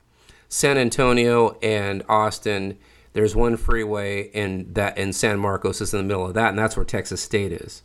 [0.49, 2.77] San Antonio and Austin,
[3.13, 6.59] there's one freeway, and that and San Marcos is in the middle of that, and
[6.59, 7.83] that's where Texas State is.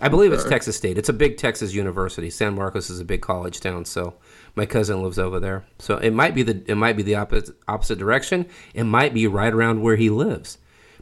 [0.00, 0.96] I believe it's Texas State.
[0.96, 2.30] It's a big Texas university.
[2.30, 4.14] San Marcos is a big college town, so
[4.54, 5.64] my cousin lives over there.
[5.78, 8.46] So it might be the it might be the opposite opposite direction.
[8.74, 10.58] It might be right around where he lives,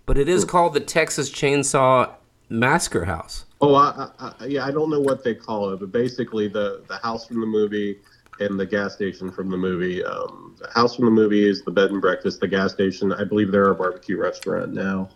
[0.06, 2.14] but it is called the Texas Chainsaw
[2.48, 3.44] Massacre House.
[3.60, 6.82] Oh, I, I, I yeah, I don't know what they call it, but basically the
[6.88, 7.98] the house from the movie
[8.40, 10.04] and the gas station from the movie.
[10.04, 12.40] Um, the house from the movie is the bed and breakfast.
[12.40, 15.08] The gas station, I believe, they're a barbecue restaurant now.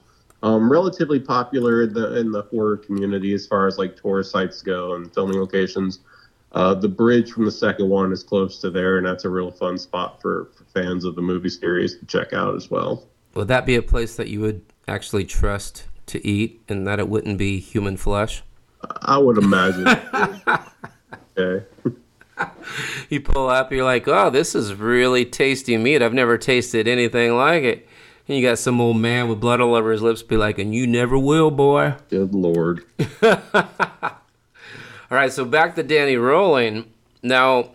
[0.43, 4.63] Um, relatively popular in the in the horror community as far as like tourist sites
[4.63, 6.01] go and filming locations.
[6.53, 9.51] Uh, the bridge from the second one is close to there, and that's a real
[9.51, 13.07] fun spot for, for fans of the movie series to check out as well.
[13.35, 17.09] Would that be a place that you would actually trust to eat and that it
[17.09, 18.43] wouldn't be human flesh?
[19.03, 19.87] I would imagine.
[21.39, 21.67] okay.
[23.09, 26.03] You pull up, you're like, oh, this is really tasty meat.
[26.03, 27.89] I've never tasted anything like it.
[28.31, 30.73] And you got some old man with blood all over his lips be like, and
[30.73, 31.97] you never will, boy.
[32.11, 32.85] Good lord.
[33.25, 33.33] All
[35.11, 36.93] right, so back to Danny Rolling.
[37.25, 37.71] Now,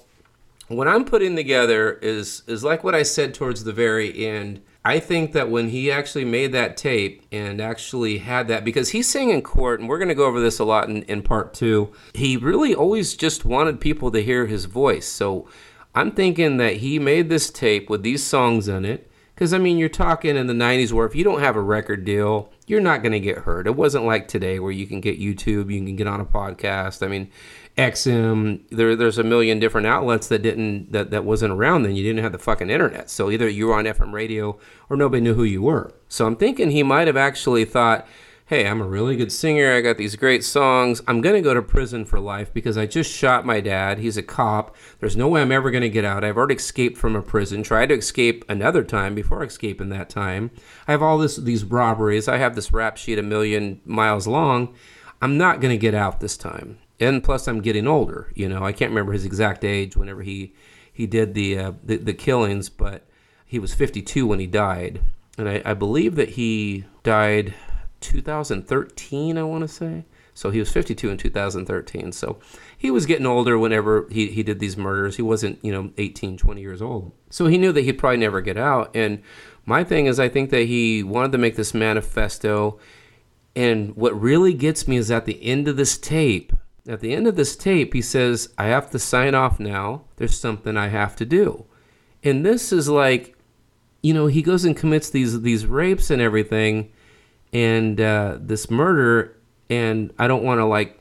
[0.70, 4.62] what I'm putting together is is like what I said towards the very end.
[4.86, 9.04] I think that when he actually made that tape and actually had that, because he
[9.04, 11.54] sang in court, and we're going to go over this a lot in, in part
[11.54, 15.06] two, he really always just wanted people to hear his voice.
[15.06, 15.50] So
[15.94, 19.12] I'm thinking that he made this tape with these songs in it.
[19.36, 22.06] Because, I mean, you're talking in the 90s where if you don't have a record
[22.06, 23.68] deal, you're not going to get heard.
[23.68, 27.06] It wasn't like today where you can get YouTube, you can get on a podcast.
[27.06, 27.30] I mean,
[27.78, 31.98] XM, there, there's a million different outlets that didn't that, that wasn't around then.
[31.98, 33.10] You didn't have the fucking internet.
[33.10, 34.58] So either you were on FM radio
[34.90, 35.94] or nobody knew who you were.
[36.08, 38.08] So I'm thinking he might have actually thought,
[38.48, 39.74] hey, I'm a really good singer.
[39.74, 41.02] I got these great songs.
[41.08, 43.98] I'm going to go to prison for life because I just shot my dad.
[43.98, 44.76] He's a cop.
[45.00, 46.24] There's no way I'm ever going to get out.
[46.24, 50.52] I've already escaped from a prison, tried to escape another time before escaping that time.
[50.88, 52.28] I have all this these robberies.
[52.28, 54.76] I have this rap sheet a million miles long.
[55.24, 56.78] I'm not going to get out this time.
[57.00, 58.64] And plus I'm getting older, you know.
[58.64, 60.54] I can't remember his exact age whenever he
[60.94, 63.08] he did the uh, the, the killings, but
[63.44, 65.02] he was 52 when he died.
[65.36, 67.56] And I, I believe that he died
[68.02, 70.06] 2013, I want to say.
[70.34, 72.12] So he was 52 in 2013.
[72.12, 72.40] So
[72.78, 75.16] he was getting older whenever he, he did these murders.
[75.16, 77.14] He wasn't, you know, 18, 20 years old.
[77.30, 78.92] So he knew that he'd probably never get out.
[78.94, 79.24] And
[79.66, 82.78] my thing is, I think that he wanted to make this manifesto.
[83.56, 86.52] And what really gets me is at the end of this tape,
[86.88, 90.04] at the end of this tape, he says, I have to sign off now.
[90.18, 91.66] There's something I have to do.
[92.24, 93.38] And this is like,
[94.04, 96.92] you know, he goes and commits these these rapes and everything
[97.54, 99.36] and uh, this murder
[99.70, 101.00] and i don't want to like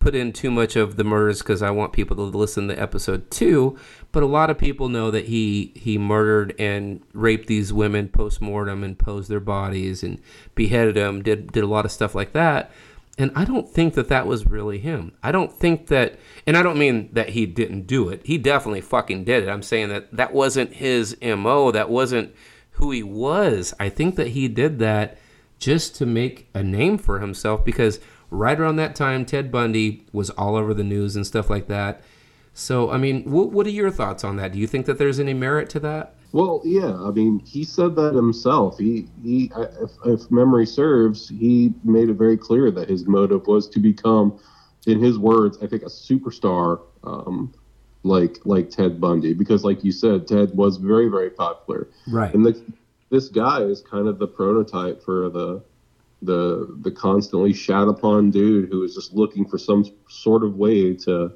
[0.00, 3.30] put in too much of the murders because i want people to listen to episode
[3.30, 3.78] two
[4.10, 8.82] but a lot of people know that he he murdered and raped these women post-mortem
[8.82, 10.20] and posed their bodies and
[10.54, 12.72] beheaded them did did a lot of stuff like that
[13.18, 15.12] and i don't think that that was really him.
[15.22, 18.22] I don't think that and i don't mean that he didn't do it.
[18.24, 19.48] He definitely fucking did it.
[19.48, 22.34] I'm saying that that wasn't his mo that wasn't
[22.72, 23.74] who he was.
[23.80, 25.18] I think that he did that
[25.58, 30.30] just to make a name for himself because right around that time, Ted Bundy was
[30.30, 32.02] all over the news and stuff like that.
[32.52, 34.52] So, I mean, what, what are your thoughts on that?
[34.52, 36.14] Do you think that there's any merit to that?
[36.32, 36.92] Well, yeah.
[36.92, 38.78] I mean, he said that himself.
[38.78, 43.68] He, he, if, if memory serves, he made it very clear that his motive was
[43.70, 44.38] to become,
[44.86, 47.54] in his words, I think, a superstar, um,
[48.02, 49.34] like like Ted Bundy.
[49.34, 51.88] Because, like you said, Ted was very, very popular.
[52.08, 52.34] Right.
[52.34, 52.60] And the,
[53.10, 55.62] this guy is kind of the prototype for the
[56.22, 60.94] the the constantly shat upon dude who is just looking for some sort of way
[60.94, 61.32] to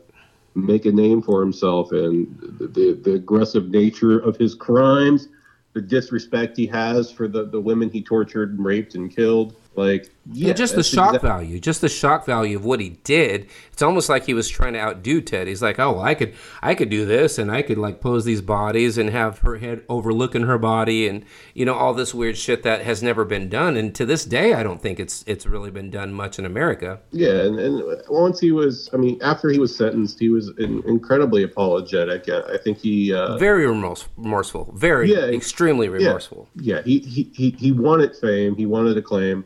[0.54, 2.26] make a name for himself and
[2.58, 5.28] the, the, the aggressive nature of his crimes
[5.72, 10.10] the disrespect he has for the, the women he tortured and raped and killed like
[10.30, 13.48] yeah, yeah just the shock exact- value just the shock value of what he did.
[13.72, 15.48] It's almost like he was trying to outdo ted.
[15.48, 18.24] He's like oh well, i could i could do this and i could like pose
[18.24, 21.24] these bodies and have her head overlooking her body and
[21.54, 23.76] you know all this weird shit that has never been done.
[23.76, 27.00] And to this day i don't think it's it's really been done much in america.
[27.10, 30.82] Yeah, and, and once he was, I mean, after he was sentenced, he was in,
[30.86, 32.28] incredibly apologetic.
[32.28, 34.72] I I think he uh, very remorse, remorseful.
[34.76, 36.48] Very Yeah, extremely yeah, remorseful.
[36.56, 38.54] Yeah, he, he he he wanted fame.
[38.56, 39.44] He wanted acclaim,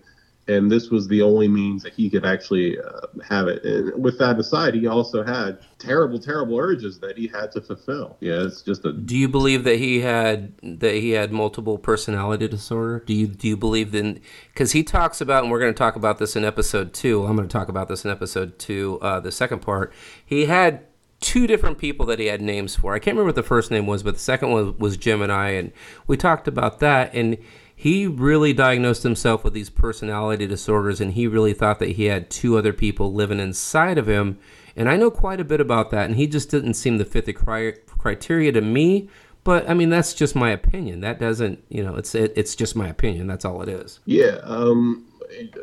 [0.48, 3.64] and this was the only means that he could actually uh, have it.
[3.64, 8.16] And with that aside, he also had terrible, terrible urges that he had to fulfill.
[8.20, 12.47] Yeah, it's just a Do you believe that he had that he had multiple personality
[12.47, 13.01] disorder?
[13.01, 14.20] Do you do you believe in
[14.52, 17.24] because he talks about and we're going to talk about this in episode two.
[17.24, 19.93] I'm going to talk about this in episode two, uh, the second part.
[20.24, 20.85] He had
[21.20, 22.94] two different people that he had names for.
[22.94, 25.73] I can't remember what the first name was, but the second one was Gemini, and
[26.06, 27.12] we talked about that.
[27.14, 27.39] And
[27.78, 32.31] he really diagnosed himself with these personality disorders, and he really thought that he had
[32.31, 34.39] two other people living inside of him.
[34.74, 37.27] And I know quite a bit about that, and he just didn't seem to fit
[37.27, 39.11] the cri- criteria to me.
[39.44, 41.01] But I mean, that's just my opinion.
[41.03, 43.27] That doesn't, you know, it's it, it's just my opinion.
[43.27, 44.01] That's all it is.
[44.07, 45.07] Yeah, um,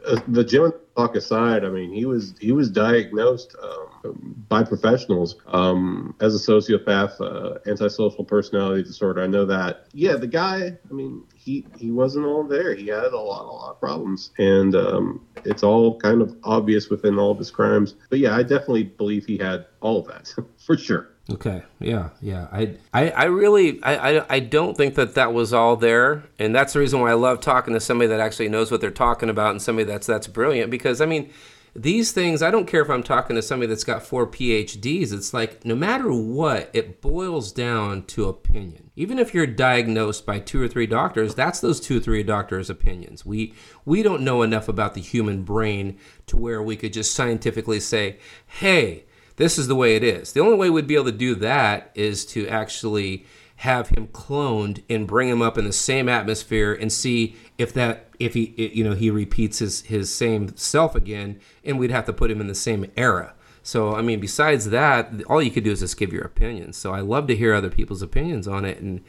[0.06, 5.36] uh, the Gemini talk aside, I mean, he was he was diagnosed um, by professionals
[5.48, 9.22] um, as a sociopath, uh, antisocial personality disorder.
[9.24, 9.86] I know that.
[9.94, 10.78] Yeah, the guy.
[10.90, 12.74] I mean, he he wasn't all there.
[12.76, 16.90] He had a lot a lot of problems, and um, it's all kind of obvious
[16.90, 17.96] within all of his crimes.
[18.10, 20.34] But yeah, I definitely believe he had all of that
[20.66, 21.13] for sure.
[21.32, 21.64] Okay.
[21.80, 22.10] Yeah.
[22.22, 22.48] Yeah.
[22.52, 26.54] I, I, I really, I, I, I don't think that that was all there, and
[26.54, 29.30] that's the reason why I love talking to somebody that actually knows what they're talking
[29.30, 30.70] about and somebody that's that's brilliant.
[30.70, 31.32] Because I mean,
[31.74, 35.14] these things, I don't care if I'm talking to somebody that's got four PhDs.
[35.14, 38.92] It's like no matter what, it boils down to opinion.
[38.98, 42.70] Even if you're diagnosed by two or three doctors, that's those two or three doctors'
[42.70, 43.26] opinions.
[43.26, 43.54] We
[43.86, 45.98] we don't know enough about the human brain
[46.28, 50.34] to where we could just scientifically say, hey this is the way it is.
[50.34, 53.26] The only way we'd be able to do that is to actually
[53.58, 58.10] have him cloned and bring him up in the same atmosphere and see if that
[58.20, 62.14] if he you know he repeats his his same self again and we'd have to
[62.14, 63.34] put him in the same era.
[63.62, 66.78] So I mean besides that all you could do is just give your opinions.
[66.78, 69.02] So I love to hear other people's opinions on it and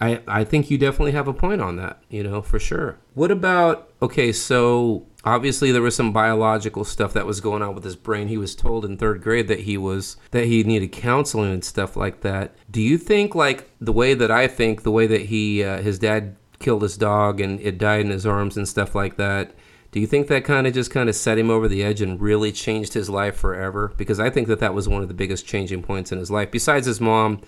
[0.00, 2.98] I, I think you definitely have a point on that, you know, for sure.
[3.12, 7.84] What about, okay, so obviously there was some biological stuff that was going on with
[7.84, 8.28] his brain.
[8.28, 11.96] He was told in third grade that he was, that he needed counseling and stuff
[11.96, 12.54] like that.
[12.70, 15.98] Do you think, like, the way that I think, the way that he, uh, his
[15.98, 19.54] dad killed his dog and it died in his arms and stuff like that,
[19.92, 22.20] do you think that kind of just kind of set him over the edge and
[22.20, 23.92] really changed his life forever?
[23.96, 26.50] Because I think that that was one of the biggest changing points in his life,
[26.50, 27.40] besides his mom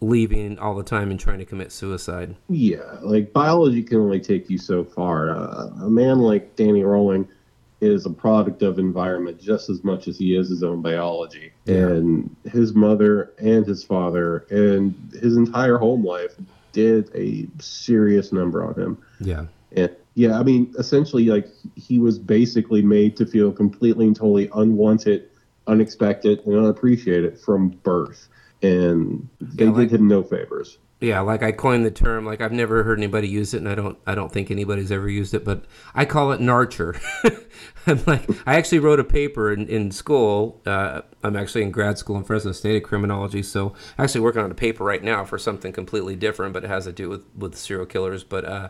[0.00, 2.36] leaving all the time and trying to commit suicide.
[2.48, 5.30] Yeah, like biology can only take you so far.
[5.30, 7.28] Uh, a man like Danny Rolling
[7.80, 11.52] is a product of environment just as much as he is his own biology.
[11.66, 11.74] Yeah.
[11.74, 16.34] And his mother and his father and his entire home life
[16.72, 18.98] did a serious number on him.
[19.20, 19.46] Yeah.
[19.72, 24.48] And yeah, I mean, essentially, like he was basically made to feel completely and totally
[24.54, 25.28] unwanted,
[25.66, 28.28] unexpected, and unappreciated from birth.
[28.66, 30.78] And they Yeah, like- did him no favors.
[30.98, 32.24] Yeah, like I coined the term.
[32.24, 33.98] Like I've never heard anybody use it, and I don't.
[34.06, 35.44] I don't think anybody's ever used it.
[35.44, 36.94] But I call it nurture.
[37.86, 40.62] I'm like, I actually wrote a paper in, in school.
[40.64, 44.40] Uh, I'm actually in grad school in Fresno State of criminology, so I'm actually working
[44.40, 47.26] on a paper right now for something completely different, but it has to do with
[47.36, 48.24] with serial killers.
[48.24, 48.68] But uh,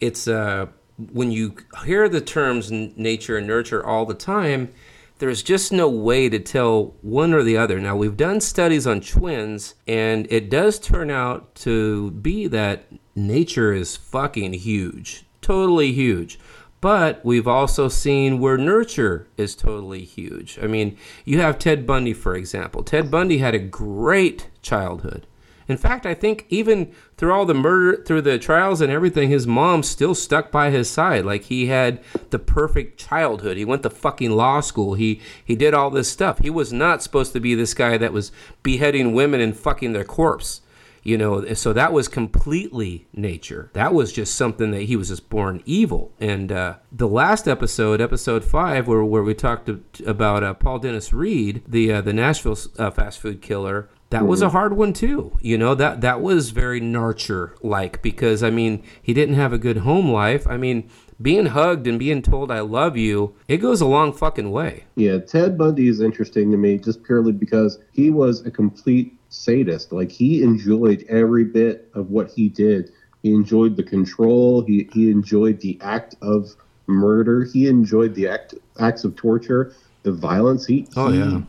[0.00, 0.66] it's uh,
[1.12, 1.54] when you
[1.84, 4.72] hear the terms n- nature and nurture all the time,
[5.20, 7.78] there's just no way to tell one or the other.
[7.78, 13.72] Now, we've done studies on twins, and it does turn out to be that nature
[13.72, 16.40] is fucking huge, totally huge.
[16.80, 20.58] But we've also seen where nurture is totally huge.
[20.62, 22.82] I mean, you have Ted Bundy, for example.
[22.82, 25.26] Ted Bundy had a great childhood.
[25.70, 29.46] In fact, I think even through all the murder, through the trials and everything, his
[29.46, 31.24] mom still stuck by his side.
[31.24, 33.56] Like he had the perfect childhood.
[33.56, 34.94] He went to fucking law school.
[34.94, 36.40] He he did all this stuff.
[36.40, 38.32] He was not supposed to be this guy that was
[38.62, 40.60] beheading women and fucking their corpse.
[41.02, 43.70] You know, so that was completely nature.
[43.72, 46.12] That was just something that he was just born evil.
[46.20, 49.70] And uh, the last episode, episode five, where, where we talked
[50.04, 54.42] about uh, Paul Dennis Reid, the uh, the Nashville uh, fast food killer, that was
[54.42, 54.52] a mm-hmm.
[54.52, 55.36] hard one too.
[55.40, 59.58] You know that that was very nurture like because I mean he didn't have a
[59.58, 60.46] good home life.
[60.46, 60.90] I mean
[61.22, 64.84] being hugged and being told I love you, it goes a long fucking way.
[64.96, 69.92] Yeah, Ted Bundy is interesting to me just purely because he was a complete sadist.
[69.92, 72.90] Like he enjoyed every bit of what he did.
[73.22, 74.62] He enjoyed the control.
[74.62, 76.56] He he enjoyed the act of
[76.86, 77.44] murder.
[77.44, 79.72] He enjoyed the act acts of torture,
[80.02, 80.66] the violence.
[80.66, 81.30] He Oh, yeah.
[81.30, 81.46] he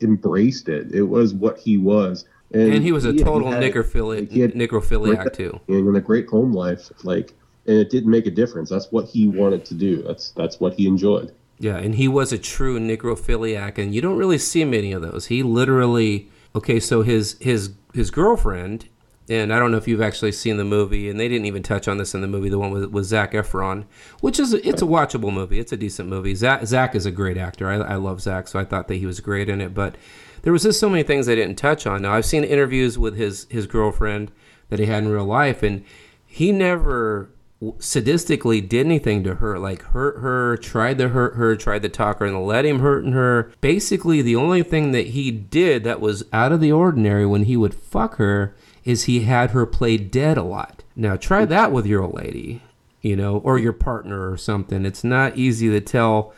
[0.00, 0.94] embraced it.
[0.94, 2.24] It was what he was.
[2.52, 5.60] And he was a yeah, total had- necrophili- he had necrophiliac, great- too.
[5.68, 7.32] And a great home life, like,
[7.66, 8.70] and it didn't make a difference.
[8.70, 10.02] That's what he wanted to do.
[10.02, 11.32] That's that's what he enjoyed.
[11.58, 15.26] Yeah, and he was a true necrophiliac, and you don't really see many of those.
[15.26, 18.86] He literally, okay, so his his his girlfriend,
[19.30, 21.86] and I don't know if you've actually seen the movie, and they didn't even touch
[21.86, 23.84] on this in the movie, the one with, with Zac Efron,
[24.20, 25.60] which is it's a watchable movie.
[25.60, 26.34] It's a decent movie.
[26.34, 27.68] Zac Zac is a great actor.
[27.68, 29.72] I, I love Zac, so I thought that he was great in it.
[29.72, 29.94] But
[30.42, 32.02] there was just so many things they didn't touch on.
[32.02, 34.32] Now I've seen interviews with his his girlfriend
[34.68, 35.84] that he had in real life, and
[36.26, 37.30] he never
[37.62, 42.18] sadistically did anything to her like hurt her tried to hurt her tried to talk
[42.18, 46.24] her and let him hurt her basically the only thing that he did that was
[46.32, 50.36] out of the ordinary when he would fuck her is he had her play dead
[50.38, 52.62] a lot now try that with your old lady
[53.00, 56.32] you know or your partner or something it's not easy to tell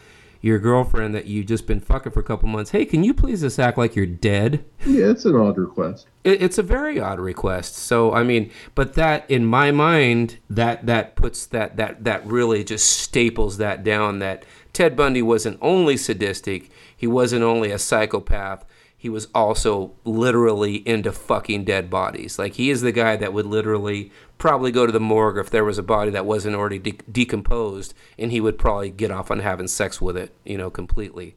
[0.45, 3.43] your girlfriend that you've just been fucking for a couple months hey can you please
[3.43, 6.07] just act like you're dead Yeah, it's an odd request.
[6.25, 7.77] it, it's a very odd request.
[7.77, 12.65] So I mean, but that in my mind, that that puts that that that really
[12.65, 14.19] just staples that down.
[14.19, 16.71] That Ted Bundy wasn't only sadistic.
[16.97, 18.65] He wasn't only a psychopath.
[19.03, 22.39] He was also literally into fucking dead bodies.
[22.39, 25.65] Like he is the guy that would literally probably go to the morgue if there
[25.65, 29.41] was a body that wasn't already de- decomposed, and he would probably get off on
[29.41, 31.35] having sex with it, you know, completely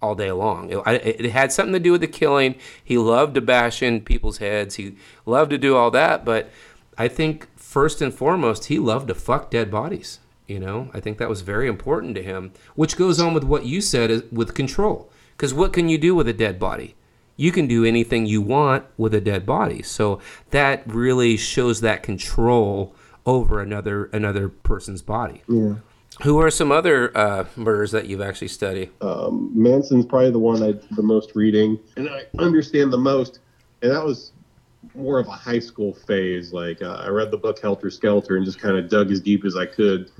[0.00, 0.70] all day long.
[0.70, 2.54] It, it had something to do with the killing.
[2.84, 4.76] He loved to bash in people's heads.
[4.76, 4.94] He
[5.26, 6.50] loved to do all that, but
[6.96, 10.20] I think first and foremost, he loved to fuck dead bodies.
[10.46, 13.66] You know, I think that was very important to him, which goes on with what
[13.66, 15.10] you said uh, with control.
[15.36, 16.94] Because what can you do with a dead body?
[17.38, 19.80] You can do anything you want with a dead body.
[19.82, 20.20] So
[20.50, 22.94] that really shows that control
[23.24, 25.42] over another another person's body.
[25.48, 25.76] Yeah.
[26.22, 28.90] Who are some other uh, murders that you've actually studied?
[29.00, 33.38] Um, Manson's probably the one I did the most reading, and I understand the most.
[33.82, 34.32] And that was
[34.96, 36.52] more of a high school phase.
[36.52, 39.44] Like uh, I read the book Helter Skelter and just kind of dug as deep
[39.44, 40.10] as I could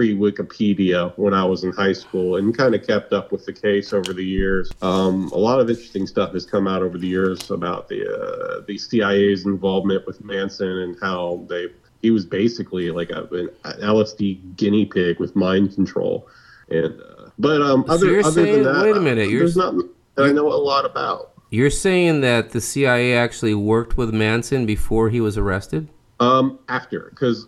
[0.00, 3.52] pre Wikipedia when I was in high school, and kind of kept up with the
[3.52, 4.72] case over the years.
[4.80, 8.64] Um, a lot of interesting stuff has come out over the years about the uh,
[8.66, 11.66] the CIA's involvement with Manson and how they
[12.00, 13.50] he was basically like a, an
[13.82, 16.26] LSD guinea pig with mind control.
[16.70, 19.56] And uh, but um, So other other saying- than that, wait a minute, uh, there's
[19.56, 19.74] not
[20.14, 21.32] that I know a lot about.
[21.50, 25.88] You're saying that the CIA actually worked with Manson before he was arrested?
[26.20, 27.46] Um, after because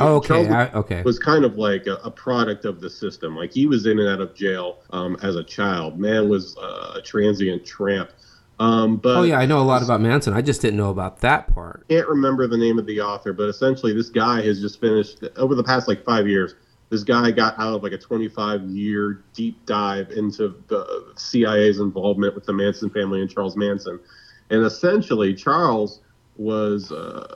[0.00, 1.02] Oh, okay, I- okay.
[1.02, 3.36] was kind of like a, a product of the system.
[3.36, 5.98] Like he was in and out of jail um, as a child.
[6.00, 8.10] Man was uh, a transient tramp.
[8.58, 10.32] Um, but oh yeah, I know a lot about Manson.
[10.32, 11.84] I just didn't know about that part.
[11.88, 15.54] can't remember the name of the author, but essentially this guy has just finished over
[15.54, 16.54] the past like five years.
[16.88, 22.34] This guy got out of like a 25 year deep dive into the CIA's involvement
[22.36, 23.98] with the Manson family and Charles Manson,
[24.50, 26.00] and essentially Charles
[26.36, 27.26] was uh,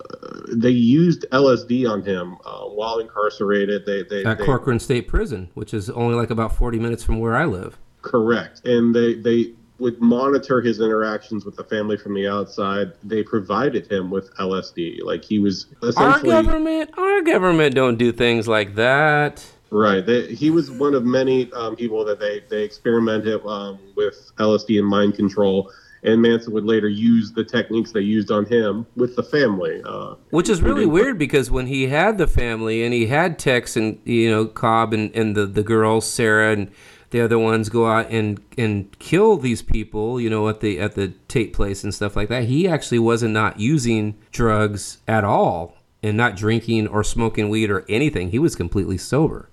[0.53, 3.87] they used LSD on him uh, while incarcerated.
[3.87, 7.19] They they, At they Corcoran State Prison, which is only like about 40 minutes from
[7.21, 7.79] where I live.
[8.03, 8.65] Correct.
[8.65, 12.93] And they, they would monitor his interactions with the family from the outside.
[13.03, 15.03] They provided him with LSD.
[15.03, 16.35] Like he was essentially.
[16.35, 19.45] Our government, our government don't do things like that.
[19.71, 20.05] right.
[20.05, 24.79] They, he was one of many um, people that they they experimented um, with LSD
[24.79, 25.71] and mind control.
[26.03, 29.83] And Manson would later use the techniques they used on him with the family.
[29.85, 33.77] Uh, Which is really weird because when he had the family and he had Tex
[33.77, 36.71] and you know Cobb and, and the, the girls Sarah and
[37.11, 40.95] the other ones go out and and kill these people you know at the at
[40.95, 45.75] the Tate place and stuff like that he actually wasn't not using drugs at all
[46.03, 49.49] and not drinking or smoking weed or anything he was completely sober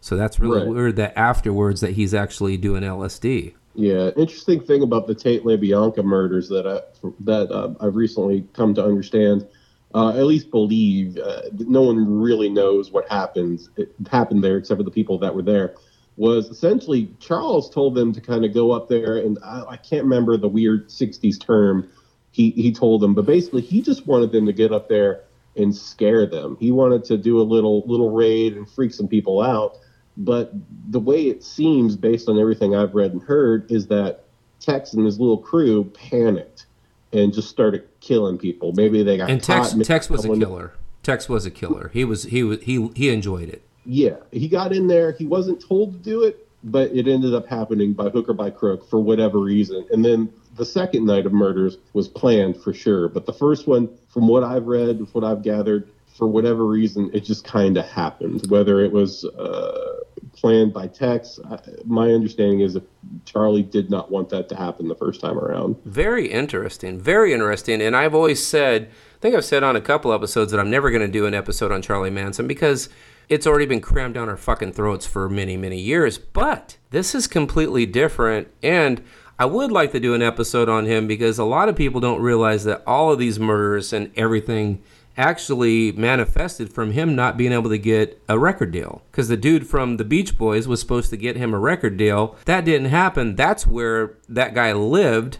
[0.00, 0.68] so that's really Right.
[0.68, 6.02] weird that afterwards that he's actually doing LSD Yeah, interesting thing about the Tate LaBianca
[6.02, 6.80] murders that I,
[7.20, 9.46] that uh, I've recently come to understand,
[9.94, 14.78] uh, at least believe, uh, no one really knows what happened it happened there except
[14.80, 15.76] for the people that were there.
[16.16, 20.02] Was essentially Charles told them to kind of go up there, and I, I can't
[20.02, 21.88] remember the weird '60s term
[22.32, 25.20] he he told them, but basically he just wanted them to get up there
[25.54, 26.56] and scare them.
[26.58, 29.76] He wanted to do a little little raid and freak some people out.
[30.18, 30.52] But
[30.90, 34.24] the way it seems, based on everything I've read and heard, is that
[34.60, 36.66] Tex and his little crew panicked
[37.12, 38.72] and just started killing people.
[38.72, 40.74] Maybe they got And Tex, Tex was a killer.
[41.04, 41.90] Tex was a killer.
[41.94, 43.62] He was he was he he enjoyed it.
[43.86, 45.12] Yeah, he got in there.
[45.12, 48.50] He wasn't told to do it, but it ended up happening by hook or by
[48.50, 49.86] crook for whatever reason.
[49.90, 53.08] And then the second night of murders was planned for sure.
[53.08, 57.20] But the first one, from what I've read, what I've gathered, for whatever reason, it
[57.20, 58.44] just kind of happened.
[58.48, 60.00] Whether it was uh,
[60.40, 61.38] planned by Tex,
[61.84, 62.88] my understanding is that
[63.24, 65.76] Charlie did not want that to happen the first time around.
[65.84, 67.00] Very interesting.
[67.00, 67.82] Very interesting.
[67.82, 70.90] And I've always said, I think I've said on a couple episodes that I'm never
[70.90, 72.88] going to do an episode on Charlie Manson because
[73.28, 76.18] it's already been crammed down our fucking throats for many, many years.
[76.18, 78.48] But this is completely different.
[78.62, 79.02] And
[79.38, 82.20] I would like to do an episode on him because a lot of people don't
[82.20, 84.82] realize that all of these murders and everything
[85.18, 89.02] actually manifested from him not being able to get a record deal.
[89.10, 92.36] Because the dude from the Beach Boys was supposed to get him a record deal.
[92.46, 93.36] That didn't happen.
[93.36, 95.38] That's where that guy lived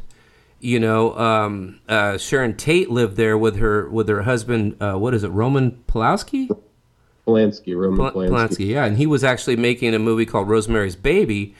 [0.61, 4.77] you know, um, uh, Sharon Tate lived there with her with her husband.
[4.83, 6.49] Uh, what is it, Roman Pulowski?
[7.27, 8.29] Polanski, Roman Pol- Polanski.
[8.29, 11.55] Polanski, yeah, and he was actually making a movie called Rosemary's Baby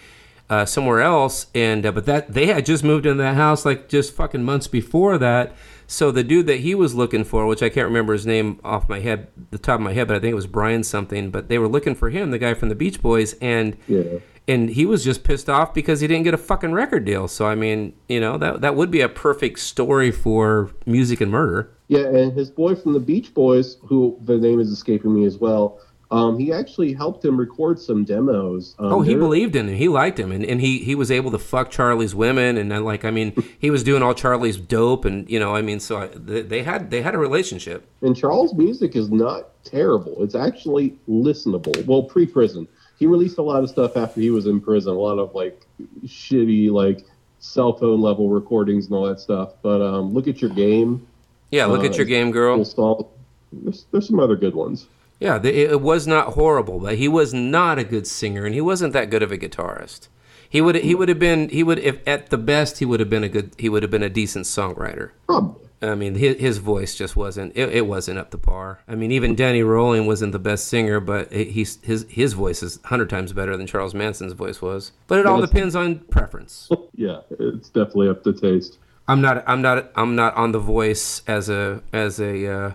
[0.51, 3.89] uh, somewhere else, and uh, but that they had just moved into that house like
[3.89, 5.55] just fucking months before that.
[5.91, 8.91] So the dude that he was looking for, which I can't remember his name off
[8.91, 11.31] my head, the top of my head, but I think it was Brian something.
[11.31, 14.19] But they were looking for him, the guy from the Beach Boys, and Yeah.
[14.47, 17.27] and he was just pissed off because he didn't get a fucking record deal.
[17.27, 21.33] So I mean, you know, that that would be a perfect story for music and
[21.33, 21.71] murder.
[21.89, 25.39] Yeah, and his boy from the Beach Boys, who the name is escaping me as
[25.39, 28.75] well, um, he actually helped him record some demos.
[28.79, 29.77] Um, oh, he there- believed in him.
[29.77, 32.83] He liked him, and, and he he was able to fuck Charlie's women, and then,
[32.85, 35.99] like I mean, he was doing all Charlie's dope, and you know, I mean, so
[35.99, 37.87] I, they, they had they had a relationship.
[38.01, 40.23] And Charles' music is not terrible.
[40.23, 41.85] It's actually listenable.
[41.85, 42.67] Well, pre-prison,
[42.99, 44.93] he released a lot of stuff after he was in prison.
[44.95, 45.61] A lot of like
[46.07, 47.05] shitty, like
[47.41, 49.53] cell phone level recordings and all that stuff.
[49.63, 51.07] But um, look at your game.
[51.51, 52.57] Yeah, look Uh, at your game, girl.
[53.53, 54.87] There's, there's some other good ones.
[55.21, 58.61] Yeah, the, it was not horrible, but he was not a good singer, and he
[58.61, 60.09] wasn't that good of a guitarist.
[60.49, 63.11] He would he would have been he would if at the best he would have
[63.11, 65.11] been a good he would have been a decent songwriter.
[65.27, 65.65] Probably.
[65.81, 68.81] I mean, his, his voice just wasn't it, it wasn't up to par.
[68.89, 72.63] I mean, even Danny Rolling wasn't the best singer, but he- he's his his voice
[72.63, 74.93] is hundred times better than Charles Manson's voice was.
[75.07, 76.69] But it all depends on preference.
[77.01, 78.79] Yeah, it's definitely up to taste.
[79.07, 82.73] I'm not I'm not I'm not on the voice as a as a uh,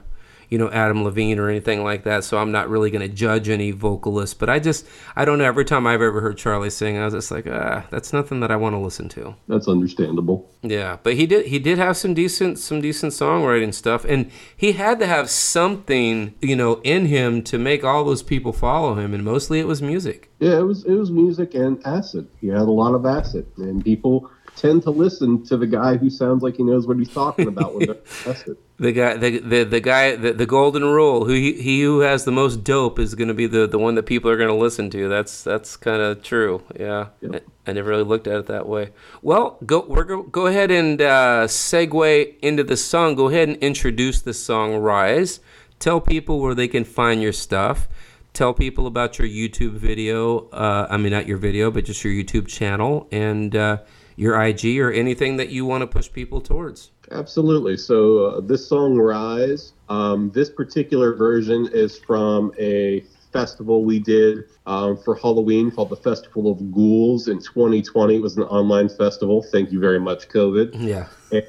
[0.49, 3.49] you know Adam Levine or anything like that, so I'm not really going to judge
[3.49, 4.39] any vocalist.
[4.39, 5.45] But I just I don't know.
[5.45, 8.51] Every time I've ever heard Charlie sing, I was just like, ah, that's nothing that
[8.51, 9.35] I want to listen to.
[9.47, 10.49] That's understandable.
[10.61, 14.73] Yeah, but he did he did have some decent some decent songwriting stuff, and he
[14.73, 19.13] had to have something you know in him to make all those people follow him,
[19.13, 20.31] and mostly it was music.
[20.39, 22.27] Yeah, it was it was music and acid.
[22.39, 26.09] He had a lot of acid, and people tend to listen to the guy who
[26.09, 27.97] sounds like he knows what he's talking about when they're
[28.31, 28.57] acid.
[28.79, 32.25] The guy, the the, the guy, the, the golden rule: who he, he who has
[32.25, 34.55] the most dope is going to be the, the one that people are going to
[34.55, 35.07] listen to.
[35.07, 36.63] That's that's kind of true.
[36.79, 38.89] Yeah, I, I never really looked at it that way.
[39.21, 43.13] Well, go we're go, go ahead and uh, segue into the song.
[43.13, 45.39] Go ahead and introduce the song "Rise."
[45.77, 47.87] Tell people where they can find your stuff.
[48.33, 50.49] Tell people about your YouTube video.
[50.49, 53.77] Uh, I mean, not your video, but just your YouTube channel and uh,
[54.15, 56.89] your IG or anything that you want to push people towards.
[57.13, 57.77] Absolutely.
[57.77, 64.45] So uh, this song "Rise," um, this particular version is from a festival we did
[64.65, 68.15] um, for Halloween called the Festival of Ghouls in 2020.
[68.15, 69.43] It was an online festival.
[69.43, 70.75] Thank you very much, COVID.
[70.79, 71.07] Yeah.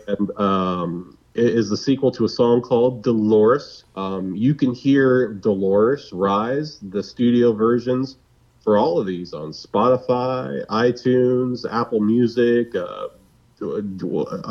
[0.08, 3.84] and um, it is the sequel to a song called Dolores.
[3.96, 8.16] Um, you can hear Dolores Rise, the studio versions
[8.62, 13.08] for all of these on Spotify, iTunes, Apple Music, uh,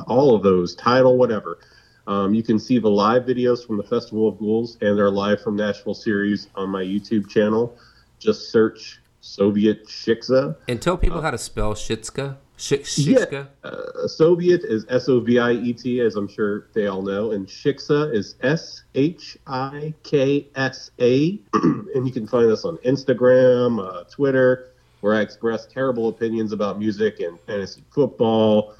[0.07, 1.60] all of those, title, whatever.
[2.07, 5.41] Um, you can see the live videos from the Festival of Ghouls and our live
[5.41, 7.77] from Nashville series on my YouTube channel.
[8.19, 10.56] Just search Soviet Shiksa.
[10.68, 12.38] And tell people how to spell Shitska.
[12.57, 13.48] Sh- Yeah, Shitska.
[13.64, 17.31] uh, Soviet is S O V I E T, as I'm sure they all know,
[17.31, 21.40] and Shiksa is S H I K S A.
[21.95, 24.72] And you can find us on Instagram, uh, Twitter,
[25.02, 28.73] where I express terrible opinions about music and fantasy football.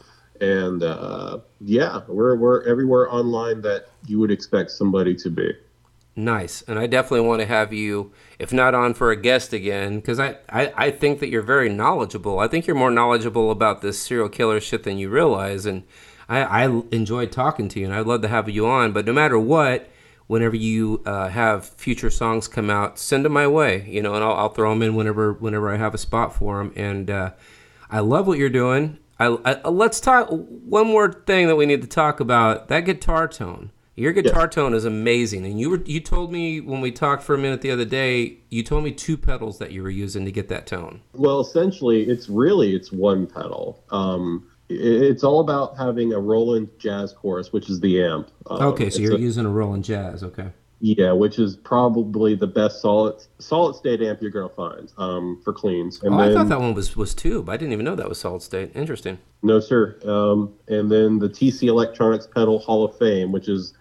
[0.44, 5.54] And uh, yeah, we're, we're everywhere online that you would expect somebody to be.
[6.16, 6.62] Nice.
[6.64, 10.20] And I definitely want to have you, if not on for a guest again, because
[10.20, 12.40] I, I, I think that you're very knowledgeable.
[12.40, 15.66] I think you're more knowledgeable about this serial killer shit than you realize.
[15.66, 15.84] And
[16.28, 18.92] I, I enjoyed talking to you, and I'd love to have you on.
[18.92, 19.90] But no matter what,
[20.28, 24.24] whenever you uh, have future songs come out, send them my way, you know, and
[24.24, 26.74] I'll, I'll throw them in whenever whenever I have a spot for them.
[26.76, 27.32] And uh,
[27.90, 29.00] I love what you're doing.
[29.20, 33.28] I, I, let's talk one more thing that we need to talk about that guitar
[33.28, 33.72] tone.
[33.96, 37.36] Your guitar tone is amazing, and you were you told me when we talked for
[37.36, 38.40] a minute the other day.
[38.50, 41.02] You told me two pedals that you were using to get that tone.
[41.14, 43.84] Well, essentially, it's really it's one pedal.
[43.92, 48.32] Um, it's all about having a Roland Jazz Chorus, which is the amp.
[48.48, 50.24] Um, okay, so you're a- using a Roland Jazz.
[50.24, 50.50] Okay.
[50.84, 55.54] Yeah, which is probably the best solid solid state amp you're gonna find um, for
[55.54, 56.04] cleans.
[56.04, 57.48] And oh, then, I thought that one was was tube.
[57.48, 58.72] I didn't even know that was solid state.
[58.76, 59.18] Interesting.
[59.44, 59.98] No, sir.
[60.06, 63.74] Um, and then the TC Electronics pedal Hall of Fame, which is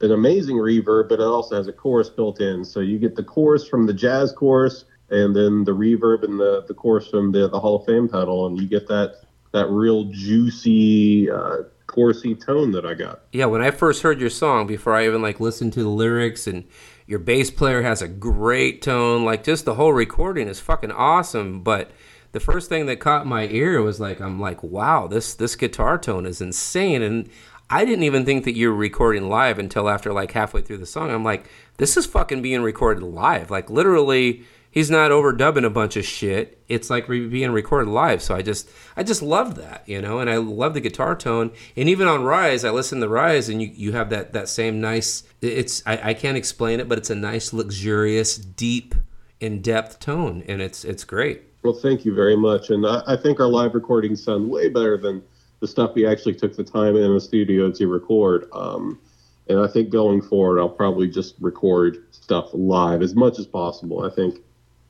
[0.00, 2.64] an amazing reverb, but it also has a chorus built in.
[2.64, 6.64] So you get the chorus from the jazz chorus, and then the reverb and the,
[6.66, 9.16] the chorus from the, the Hall of Fame pedal, and you get that
[9.52, 11.64] that real juicy, uh,
[11.96, 13.22] chorusy tone that I got.
[13.32, 16.46] Yeah, when I first heard your song, before I even like listened to the lyrics,
[16.46, 16.64] and
[17.06, 21.62] your bass player has a great tone, like just the whole recording is fucking awesome.
[21.62, 21.90] But
[22.32, 25.98] the first thing that caught my ear was like, I'm like, wow, this this guitar
[25.98, 27.28] tone is insane, and
[27.70, 30.86] I didn't even think that you were recording live until after like halfway through the
[30.86, 31.10] song.
[31.10, 31.48] I'm like,
[31.78, 34.44] this is fucking being recorded live, like literally.
[34.76, 36.62] He's not overdubbing a bunch of shit.
[36.68, 38.20] It's like re- being recorded live.
[38.20, 40.18] So I just, I just love that, you know.
[40.18, 41.50] And I love the guitar tone.
[41.78, 44.78] And even on Rise, I listen to Rise, and you, you have that that same
[44.78, 45.22] nice.
[45.40, 48.94] It's I, I can't explain it, but it's a nice, luxurious, deep,
[49.40, 51.44] in depth tone, and it's it's great.
[51.62, 52.68] Well, thank you very much.
[52.68, 55.22] And I, I think our live recordings sound way better than
[55.60, 58.46] the stuff we actually took the time in the studio to record.
[58.52, 59.00] Um,
[59.48, 64.04] and I think going forward, I'll probably just record stuff live as much as possible.
[64.04, 64.40] I think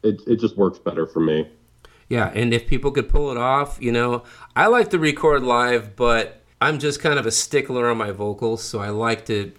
[0.06, 1.48] it, it just works better for me.
[2.08, 4.22] Yeah, and if people could pull it off, you know,
[4.54, 8.62] I like to record live, but I'm just kind of a stickler on my vocals,
[8.62, 9.52] so I like to.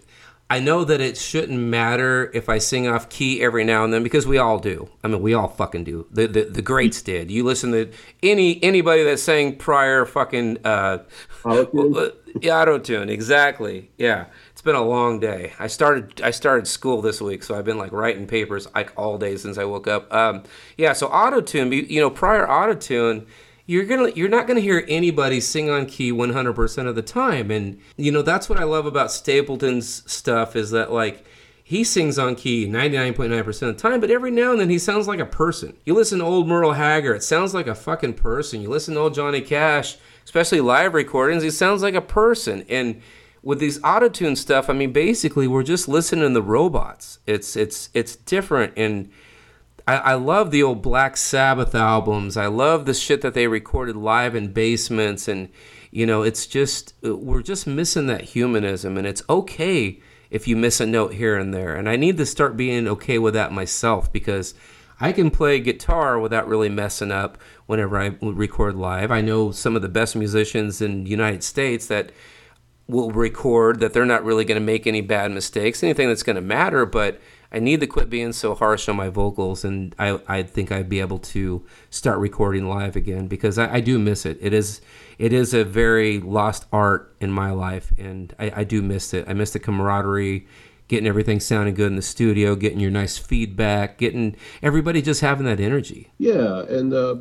[0.50, 4.02] I know that it shouldn't matter if I sing off key every now and then
[4.02, 4.90] because we all do.
[5.04, 6.08] I mean, we all fucking do.
[6.10, 7.30] The the, the greats did.
[7.30, 7.92] You listen to
[8.24, 11.00] any anybody that sang prior fucking uh,
[12.42, 13.92] yeah, auto tune exactly.
[13.98, 14.28] Yeah,
[14.68, 15.54] been a long day.
[15.58, 19.18] I started I started school this week, so I've been like writing papers like all
[19.18, 20.14] day since I woke up.
[20.14, 20.44] Um,
[20.78, 21.72] yeah, so auto tune.
[21.72, 23.26] You know, prior auto tune
[23.68, 27.78] you're gonna you're not gonna hear anybody sing on key 100% of the time and
[27.98, 31.26] you know that's what i love about stapleton's stuff is that like
[31.64, 35.08] he sings on key 99.9% of the time but every now and then he sounds
[35.08, 38.62] like a person you listen to old merle haggard it sounds like a fucking person
[38.62, 43.02] you listen to old johnny cash especially live recordings he sounds like a person and
[43.48, 48.16] with these auto-tune stuff i mean basically we're just listening to robots it's it's it's
[48.16, 49.10] different and
[49.88, 52.36] I, I love the old Black Sabbath albums.
[52.36, 55.50] I love the shit that they recorded live in basements, and
[55.92, 60.82] you know, it's just we're just missing that humanism, and it's okay if you miss
[60.82, 61.74] a note here and there.
[61.74, 64.54] And I need to start being okay with that myself because
[65.00, 69.10] I can play guitar without really messing up whenever I record live.
[69.10, 72.12] I know some of the best musicians in the United States that
[72.88, 76.36] will record that they're not really going to make any bad mistakes, anything that's going
[76.38, 77.20] to matter, but
[77.52, 80.90] I need to quit being so harsh on my vocals, and I, I think I'd
[80.90, 84.38] be able to start recording live again because I, I do miss it.
[84.42, 84.82] It is
[85.18, 89.26] it is a very lost art in my life, and I, I do miss it.
[89.28, 90.46] I miss the camaraderie,
[90.90, 95.46] getting everything sounding good in the studio, getting your nice feedback, getting everybody just having
[95.46, 96.12] that energy.
[96.18, 97.16] Yeah, and uh,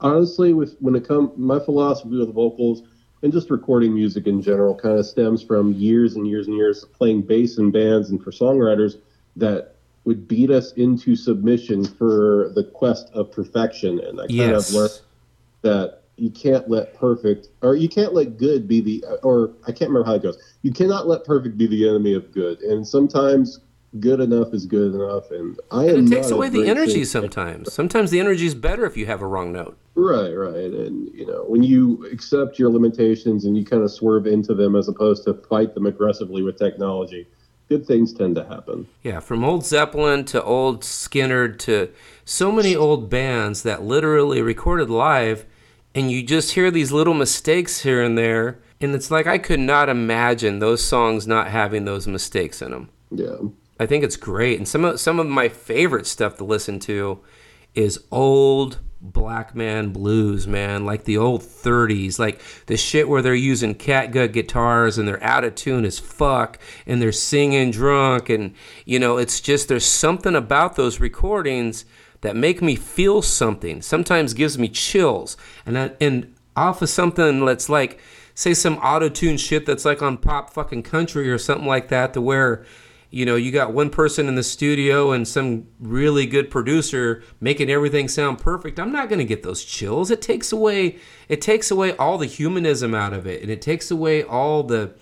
[0.00, 2.82] honestly, with when it comes, my philosophy with vocals
[3.22, 6.84] and just recording music in general kind of stems from years and years and years
[6.84, 8.96] playing bass in bands and for songwriters
[9.36, 14.00] that would beat us into submission for the quest of perfection.
[14.00, 14.68] And I kind Yes.
[14.68, 15.00] of learned
[15.62, 19.90] that you can't let perfect or you can't let good be the or I can't
[19.90, 20.38] remember how it goes.
[20.62, 22.60] You cannot let perfect be the enemy of good.
[22.60, 23.60] And sometimes
[23.98, 25.30] good enough is good enough.
[25.30, 27.24] And I am And it takes away the energy singer.
[27.24, 27.72] sometimes.
[27.72, 29.76] Sometimes the energy is better if you have a wrong note.
[29.96, 30.72] Right, right.
[30.72, 34.76] And, you know, when you accept your limitations and you kind of swerve into them
[34.76, 37.26] as opposed to fight them aggressively with technology,
[37.68, 38.86] good things tend to happen.
[39.02, 41.90] Yeah, from old Zeppelin to old Skynyrd to
[42.24, 45.44] so many old bands that literally recorded live,
[45.94, 49.60] and you just hear these little mistakes here and there, and it's like I could
[49.60, 52.88] not imagine those songs not having those mistakes in them.
[53.10, 53.36] Yeah.
[53.80, 57.20] I think it's great, and some of some of my favorite stuff to listen to
[57.74, 63.34] is old black man blues, man, like the old 30s, like the shit where they're
[63.34, 68.54] using catgut guitars and they're out of tune as fuck and they're singing drunk and
[68.84, 71.86] you know, it's just there's something about those recordings
[72.20, 73.80] that make me feel something.
[73.80, 75.38] Sometimes gives me chills.
[75.64, 77.98] And I, and off of something that's like
[78.34, 82.20] say some auto-tune shit that's like on pop fucking country or something like that to
[82.20, 82.66] where
[83.10, 87.68] you know, you got one person in the studio and some really good producer making
[87.68, 88.78] everything sound perfect.
[88.78, 90.10] I'm not going to get those chills.
[90.10, 93.90] It takes away it takes away all the humanism out of it and it takes
[93.90, 94.94] away all the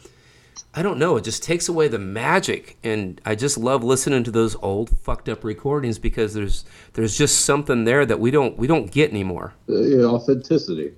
[0.75, 4.31] I don't know, it just takes away the magic and I just love listening to
[4.31, 6.65] those old fucked up recordings because there's
[6.95, 9.53] there's just something there that we don't we don't get anymore.
[9.69, 10.95] Uh, authenticity.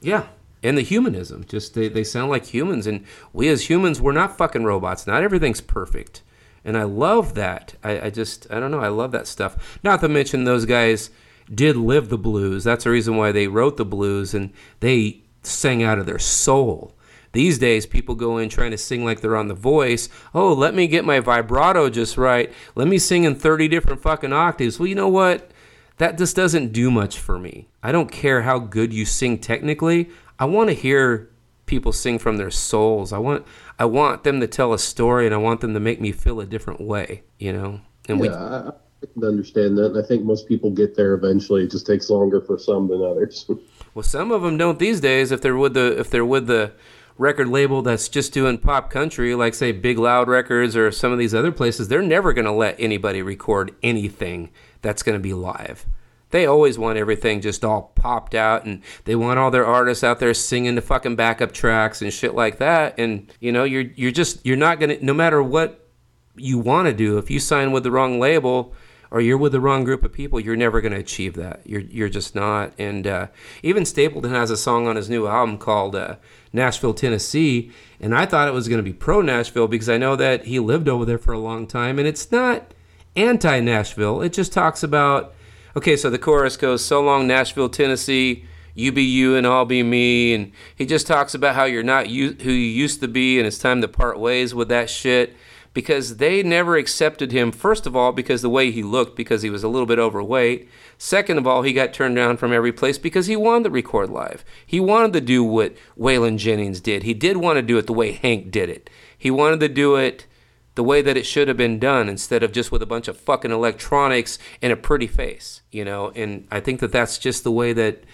[0.00, 0.26] Yeah.
[0.64, 1.44] And the humanism.
[1.44, 5.06] Just they, they sound like humans and we as humans we're not fucking robots.
[5.06, 6.22] Not everything's perfect
[6.64, 7.74] and I love that.
[7.82, 8.80] I, I, just I don't know.
[8.80, 9.78] I love that stuff.
[9.82, 11.10] Not to mention those guys
[11.52, 12.64] did live the blues.
[12.64, 16.94] That's the reason why they wrote the blues and they sang out of their soul.
[17.32, 20.10] These days, people go in trying to sing like they're on The Voice.
[20.34, 22.52] Oh, let me get my vibrato just right.
[22.74, 24.78] Let me sing in 30 different fucking octaves.
[24.78, 25.50] Well, you know what?
[25.96, 27.68] That just doesn't do much for me.
[27.82, 30.10] I don't care how good you sing technically.
[30.38, 31.30] I want to hear
[31.64, 33.12] people sing from their souls.
[33.12, 33.46] I want
[33.78, 36.40] I want them to tell a story and I want them to make me feel
[36.40, 37.80] a different way, you know.
[38.08, 39.86] And yeah, we I, I can understand that.
[39.86, 41.64] And I think most people get there eventually.
[41.64, 43.46] It just takes longer for some than others.
[43.94, 45.32] well, some of them don't these days.
[45.32, 46.72] If they're with the if they're with the
[47.18, 51.18] record label that's just doing pop country, like say Big Loud Records or some of
[51.18, 54.50] these other places, they're never going to let anybody record anything
[54.80, 55.86] that's going to be live.
[56.32, 60.18] They always want everything just all popped out and they want all their artists out
[60.18, 62.98] there singing the fucking backup tracks and shit like that.
[62.98, 65.88] And you know, you're you're just you're not gonna no matter what
[66.36, 68.74] you want to do, if you sign with the wrong label
[69.10, 71.60] or you're with the wrong group of people, you're never going to achieve that.
[71.66, 72.72] You're you're just not.
[72.78, 73.26] And uh,
[73.62, 76.16] even Stapleton has a song on his new album called uh,
[76.52, 80.16] Nashville, Tennessee, and I thought it was going to be pro Nashville because I know
[80.16, 82.72] that he lived over there for a long time, and it's not
[83.14, 84.22] anti Nashville.
[84.22, 85.34] It just talks about
[85.76, 88.44] okay, so the chorus goes, So long, Nashville, Tennessee.
[88.74, 90.32] You be you and I'll be me.
[90.32, 93.46] And he just talks about how you're not you, who you used to be and
[93.46, 95.36] it's time to part ways with that shit
[95.74, 99.50] because they never accepted him, first of all, because the way he looked, because he
[99.50, 100.68] was a little bit overweight.
[100.98, 104.10] Second of all, he got turned down from every place because he wanted to record
[104.10, 104.44] live.
[104.66, 107.04] He wanted to do what Waylon Jennings did.
[107.04, 108.90] He did want to do it the way Hank did it.
[109.16, 110.26] He wanted to do it
[110.74, 113.16] the way that it should have been done instead of just with a bunch of
[113.16, 116.10] fucking electronics and a pretty face, you know.
[116.14, 118.04] And I think that that's just the way that,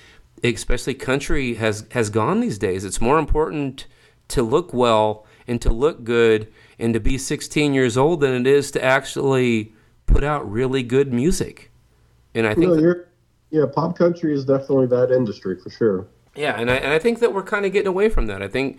[0.42, 2.84] especially country has has gone these days.
[2.84, 3.86] It's more important
[4.28, 8.46] to look well and to look good and to be 16 years old than it
[8.46, 9.72] is to actually
[10.06, 11.70] put out really good music.
[12.34, 13.06] And I think, no, that,
[13.50, 16.06] yeah, pop country is definitely that industry for sure.
[16.34, 18.42] Yeah, and I and I think that we're kind of getting away from that.
[18.42, 18.78] I think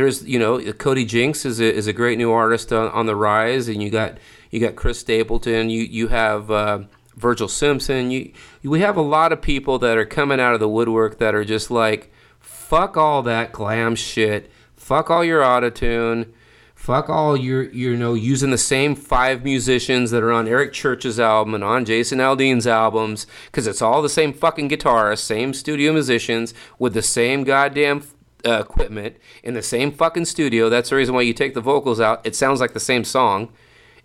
[0.00, 3.14] there's you know Cody Jinks is a, is a great new artist on, on the
[3.14, 4.16] rise, and you got
[4.50, 6.80] you got Chris Stapleton, you you have uh,
[7.18, 8.32] Sturgill Simpson, you
[8.62, 11.44] we have a lot of people that are coming out of the woodwork that are
[11.44, 16.32] just like fuck all that glam shit, fuck all your autotune,
[16.74, 21.20] fuck all your you know using the same five musicians that are on Eric Church's
[21.20, 25.92] album and on Jason Aldean's albums because it's all the same fucking guitarists, same studio
[25.92, 28.02] musicians with the same goddamn
[28.44, 30.68] uh, equipment in the same fucking studio.
[30.68, 32.20] That's the reason why you take the vocals out.
[32.24, 33.52] It sounds like the same song.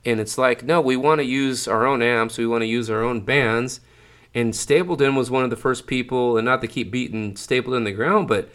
[0.05, 2.37] And it's like, no, we want to use our own amps.
[2.37, 3.81] We want to use our own bands.
[4.35, 7.83] And Stapleton was one of the first people, and not to keep beating Stapleton in
[7.85, 8.49] the ground, but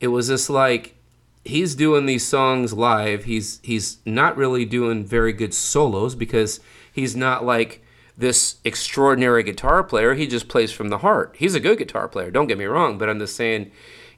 [0.00, 0.96] it was just like
[1.44, 3.24] he's doing these songs live.
[3.24, 6.60] He's he's not really doing very good solos because
[6.92, 7.82] he's not like
[8.18, 10.14] this extraordinary guitar player.
[10.14, 11.36] He just plays from the heart.
[11.38, 12.30] He's a good guitar player.
[12.30, 13.70] Don't get me wrong, but I'm just saying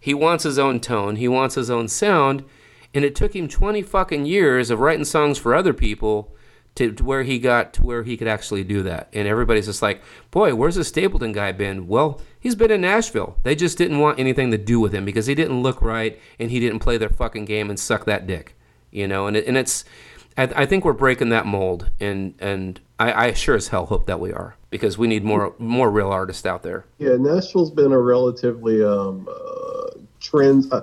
[0.02, 2.44] he wants his own tone, he wants his own sound,
[2.92, 6.34] and it took him 20 fucking years of writing songs for other people
[6.74, 9.08] to, to, where he got to where he could actually do that.
[9.12, 10.02] And everybody's just like,
[10.32, 11.86] boy, where's the Stapleton guy been?
[11.86, 13.38] Well, he's been in Nashville.
[13.44, 16.50] They just didn't want anything to do with him because he didn't look right and
[16.50, 18.56] he didn't play their fucking game and suck that dick,
[18.90, 19.28] you know.
[19.28, 19.84] And it, and it's,
[20.36, 24.06] I, I think we're breaking that mold, and and I, I sure as hell hope
[24.06, 26.86] that we are because we need more more real artists out there.
[26.98, 29.91] Yeah, Nashville's been a relatively um, uh,
[30.22, 30.70] trends.
[30.70, 30.80] Uh,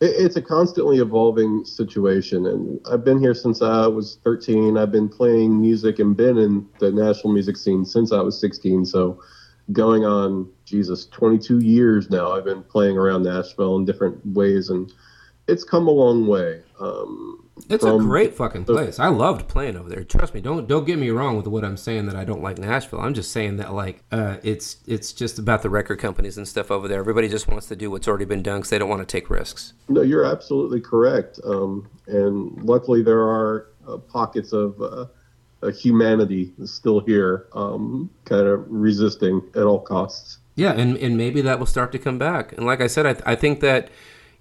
[0.00, 4.76] it, it's a constantly evolving situation, and I've been here since I was 13.
[4.76, 8.84] I've been playing music and been in the national music scene since I was 16.
[8.86, 9.18] So,
[9.72, 12.32] going on Jesus, 22 years now.
[12.32, 14.92] I've been playing around Nashville in different ways and
[15.48, 16.62] it's come a long way.
[16.80, 18.98] Um, It's a great fucking place.
[18.98, 20.04] I loved playing over there.
[20.04, 20.40] Trust me.
[20.40, 23.00] Don't don't get me wrong with what I'm saying that I don't like Nashville.
[23.00, 26.70] I'm just saying that like uh, it's it's just about the record companies and stuff
[26.70, 26.98] over there.
[26.98, 29.30] Everybody just wants to do what's already been done because they don't want to take
[29.30, 29.72] risks.
[29.88, 31.40] No, you're absolutely correct.
[31.44, 35.06] Um, and luckily, there are uh, pockets of uh,
[35.62, 40.38] uh, humanity still here, um, kind of resisting at all costs.
[40.54, 42.52] Yeah, and, and maybe that will start to come back.
[42.52, 43.90] And like I said, I, I think that,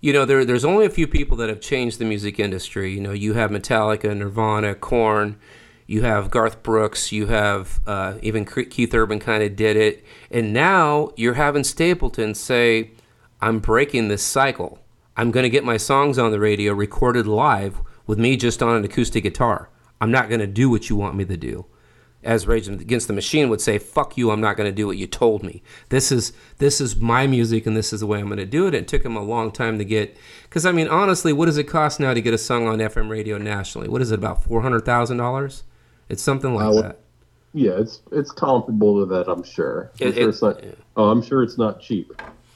[0.02, 2.94] you know, there there's only a few people that have changed the music industry.
[2.94, 5.38] You know, you have Metallica, Nirvana, Korn,
[5.88, 10.54] you have Garth Brooks, you have uh, even Keith Urban kind of did it, and
[10.54, 12.92] now you're having Stapleton say,
[13.42, 14.80] "I'm breaking this cycle.
[15.18, 18.76] I'm going to get my songs on the radio recorded live with me just on
[18.76, 19.70] an acoustic guitar.
[20.02, 21.66] I'm not going to do what you want me to do."
[22.26, 24.32] As Rage Against the Machine would say, "Fuck you!
[24.32, 25.62] I'm not going to do what you told me.
[25.90, 28.68] This is this is my music, and this is the way I'm going to do
[28.68, 31.58] it." It took him a long time to get, because I mean, honestly, what does
[31.58, 33.88] it cost now to get a song on FM radio nationally?
[33.88, 35.64] What is it about four hundred thousand dollars?
[36.10, 37.00] It's something like Uh, that.
[37.54, 39.30] Yeah, it's it's comparable to that.
[39.32, 39.92] I'm sure.
[40.02, 40.62] I'm It- sure it- it's not.
[40.98, 42.12] Oh, I'm sure it's not cheap.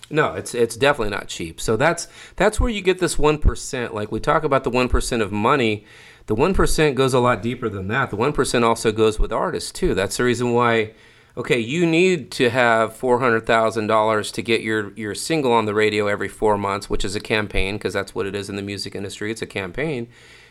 [0.09, 1.61] No, it's it's definitely not cheap.
[1.61, 3.93] So that's that's where you get this one percent.
[3.93, 5.85] Like we talk about the one percent of money,
[6.25, 8.09] the one percent goes a lot deeper than that.
[8.09, 9.93] The one percent also goes with artists too.
[9.93, 10.93] That's the reason why.
[11.37, 15.65] Okay, you need to have four hundred thousand dollars to get your your single on
[15.65, 18.55] the radio every four months, which is a campaign because that's what it is in
[18.55, 19.31] the music industry.
[19.31, 20.07] It's a campaign.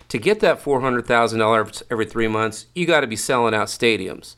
[0.09, 3.55] To get that four hundred thousand dollars every three months, you got to be selling
[3.55, 4.37] out stadiums.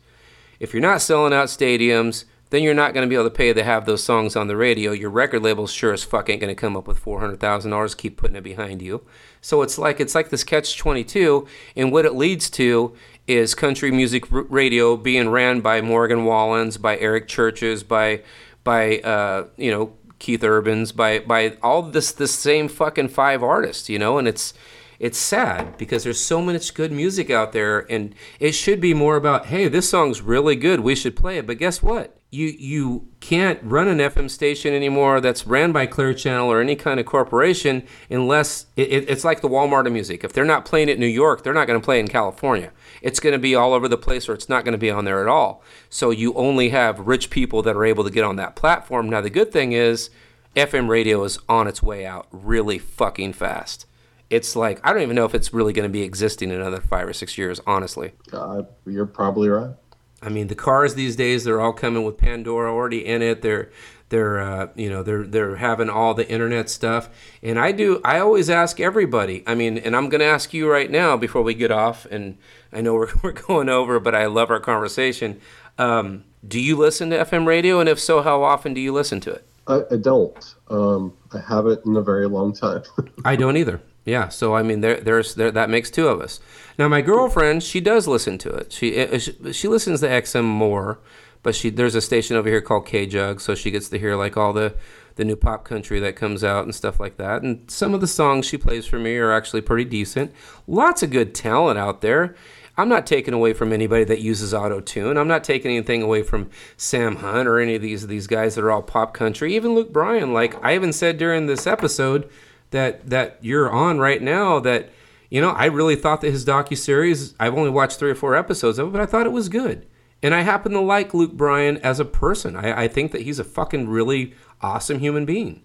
[0.59, 3.53] If you're not selling out stadiums, then you're not going to be able to pay
[3.53, 4.93] to have those songs on the radio.
[4.93, 7.71] Your record label sure as fuck ain't going to come up with four hundred thousand
[7.71, 7.95] dollars.
[7.95, 9.05] Keep putting it behind you.
[9.41, 12.95] So it's like it's like this catch twenty two, and what it leads to
[13.27, 18.23] is country music radio being ran by Morgan Wallens, by Eric Churches, by
[18.65, 23.89] by uh, you know Keith Urbans, by by all this this same fucking five artists,
[23.89, 24.53] you know, and it's
[25.01, 29.17] it's sad because there's so much good music out there and it should be more
[29.17, 31.47] about hey this song's really good we should play it.
[31.47, 32.17] But guess what?
[32.31, 36.77] You you can't run an fm station anymore that's ran by clear channel or any
[36.77, 40.23] kind of corporation unless it, it- it's like the walmart of music.
[40.23, 42.09] If they're not playing it in new york they're not going to play it in
[42.09, 42.71] california.
[43.03, 45.07] It's going to be all over the place or it's not going to be on
[45.07, 45.63] there at all.
[45.89, 49.09] So you only have rich people that are able to get on that platform.
[49.09, 50.11] Now the good thing is
[50.57, 53.87] fm radio is on its way out really fucking fast
[54.31, 56.81] it's like I don't even know if it's really going to be existing in another
[56.81, 57.61] five or six years.
[57.67, 59.75] Honestly, Uh, you're probably right.
[60.23, 63.43] I mean the cars these days they're all coming with Pandora already in it.
[63.43, 63.71] They're
[64.11, 67.09] they're uh, you know they're they're having all the internet stuff.
[67.43, 69.43] And I do I always ask everybody.
[69.47, 72.07] I mean, and I'm going to ask you right now before we get off.
[72.11, 72.37] And
[72.73, 75.41] I know we're we're going over, but I love our conversation.
[75.79, 77.81] Um, do you listen to FM radio?
[77.81, 79.47] And if so, how often do you listen to it?
[79.67, 80.55] I, I don't.
[80.69, 82.83] Um, I haven't in a very long time.
[83.25, 83.81] I don't either.
[84.05, 86.41] Yeah, so I mean, there, there's there, that makes two of us.
[86.79, 88.73] Now, my girlfriend, she does listen to it.
[88.73, 90.99] She uh, she, she listens to XM more,
[91.43, 94.17] but she there's a station over here called K Jug, so she gets to hear
[94.17, 94.75] like all the
[95.17, 97.43] the new pop country that comes out and stuff like that.
[97.43, 100.33] And some of the songs she plays for me are actually pretty decent.
[100.67, 102.35] Lots of good talent out there.
[102.79, 105.19] I'm not taking away from anybody that uses auto tune.
[105.19, 106.49] I'm not taking anything away from
[106.79, 109.55] Sam Hunt or any of these these guys that are all pop country.
[109.55, 110.33] Even Luke Bryan.
[110.33, 112.31] Like I even said during this episode
[112.71, 114.91] that that you're on right now that
[115.29, 117.35] you know I really thought that his docu series.
[117.39, 119.87] I've only watched three or four episodes of it, but I thought it was good.
[120.23, 122.55] And I happen to like Luke Bryan as a person.
[122.55, 125.63] I, I think that he's a fucking really awesome human being.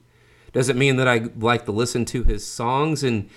[0.54, 3.30] Doesn't mean that I like to listen to his songs and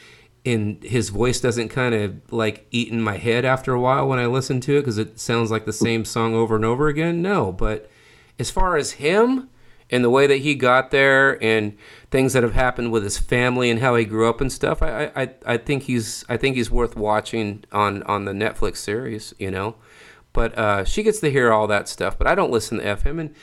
[0.47, 4.19] and his voice doesn't kind of like eat in my head after a while when
[4.19, 7.20] I listen to it because it sounds like the same song over and over again.
[7.20, 7.90] No, but
[8.39, 9.51] as far as him
[9.90, 11.77] and the way that he got there and
[12.10, 15.10] things that have happened with his family and how he grew up and stuff, I
[15.16, 19.35] I, I think he's I think he's worth watching on on the Netflix series.
[19.39, 19.77] You know,
[20.32, 22.19] but uh, she gets to hear all that stuff.
[22.19, 23.35] But I don't listen to FM and.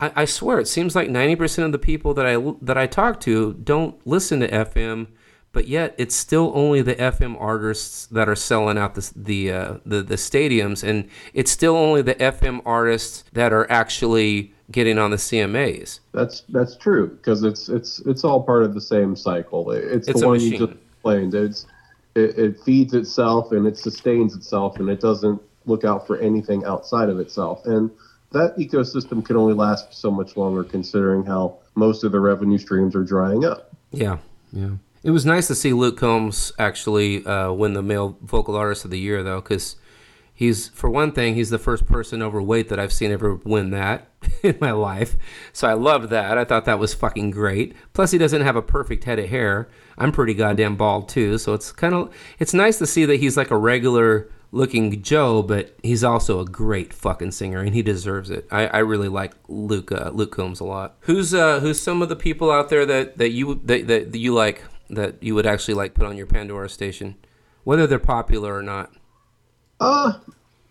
[0.00, 2.88] I, I swear, it seems like ninety percent of the people that I that I
[2.88, 5.06] talk to don't listen to FM
[5.54, 9.74] but yet it's still only the FM artists that are selling out the the uh,
[9.86, 15.10] the, the stadiums, and it's still only the FM artists that are actually getting on
[15.10, 16.00] the CMAs.
[16.12, 19.70] That's that's true because it's it's it's all part of the same cycle.
[19.70, 21.34] It's, It's the one you just explained.
[21.34, 21.66] It's
[22.14, 26.64] it, it feeds itself and it sustains itself and it doesn't look out for anything
[26.64, 27.64] outside of itself.
[27.64, 27.90] And
[28.32, 32.94] that ecosystem can only last so much longer, considering how most of the revenue streams
[32.94, 33.72] are drying up.
[33.92, 34.18] Yeah,
[34.52, 34.70] yeah.
[35.04, 38.90] It was nice to see Luke Combs actually uh, win the male vocal artist of
[38.90, 39.76] the year, though, because
[40.36, 44.08] He's for one thing, he's the first person overweight that I've seen ever win that
[44.42, 45.14] in my life.
[45.52, 46.36] So I loved that.
[46.36, 47.76] I thought that was fucking great.
[47.92, 49.68] Plus he doesn't have a perfect head of hair.
[49.96, 53.36] I'm pretty goddamn bald too, so it's kind of it's nice to see that he's
[53.36, 58.30] like a regular looking Joe, but he's also a great fucking singer and he deserves
[58.30, 58.48] it.
[58.50, 60.96] I, I really like Luke uh, Luke Combs a lot.
[61.02, 64.34] Who's uh who's some of the people out there that that you that, that you
[64.34, 67.16] like that you would actually like put on your Pandora station,
[67.64, 68.92] whether they're popular or not?
[69.80, 70.14] Uh,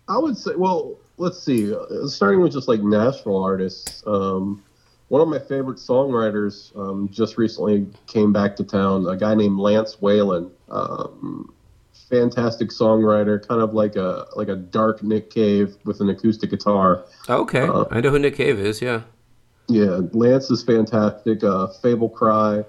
[0.08, 1.74] I would say, well, let's see.
[1.74, 4.62] Uh, starting with just like national artists, um,
[5.08, 9.06] one of my favorite songwriters um, just recently came back to town.
[9.06, 11.52] A guy named Lance Whalen, um,
[12.10, 17.04] fantastic songwriter, kind of like a like a dark Nick Cave with an acoustic guitar.
[17.28, 18.80] Okay, Uh, I know who Nick Cave is.
[18.80, 19.02] Yeah.
[19.68, 21.42] Yeah, Lance is fantastic.
[21.42, 22.64] Uh, Fable Cry,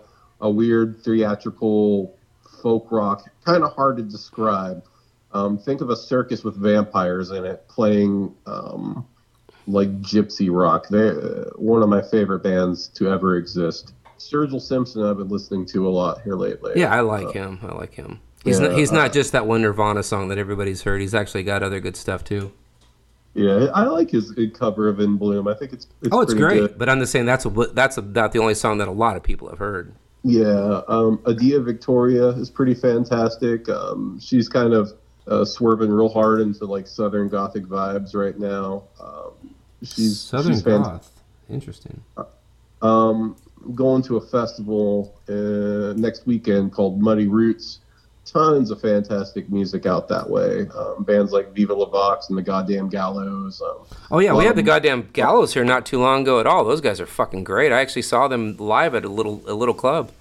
[0.45, 2.15] a weird theatrical
[2.61, 4.85] folk rock, kind of hard to describe.
[5.33, 9.05] Um, think of a circus with vampires in it playing um,
[9.67, 10.87] like gypsy rock.
[10.87, 13.93] They're uh, one of my favorite bands to ever exist.
[14.19, 16.73] Sturgill Simpson, I've been listening to a lot here lately.
[16.75, 17.59] Yeah, I like him.
[17.63, 18.21] I like him.
[18.43, 21.01] He's yeah, not, he's uh, not just that one Nirvana song that everybody's heard.
[21.01, 22.53] He's actually got other good stuff too.
[23.33, 25.47] Yeah, I like his cover of In Bloom.
[25.47, 26.59] I think it's, it's oh, it's great.
[26.59, 26.77] good.
[26.77, 29.23] But I'm just saying that's a, that's about the only song that a lot of
[29.23, 29.93] people have heard.
[30.27, 33.69] Yeah, um, Adia Victoria is pretty fantastic.
[33.69, 34.93] Um, she's kind of
[35.27, 38.85] uh, swerving real hard into like Southern Gothic vibes right now.
[38.99, 39.53] Um,
[39.83, 41.21] she's Southern she's Goth.
[41.47, 42.01] Interesting.
[42.81, 43.35] Um,
[43.75, 47.81] going to a festival uh, next weekend called Muddy Roots.
[48.25, 50.67] Tons of fantastic music out that way.
[50.75, 53.61] Um, bands like Viva Le Vox and the Goddamn Gallows.
[53.61, 56.65] Um, Oh yeah, we had the goddamn Gallows here not too long ago at all.
[56.65, 57.71] Those guys are fucking great.
[57.71, 60.11] I actually saw them live at a little a little club.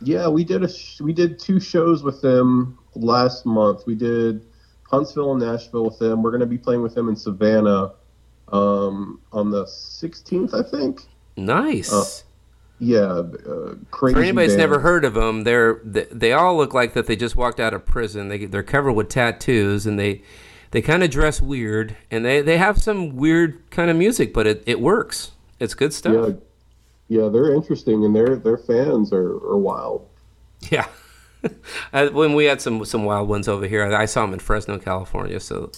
[0.00, 3.86] Yeah, we did a sh- we did two shows with them last month.
[3.86, 4.44] We did
[4.90, 6.22] Huntsville and Nashville with them.
[6.22, 7.92] We're going to be playing with them in Savannah
[8.52, 11.02] um, on the 16th, I think.
[11.36, 11.92] Nice.
[11.92, 12.04] Uh,
[12.80, 14.14] yeah, uh, crazy.
[14.14, 14.58] For anybody's band.
[14.58, 17.74] never heard of them, they're they, they all look like that they just walked out
[17.74, 18.28] of prison.
[18.28, 20.22] They they're covered with tattoos and they
[20.70, 24.46] they kind of dress weird and they they have some weird kind of music, but
[24.46, 25.32] it, it works.
[25.58, 26.36] It's good stuff.
[27.08, 30.06] Yeah, yeah, they're interesting and their their fans are, are wild.
[30.70, 30.86] Yeah.
[31.92, 35.38] When we had some some wild ones over here, I saw them in Fresno, California.
[35.38, 35.70] So,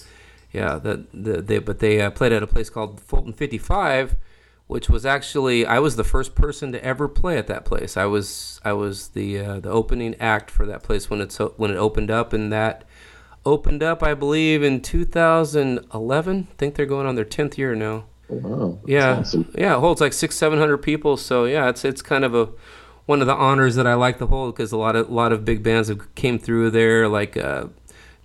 [0.52, 4.16] yeah, the, the they but they uh, played at a place called Fulton 55,
[4.70, 7.96] which was actually I was the first person to ever play at that place.
[7.96, 11.72] I was I was the uh, the opening act for that place when it's when
[11.72, 12.84] it opened up, and that
[13.44, 16.48] opened up I believe in 2011.
[16.50, 18.04] I think they're going on their 10th year now.
[18.30, 18.78] Oh, wow.
[18.86, 19.50] Yeah, awesome.
[19.58, 21.16] yeah, it holds like six, seven hundred people.
[21.16, 22.50] So yeah, it's it's kind of a
[23.06, 25.32] one of the honors that I like to hold because a lot of a lot
[25.32, 27.08] of big bands have came through there.
[27.08, 27.66] Like uh,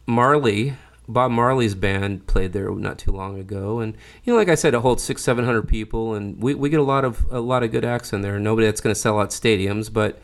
[0.06, 0.76] Marley,
[1.07, 4.73] Bob Marley's band played there not too long ago, and you know, like I said,
[4.73, 7.64] it holds six, seven hundred people, and we, we get a lot of a lot
[7.64, 8.40] of good acts in there.
[8.40, 10.19] Nobody that's going to sell out stadiums, but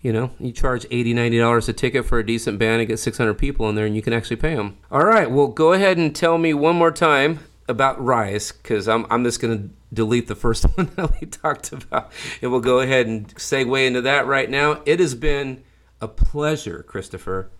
[0.00, 2.98] you know, you charge 80 90 dollars a ticket for a decent band and get
[2.98, 4.76] 600 people in there, and you can actually pay them.
[4.90, 9.06] All right, well, go ahead and tell me one more time about Rise, because I'm
[9.10, 12.80] I'm just going to delete the first one that we talked about, and we'll go
[12.80, 14.82] ahead and segue into that right now.
[14.84, 15.64] It has been
[16.00, 17.50] a pleasure, Christopher.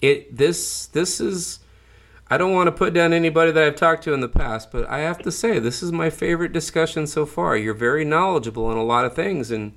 [0.00, 1.60] It this this is.
[2.30, 4.86] I don't want to put down anybody that I've talked to in the past, but
[4.88, 7.56] I have to say this is my favorite discussion so far.
[7.56, 9.72] You're very knowledgeable on a lot of things, and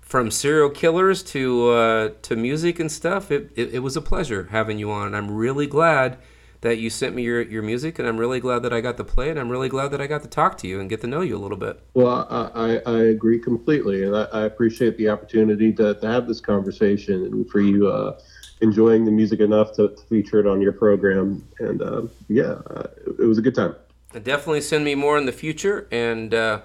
[0.00, 4.48] from serial killers to uh, to music and stuff, it, it, it was a pleasure
[4.50, 6.18] having you on, and I'm really glad
[6.60, 9.04] that you sent me your, your music, and I'm really glad that I got to
[9.04, 9.38] play it.
[9.38, 11.36] I'm really glad that I got to talk to you and get to know you
[11.36, 11.80] a little bit.
[11.94, 16.26] Well, I, I, I agree completely, and I, I appreciate the opportunity to, to have
[16.26, 18.18] this conversation and for you uh,
[18.60, 21.46] enjoying the music enough to, to feature it on your program.
[21.58, 23.74] And uh, yeah, uh, it, it was a good time.
[24.12, 26.62] Definitely send me more in the future, and uh,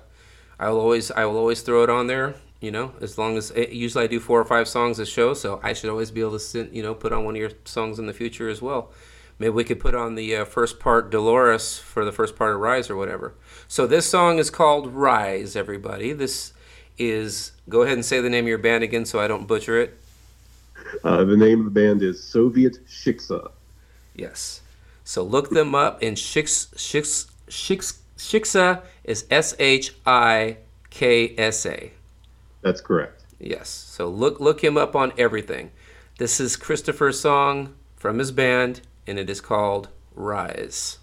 [0.60, 2.36] I will always I will always throw it on there.
[2.62, 5.34] You know, as long as eh, usually I do four or five songs a show,
[5.34, 7.52] so I should always be able to send, you know put on one of your
[7.66, 8.92] songs in the future as well.
[9.40, 12.62] Maybe we could put on the uh, first part Dolores for the first part of
[12.62, 13.34] Rise or whatever.
[13.68, 15.58] So this song is called Rise.
[15.58, 16.54] Everybody, this
[16.98, 19.82] is go ahead and say the name of your band again so I don't butcher
[19.82, 20.00] it.
[21.04, 23.52] Uh, the name of the band is Soviet Shiksa.
[24.16, 24.62] Yes.
[25.04, 30.58] So look them up, and Shiks Shiks Shiks Shiksa is S H I
[30.90, 31.92] K S A.
[32.62, 33.24] That's correct.
[33.40, 33.70] Yes.
[33.70, 35.72] So look look him up on everything.
[36.20, 41.00] This is Christopher's song from his band, and it is called Rise.